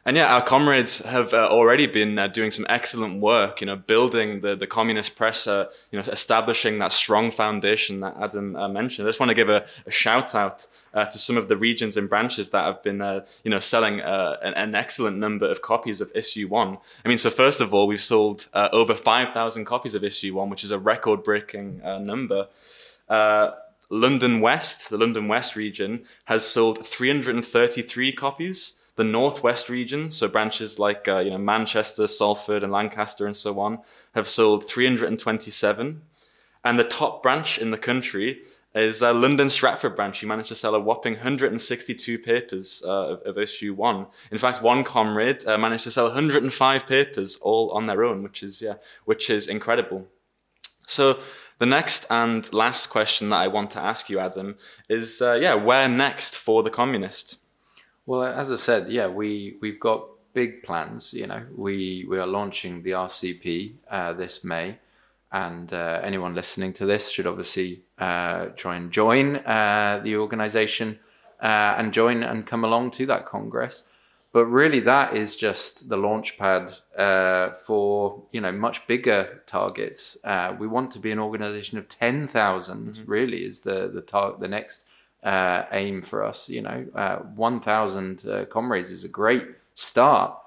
And 0.09 0.17
yeah, 0.17 0.35
our 0.35 0.41
comrades 0.41 1.01
have 1.01 1.35
uh, 1.35 1.51
already 1.51 1.87
been 1.87 2.19
uh, 2.19 2.29
doing 2.29 2.51
some 2.51 2.65
excellent 2.71 3.21
work, 3.21 3.61
you 3.61 3.67
know, 3.67 3.77
building 3.77 4.41
the, 4.41 4.57
the 4.57 4.67
communist 4.67 5.17
press, 5.17 5.47
uh, 5.47 5.71
you 5.93 5.99
know, 5.99 6.05
establishing 6.11 6.79
that 6.79 6.93
strong 6.93 7.31
foundation 7.31 8.01
that 8.01 8.17
Adam 8.19 8.57
uh, 8.57 8.69
mentioned. 8.69 9.07
I 9.07 9.11
just 9.11 9.21
want 9.21 9.29
to 9.29 9.35
give 9.35 9.51
a, 9.51 9.67
a 9.85 9.91
shout 9.91 10.35
out 10.35 10.67
uh, 10.95 11.05
to 11.05 11.19
some 11.19 11.37
of 11.37 11.49
the 11.49 11.59
regions 11.59 11.99
and 11.99 12.09
branches 12.09 12.49
that 12.49 12.65
have 12.65 12.83
been, 12.83 13.03
uh, 13.03 13.27
you 13.45 13.51
know, 13.51 13.59
selling 13.59 14.01
an, 14.01 14.55
an, 14.55 14.75
excellent 14.75 15.19
number 15.19 15.45
of 15.47 15.61
copies 15.61 16.01
of 16.01 16.11
issue 16.15 16.49
one. 16.49 16.79
I 17.05 17.09
mean, 17.09 17.19
so 17.19 17.29
first 17.29 17.61
of 17.61 17.75
all, 17.75 17.87
we've 17.87 18.01
sold 18.01 18.49
over 18.55 18.95
5,000 18.95 19.67
copies 19.67 19.95
of 19.95 20.05
issue 20.05 20.33
one, 20.33 20.49
which 20.49 20.65
is 20.65 20.71
a 20.71 20.79
record 20.79 21.23
breaking 21.23 21.83
number. 21.85 22.49
London 23.91 24.41
West, 24.41 24.89
the 24.89 24.97
London 24.97 25.29
West 25.29 25.55
region, 25.55 26.05
has 26.25 26.47
sold 26.47 26.85
333 26.85 28.13
copies 28.13 28.78
the 28.99 29.05
northwest 29.05 29.71
region, 29.71 30.11
so 30.11 30.27
branches 30.27 30.77
like 30.81 31.07
uh, 31.07 31.21
you 31.21 31.31
know 31.31 31.39
Manchester, 31.39 32.09
Salford, 32.09 32.65
and 32.65 32.73
Lancaster, 32.73 33.27
and 33.27 33.37
so 33.37 33.61
on, 33.61 33.79
have 34.15 34.27
sold 34.27 34.69
327. 34.69 36.03
And 36.65 36.79
the 36.79 36.85
top 36.85 37.23
branch 37.23 37.59
in 37.59 37.71
the 37.71 37.79
country 37.79 38.43
is 38.75 39.01
uh, 39.01 39.15
London 39.15 39.49
Stratford 39.49 39.95
branch. 39.95 40.21
You 40.21 40.27
managed 40.27 40.49
to 40.49 40.57
sell 40.57 40.75
a 40.75 40.81
whopping 40.81 41.13
162 41.13 42.19
papers 42.19 42.83
uh, 42.85 43.13
of, 43.13 43.23
of, 43.23 43.39
issue 43.39 43.73
one. 43.73 44.09
In 44.33 44.39
fact, 44.39 44.63
one 44.63 44.83
comrade 44.83 45.47
uh, 45.47 45.57
managed 45.57 45.85
to 45.85 45.93
sell 45.93 46.07
105 46.07 46.87
papers 46.87 47.37
all 47.37 47.71
on 47.71 47.87
their 47.87 48.05
own, 48.05 48.25
which 48.25 48.43
is 48.43 48.61
yeah, 48.61 48.75
which 49.05 49.31
is 49.31 49.47
incredible. 49.47 50.09
So 50.89 51.21
the 51.59 51.67
next 51.67 52.05
and 52.11 52.53
last 52.53 52.89
question 52.89 53.29
that 53.29 53.43
I 53.43 53.47
want 53.47 53.71
to 53.71 53.81
ask 53.81 54.11
you, 54.11 54.19
Adam, 54.19 54.57
is 54.89 55.23
uh, 55.23 55.39
yeah, 55.41 55.55
where 55.55 55.89
next 55.89 56.35
for 56.35 56.65
the 56.65 56.71
communist? 56.71 57.39
Well, 58.09 58.23
as 58.23 58.51
I 58.51 58.57
said, 58.57 58.91
yeah, 58.91 59.07
we 59.07 59.59
we've 59.61 59.79
got 59.79 60.09
big 60.33 60.63
plans. 60.63 61.13
You 61.13 61.27
know, 61.27 61.43
we 61.55 62.07
we 62.09 62.19
are 62.19 62.27
launching 62.27 62.83
the 62.83 62.93
RCP 62.93 63.75
uh, 63.91 64.15
this 64.15 64.43
May, 64.43 64.79
and 65.31 65.71
uh, 65.71 66.01
anyone 66.03 66.35
listening 66.35 66.73
to 66.75 66.87
this 66.87 67.11
should 67.11 67.27
obviously 67.27 67.83
uh, 67.99 68.47
try 68.57 68.77
and 68.77 68.91
join 68.91 69.37
uh, 69.37 70.01
the 70.03 70.17
organisation 70.17 70.99
uh, 71.43 71.75
and 71.77 71.93
join 71.93 72.23
and 72.23 72.47
come 72.47 72.65
along 72.65 72.93
to 72.93 73.05
that 73.05 73.27
congress. 73.27 73.85
But 74.33 74.47
really, 74.47 74.81
that 74.81 75.15
is 75.15 75.37
just 75.37 75.91
the 75.91 75.99
launch 75.99 76.39
pad 76.39 76.73
uh, 76.97 77.51
for 77.57 78.23
you 78.33 78.41
know 78.41 78.53
much 78.53 78.87
bigger 78.87 79.43
targets. 79.47 80.17
we 80.59 80.67
want 80.67 80.93
to 80.93 80.99
be 80.99 81.11
an 81.11 81.19
organisation 81.19 81.77
of 81.77 81.89
ten 81.89 82.27
thousand. 82.27 82.87
mm 82.87 83.01
mm-hmm. 83.01 83.11
Really, 83.11 83.45
is 83.45 83.61
the 83.61 83.91
the 83.93 84.01
tar- 84.01 84.39
the 84.41 84.49
next 84.49 84.88
uh, 85.23 85.65
aim 85.73 86.03
for 86.03 86.23
us. 86.23 86.49
You 86.49 86.63
know, 86.63 86.87
uh, 86.95 87.17
1,000 87.17 88.27
uh, 88.27 88.45
comrades 88.47 88.91
is 88.91 89.05
a 89.05 89.09
great 89.09 89.45
start, 89.75 90.39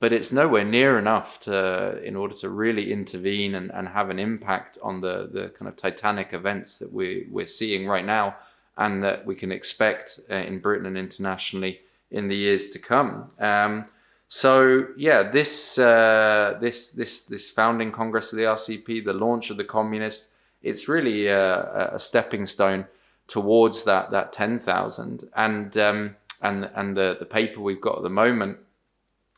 but 0.00 0.12
it's 0.12 0.32
nowhere 0.32 0.64
near 0.64 0.98
enough 0.98 1.40
to 1.40 2.02
in 2.02 2.16
order 2.16 2.34
to 2.36 2.48
really 2.50 2.92
intervene 2.92 3.54
and, 3.54 3.70
and 3.72 3.88
have 3.88 4.10
an 4.10 4.18
impact 4.18 4.78
on 4.82 5.00
the 5.00 5.28
the 5.32 5.48
kind 5.50 5.68
of 5.68 5.76
titanic 5.76 6.32
events 6.32 6.78
that 6.78 6.92
we 6.92 7.26
we're 7.30 7.46
seeing 7.46 7.86
right 7.86 8.04
now 8.04 8.36
and 8.78 9.02
that 9.02 9.24
we 9.24 9.34
can 9.34 9.50
expect 9.50 10.20
uh, 10.30 10.34
in 10.34 10.58
Britain 10.58 10.86
and 10.86 10.98
internationally 10.98 11.80
in 12.10 12.28
the 12.28 12.36
years 12.36 12.70
to 12.70 12.78
come. 12.78 13.30
Um, 13.38 13.86
so 14.28 14.88
yeah, 14.96 15.22
this 15.22 15.78
uh, 15.78 16.58
this 16.60 16.90
this 16.90 17.24
this 17.24 17.50
founding 17.50 17.92
congress 17.92 18.32
of 18.32 18.38
the 18.38 18.44
RCP, 18.44 19.04
the 19.04 19.12
launch 19.12 19.50
of 19.50 19.56
the 19.56 19.64
communist, 19.64 20.30
it's 20.62 20.88
really 20.88 21.28
a, 21.28 21.94
a 21.94 21.98
stepping 21.98 22.44
stone 22.44 22.86
towards 23.26 23.84
that 23.84 24.10
that 24.10 24.32
ten 24.32 24.58
thousand 24.58 25.28
and 25.36 25.76
um, 25.76 26.16
and 26.42 26.70
and 26.74 26.96
the 26.96 27.16
the 27.18 27.26
paper 27.26 27.60
we've 27.60 27.80
got 27.80 27.96
at 27.96 28.02
the 28.02 28.10
moment 28.10 28.58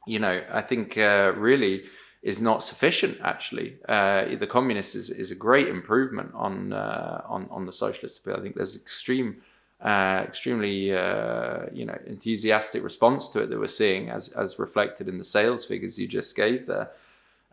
you 0.08 0.18
know, 0.18 0.42
I 0.50 0.62
think 0.62 0.96
uh, 0.96 1.32
really 1.36 1.84
is 2.22 2.40
not 2.40 2.64
sufficient. 2.64 3.18
Actually, 3.22 3.76
uh, 3.88 4.36
the 4.36 4.46
communist 4.46 4.94
is, 4.94 5.10
is 5.10 5.30
a 5.30 5.34
great 5.34 5.68
improvement 5.68 6.32
on 6.34 6.72
uh, 6.72 7.22
on 7.28 7.46
on 7.50 7.66
the 7.66 7.72
Socialist 7.72 8.18
Appeal. 8.18 8.36
I 8.36 8.40
think 8.40 8.56
there's 8.56 8.74
extreme. 8.74 9.42
Uh, 9.80 10.24
extremely, 10.26 10.92
uh, 10.92 11.60
you 11.72 11.84
know, 11.84 11.96
enthusiastic 12.04 12.82
response 12.82 13.28
to 13.28 13.40
it 13.40 13.48
that 13.48 13.60
we're 13.60 13.68
seeing, 13.68 14.10
as 14.10 14.26
as 14.30 14.58
reflected 14.58 15.06
in 15.06 15.18
the 15.18 15.22
sales 15.22 15.64
figures 15.64 15.96
you 15.96 16.08
just 16.08 16.34
gave 16.34 16.66
there. 16.66 16.90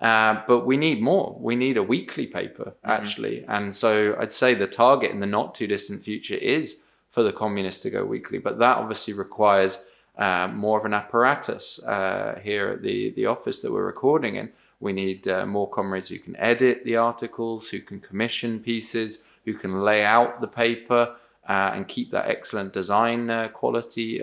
Uh, 0.01 0.41
but 0.45 0.65
we 0.65 0.77
need 0.77 1.01
more. 1.01 1.37
We 1.39 1.55
need 1.55 1.77
a 1.77 1.83
weekly 1.83 2.27
paper, 2.27 2.73
mm-hmm. 2.77 2.89
actually. 2.89 3.37
Mm-hmm. 3.37 3.51
And 3.51 3.75
so 3.75 4.15
I'd 4.19 4.31
say 4.31 4.53
the 4.53 4.67
target 4.67 5.11
in 5.11 5.19
the 5.19 5.25
not 5.25 5.55
too 5.55 5.67
distant 5.67 6.03
future 6.03 6.35
is 6.35 6.81
for 7.11 7.23
the 7.23 7.31
communists 7.31 7.81
to 7.83 7.89
go 7.89 8.03
weekly. 8.03 8.37
But 8.37 8.59
that 8.59 8.77
obviously 8.77 9.13
requires 9.13 9.89
uh, 10.17 10.49
more 10.49 10.77
of 10.77 10.85
an 10.85 10.93
apparatus 10.93 11.83
uh, 11.83 12.39
here 12.43 12.69
at 12.69 12.81
the, 12.81 13.11
the 13.11 13.25
office 13.25 13.61
that 13.61 13.71
we're 13.71 13.85
recording 13.85 14.35
in. 14.35 14.51
We 14.81 14.91
need 14.91 15.27
uh, 15.27 15.45
more 15.45 15.69
comrades 15.69 16.09
who 16.09 16.19
can 16.19 16.35
edit 16.35 16.83
the 16.83 16.97
articles, 16.97 17.69
who 17.69 17.79
can 17.79 18.01
commission 18.01 18.59
pieces, 18.59 19.23
who 19.45 19.53
can 19.53 19.81
lay 19.81 20.03
out 20.03 20.41
the 20.41 20.47
paper 20.47 21.15
uh, 21.47 21.71
and 21.73 21.87
keep 21.87 22.11
that 22.11 22.27
excellent 22.29 22.73
design 22.73 23.29
uh, 23.29 23.47
quality 23.49 24.21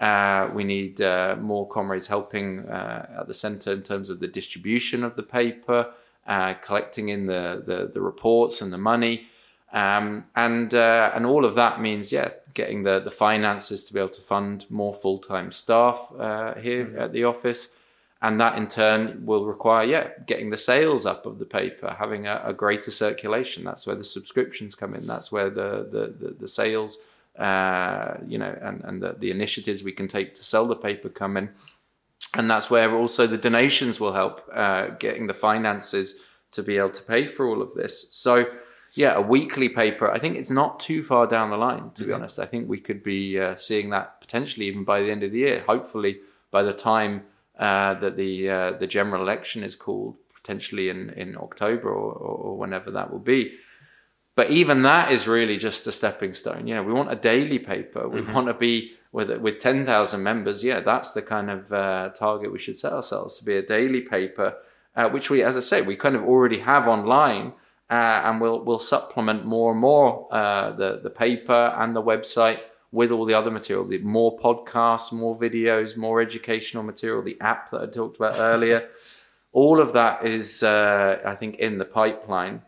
uh, 0.00 0.50
we 0.54 0.64
need 0.64 1.00
more 1.40 1.68
comrades 1.68 2.06
helping 2.06 2.60
at 2.68 3.26
the 3.26 3.34
center 3.34 3.72
in 3.72 3.82
terms 3.82 4.10
of 4.10 4.20
the 4.20 4.28
distribution 4.28 5.04
of 5.04 5.14
the 5.16 5.22
paper, 5.22 5.92
collecting 6.62 7.08
in 7.08 7.26
the, 7.26 7.62
the, 7.66 7.90
the 7.92 8.00
reports 8.00 8.62
and 8.62 8.72
the 8.72 8.78
money. 8.78 9.26
Um, 9.72 10.24
and 10.34 10.74
uh, 10.74 11.12
and 11.14 11.24
all 11.24 11.44
of 11.44 11.54
that 11.54 11.80
means, 11.80 12.10
yeah, 12.10 12.30
getting 12.54 12.82
the, 12.82 12.98
the 12.98 13.10
finances 13.10 13.84
to 13.84 13.94
be 13.94 14.00
able 14.00 14.08
to 14.08 14.20
fund 14.20 14.66
more 14.68 14.92
full 14.92 15.18
time 15.18 15.52
staff 15.52 16.10
uh, 16.18 16.54
here 16.54 16.86
mm-hmm. 16.86 16.98
at 16.98 17.12
the 17.12 17.22
office, 17.22 17.74
and 18.20 18.40
that 18.40 18.58
in 18.58 18.66
turn 18.66 19.24
will 19.24 19.46
require, 19.46 19.86
yeah, 19.86 20.08
getting 20.26 20.50
the 20.50 20.56
sales 20.56 21.06
up 21.06 21.24
of 21.24 21.38
the 21.38 21.44
paper, 21.44 21.94
having 21.96 22.26
a, 22.26 22.42
a 22.44 22.52
greater 22.52 22.90
circulation. 22.90 23.62
That's 23.62 23.86
where 23.86 23.94
the 23.94 24.02
subscriptions 24.02 24.74
come 24.74 24.94
in. 24.94 25.06
That's 25.06 25.30
where 25.30 25.50
the 25.50 25.86
the 25.88 26.26
the, 26.26 26.34
the 26.34 26.48
sales, 26.48 27.06
uh, 27.40 28.18
you 28.26 28.38
know, 28.38 28.56
and 28.62 28.82
and 28.84 29.02
the, 29.02 29.16
the 29.18 29.30
initiatives 29.30 29.82
we 29.82 29.92
can 29.92 30.08
take 30.08 30.34
to 30.34 30.44
sell 30.44 30.66
the 30.66 30.76
paper 30.76 31.08
come 31.08 31.36
in, 31.36 31.50
and 32.36 32.48
that's 32.50 32.70
where 32.70 32.94
also 32.94 33.26
the 33.26 33.38
donations 33.38 33.98
will 33.98 34.12
help 34.12 34.42
uh, 34.52 34.88
getting 34.98 35.26
the 35.26 35.34
finances 35.34 36.22
to 36.52 36.62
be 36.62 36.76
able 36.76 36.90
to 36.90 37.02
pay 37.02 37.26
for 37.26 37.46
all 37.48 37.62
of 37.62 37.74
this. 37.74 38.06
So 38.10 38.46
yeah, 38.92 39.14
a 39.14 39.20
weekly 39.20 39.68
paper. 39.68 40.10
I 40.10 40.18
think 40.18 40.36
it's 40.36 40.50
not 40.50 40.80
too 40.80 41.02
far 41.02 41.26
down 41.26 41.50
the 41.50 41.56
line, 41.56 41.78
to 41.78 42.02
mm-hmm. 42.02 42.06
be 42.06 42.12
honest. 42.12 42.38
I 42.38 42.46
think 42.46 42.68
we 42.68 42.78
could 42.78 43.02
be 43.02 43.38
uh, 43.38 43.54
seeing 43.54 43.90
that 43.90 44.20
potentially 44.20 44.66
even 44.66 44.84
by 44.84 45.00
the 45.00 45.10
end 45.10 45.22
of 45.22 45.32
the 45.32 45.38
year. 45.38 45.64
Hopefully, 45.66 46.20
by 46.50 46.62
the 46.62 46.72
time 46.72 47.22
uh, 47.58 47.94
that 47.94 48.16
the 48.16 48.50
uh, 48.50 48.70
the 48.72 48.86
general 48.86 49.22
election 49.22 49.62
is 49.62 49.76
called, 49.76 50.16
potentially 50.34 50.88
in 50.88 51.10
in 51.10 51.36
October 51.36 51.88
or, 51.88 52.12
or, 52.12 52.36
or, 52.36 52.58
whenever 52.58 52.90
that 52.90 53.10
will 53.10 53.20
be. 53.20 53.56
But 54.40 54.48
even 54.48 54.80
that 54.84 55.12
is 55.12 55.28
really 55.28 55.58
just 55.58 55.86
a 55.86 55.92
stepping 55.92 56.32
stone. 56.32 56.66
You 56.66 56.74
know, 56.74 56.82
we 56.82 56.94
want 56.94 57.12
a 57.12 57.14
daily 57.14 57.58
paper. 57.58 58.08
We 58.08 58.22
mm-hmm. 58.22 58.32
want 58.32 58.46
to 58.46 58.54
be 58.54 58.92
with 59.12 59.30
with 59.38 59.58
ten 59.58 59.84
thousand 59.84 60.22
members. 60.22 60.64
Yeah, 60.64 60.80
that's 60.80 61.12
the 61.12 61.20
kind 61.20 61.50
of 61.50 61.70
uh, 61.70 62.08
target 62.14 62.50
we 62.50 62.58
should 62.58 62.78
set 62.78 62.94
ourselves 62.94 63.36
to 63.36 63.44
be 63.44 63.56
a 63.56 63.66
daily 63.76 64.00
paper, 64.00 64.54
uh, 64.96 65.10
which 65.10 65.28
we, 65.28 65.42
as 65.42 65.58
I 65.58 65.60
say, 65.60 65.82
we 65.82 65.94
kind 65.94 66.16
of 66.16 66.22
already 66.24 66.60
have 66.60 66.88
online 66.88 67.52
uh, 67.90 68.22
and 68.24 68.40
we'll 68.40 68.64
we'll 68.64 68.78
supplement 68.78 69.44
more 69.44 69.72
and 69.72 69.80
more 69.82 70.26
uh, 70.32 70.70
the 70.72 71.00
the 71.02 71.10
paper 71.10 71.74
and 71.76 71.94
the 71.94 72.02
website 72.02 72.60
with 72.92 73.10
all 73.10 73.26
the 73.26 73.34
other 73.34 73.50
material, 73.50 73.86
the 73.86 73.98
more 73.98 74.38
podcasts, 74.38 75.12
more 75.12 75.38
videos, 75.38 75.98
more 75.98 76.22
educational 76.22 76.82
material, 76.82 77.22
the 77.22 77.38
app 77.42 77.70
that 77.72 77.82
I 77.82 77.86
talked 77.88 78.16
about 78.16 78.38
earlier. 78.38 78.88
all 79.52 79.80
of 79.80 79.92
that 79.92 80.24
is, 80.24 80.62
uh, 80.62 81.18
I 81.26 81.34
think, 81.34 81.56
in 81.56 81.76
the 81.76 81.84
pipeline. 81.84 82.62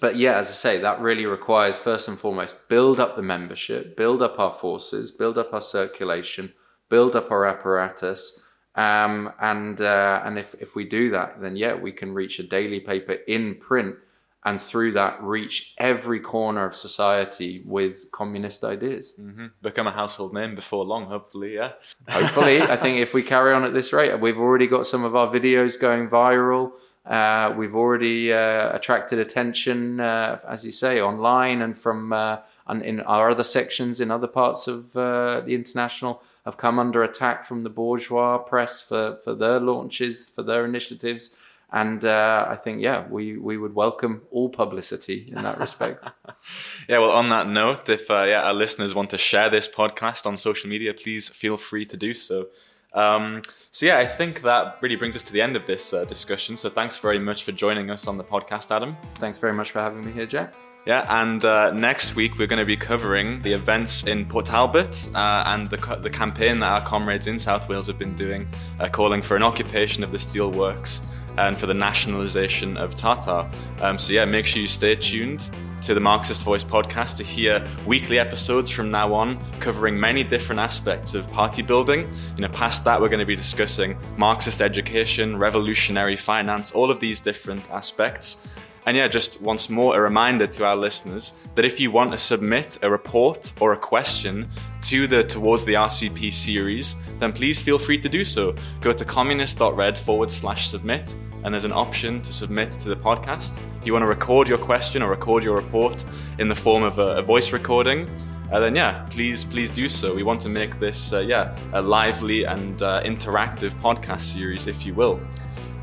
But 0.00 0.16
yeah, 0.16 0.36
as 0.36 0.50
I 0.50 0.54
say, 0.54 0.78
that 0.78 1.00
really 1.00 1.26
requires 1.26 1.78
first 1.78 2.08
and 2.08 2.18
foremost 2.18 2.54
build 2.68 3.00
up 3.00 3.16
the 3.16 3.22
membership, 3.22 3.96
build 3.96 4.22
up 4.22 4.38
our 4.38 4.52
forces, 4.52 5.10
build 5.10 5.38
up 5.38 5.52
our 5.52 5.60
circulation, 5.62 6.52
build 6.88 7.16
up 7.16 7.30
our 7.30 7.44
apparatus. 7.46 8.42
Um, 8.74 9.32
and 9.40 9.80
uh, 9.80 10.22
and 10.24 10.38
if, 10.38 10.54
if 10.60 10.74
we 10.74 10.84
do 10.84 11.10
that, 11.10 11.40
then 11.40 11.56
yeah, 11.56 11.74
we 11.74 11.92
can 11.92 12.12
reach 12.12 12.38
a 12.38 12.42
daily 12.42 12.80
paper 12.80 13.12
in 13.28 13.54
print 13.56 13.96
and 14.44 14.60
through 14.60 14.92
that 14.92 15.22
reach 15.22 15.74
every 15.78 16.20
corner 16.20 16.66
of 16.66 16.74
society 16.74 17.62
with 17.64 18.10
communist 18.12 18.62
ideas. 18.62 19.14
Mm-hmm. 19.18 19.46
Become 19.62 19.86
a 19.86 19.90
household 19.90 20.34
name 20.34 20.54
before 20.54 20.84
long, 20.84 21.06
hopefully, 21.06 21.54
yeah. 21.54 21.72
hopefully, 22.08 22.60
I 22.60 22.76
think 22.76 22.98
if 22.98 23.14
we 23.14 23.22
carry 23.22 23.54
on 23.54 23.64
at 23.64 23.72
this 23.72 23.92
rate, 23.92 24.18
we've 24.20 24.38
already 24.38 24.66
got 24.66 24.86
some 24.86 25.04
of 25.04 25.16
our 25.16 25.28
videos 25.28 25.80
going 25.80 26.08
viral. 26.08 26.72
Uh, 27.04 27.54
we've 27.56 27.74
already 27.74 28.32
uh, 28.32 28.74
attracted 28.74 29.18
attention, 29.18 30.00
uh, 30.00 30.38
as 30.48 30.64
you 30.64 30.70
say, 30.70 31.02
online 31.02 31.60
and 31.60 31.78
from 31.78 32.12
uh, 32.12 32.38
and 32.66 32.82
in 32.82 33.00
our 33.00 33.30
other 33.30 33.42
sections 33.42 34.00
in 34.00 34.10
other 34.10 34.26
parts 34.26 34.66
of 34.66 34.96
uh, 34.96 35.42
the 35.42 35.54
international 35.54 36.22
have 36.46 36.56
come 36.56 36.78
under 36.78 37.02
attack 37.02 37.44
from 37.44 37.62
the 37.62 37.68
bourgeois 37.68 38.38
press 38.38 38.80
for, 38.80 39.16
for 39.22 39.34
their 39.34 39.60
launches, 39.60 40.30
for 40.30 40.42
their 40.42 40.64
initiatives. 40.64 41.38
And 41.70 42.04
uh, 42.04 42.46
I 42.48 42.56
think, 42.56 42.80
yeah, 42.80 43.06
we, 43.08 43.36
we 43.36 43.58
would 43.58 43.74
welcome 43.74 44.22
all 44.30 44.48
publicity 44.48 45.26
in 45.28 45.42
that 45.42 45.58
respect. 45.58 46.08
yeah, 46.88 46.98
well, 46.98 47.10
on 47.10 47.30
that 47.30 47.48
note, 47.48 47.88
if 47.88 48.08
yeah, 48.08 48.42
our 48.42 48.54
listeners 48.54 48.94
want 48.94 49.10
to 49.10 49.18
share 49.18 49.50
this 49.50 49.66
podcast 49.66 50.24
on 50.24 50.36
social 50.36 50.70
media, 50.70 50.94
please 50.94 51.28
feel 51.28 51.56
free 51.56 51.84
to 51.86 51.96
do 51.96 52.14
so. 52.14 52.46
Um, 52.94 53.42
so, 53.70 53.86
yeah, 53.86 53.98
I 53.98 54.06
think 54.06 54.42
that 54.42 54.78
really 54.80 54.96
brings 54.96 55.16
us 55.16 55.24
to 55.24 55.32
the 55.32 55.42
end 55.42 55.56
of 55.56 55.66
this 55.66 55.92
uh, 55.92 56.04
discussion. 56.04 56.56
So, 56.56 56.68
thanks 56.68 56.96
very 56.98 57.18
much 57.18 57.44
for 57.44 57.52
joining 57.52 57.90
us 57.90 58.06
on 58.06 58.18
the 58.18 58.24
podcast, 58.24 58.74
Adam. 58.74 58.96
Thanks 59.16 59.38
very 59.38 59.52
much 59.52 59.72
for 59.72 59.80
having 59.80 60.04
me 60.04 60.12
here, 60.12 60.26
Jack. 60.26 60.54
Yeah, 60.86 61.06
and 61.22 61.42
uh, 61.42 61.70
next 61.70 62.14
week 62.14 62.36
we're 62.36 62.46
going 62.46 62.58
to 62.58 62.66
be 62.66 62.76
covering 62.76 63.40
the 63.40 63.54
events 63.54 64.04
in 64.04 64.26
Port 64.26 64.44
Talbot 64.44 65.08
uh, 65.14 65.44
and 65.46 65.66
the, 65.70 65.78
the 66.02 66.10
campaign 66.10 66.58
that 66.58 66.70
our 66.70 66.86
comrades 66.86 67.26
in 67.26 67.38
South 67.38 67.70
Wales 67.70 67.86
have 67.86 67.98
been 67.98 68.14
doing, 68.14 68.46
uh, 68.78 68.88
calling 68.90 69.22
for 69.22 69.34
an 69.34 69.42
occupation 69.42 70.04
of 70.04 70.12
the 70.12 70.18
steelworks 70.18 71.00
and 71.38 71.56
for 71.58 71.66
the 71.66 71.74
nationalisation 71.74 72.76
of 72.76 72.94
Tata. 72.94 73.50
Um, 73.80 73.98
so 73.98 74.12
yeah, 74.12 74.24
make 74.24 74.46
sure 74.46 74.60
you 74.62 74.68
stay 74.68 74.94
tuned 74.94 75.50
to 75.82 75.92
the 75.92 76.00
Marxist 76.00 76.42
Voice 76.42 76.64
podcast 76.64 77.18
to 77.18 77.22
hear 77.22 77.66
weekly 77.86 78.18
episodes 78.18 78.70
from 78.70 78.90
now 78.90 79.12
on 79.12 79.38
covering 79.60 80.00
many 80.00 80.24
different 80.24 80.58
aspects 80.58 81.14
of 81.14 81.30
party 81.30 81.60
building. 81.60 82.08
You 82.36 82.42
know, 82.42 82.48
past 82.48 82.84
that, 82.84 82.98
we're 83.00 83.10
going 83.10 83.20
to 83.20 83.26
be 83.26 83.36
discussing 83.36 83.98
Marxist 84.16 84.62
education, 84.62 85.36
revolutionary 85.36 86.16
finance, 86.16 86.72
all 86.72 86.90
of 86.90 87.00
these 87.00 87.20
different 87.20 87.70
aspects. 87.70 88.56
And 88.86 88.96
yeah, 88.96 89.08
just 89.08 89.40
once 89.40 89.70
more, 89.70 89.96
a 89.96 90.00
reminder 90.00 90.46
to 90.46 90.66
our 90.66 90.76
listeners 90.76 91.32
that 91.54 91.64
if 91.64 91.80
you 91.80 91.90
want 91.90 92.12
to 92.12 92.18
submit 92.18 92.78
a 92.82 92.90
report 92.90 93.52
or 93.60 93.72
a 93.72 93.78
question 93.78 94.50
to 94.82 95.06
the 95.06 95.24
Towards 95.24 95.64
the 95.64 95.74
RCP 95.74 96.30
series, 96.32 96.96
then 97.18 97.32
please 97.32 97.60
feel 97.60 97.78
free 97.78 97.96
to 97.98 98.08
do 98.08 98.24
so. 98.24 98.54
Go 98.82 98.92
to 98.92 99.04
communist.red 99.04 99.96
forward 99.96 100.30
slash 100.30 100.68
submit, 100.68 101.16
and 101.44 101.54
there's 101.54 101.64
an 101.64 101.72
option 101.72 102.20
to 102.20 102.32
submit 102.32 102.72
to 102.72 102.88
the 102.88 102.96
podcast. 102.96 103.58
If 103.80 103.86
you 103.86 103.94
want 103.94 104.02
to 104.02 104.06
record 104.06 104.48
your 104.48 104.58
question 104.58 105.02
or 105.02 105.08
record 105.08 105.42
your 105.42 105.56
report 105.56 106.04
in 106.38 106.48
the 106.48 106.54
form 106.54 106.82
of 106.82 106.98
a, 106.98 107.16
a 107.16 107.22
voice 107.22 107.54
recording, 107.54 108.08
uh, 108.52 108.60
then 108.60 108.76
yeah, 108.76 109.06
please 109.10 109.44
please 109.44 109.70
do 109.70 109.88
so. 109.88 110.14
We 110.14 110.22
want 110.22 110.42
to 110.42 110.50
make 110.50 110.78
this 110.78 111.14
uh, 111.14 111.20
yeah 111.20 111.56
a 111.72 111.80
lively 111.80 112.44
and 112.44 112.80
uh, 112.82 113.02
interactive 113.02 113.72
podcast 113.80 114.20
series, 114.20 114.66
if 114.66 114.84
you 114.84 114.92
will. 114.92 115.20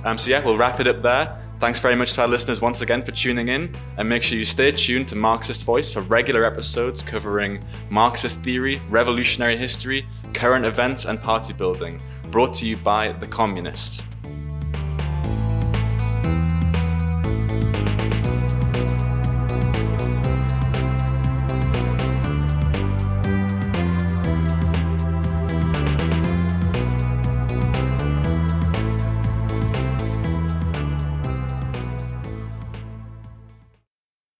Um, 0.05 0.19
so 0.19 0.29
yeah, 0.29 0.45
we'll 0.45 0.57
wrap 0.57 0.79
it 0.79 0.87
up 0.87 1.01
there. 1.01 1.41
Thanks 1.61 1.79
very 1.79 1.95
much 1.95 2.13
to 2.13 2.23
our 2.23 2.27
listeners 2.27 2.59
once 2.59 2.81
again 2.81 3.03
for 3.03 3.11
tuning 3.11 3.49
in, 3.49 3.77
and 3.97 4.09
make 4.09 4.23
sure 4.23 4.35
you 4.35 4.43
stay 4.43 4.71
tuned 4.71 5.07
to 5.09 5.15
Marxist 5.15 5.63
Voice 5.63 5.93
for 5.93 6.01
regular 6.01 6.43
episodes 6.43 7.03
covering 7.03 7.63
Marxist 7.91 8.41
theory, 8.41 8.81
revolutionary 8.89 9.55
history, 9.55 10.07
current 10.33 10.65
events, 10.65 11.05
and 11.05 11.21
party 11.21 11.53
building, 11.53 12.01
brought 12.31 12.51
to 12.55 12.65
you 12.65 12.77
by 12.77 13.11
The 13.11 13.27
Communists. 13.27 14.01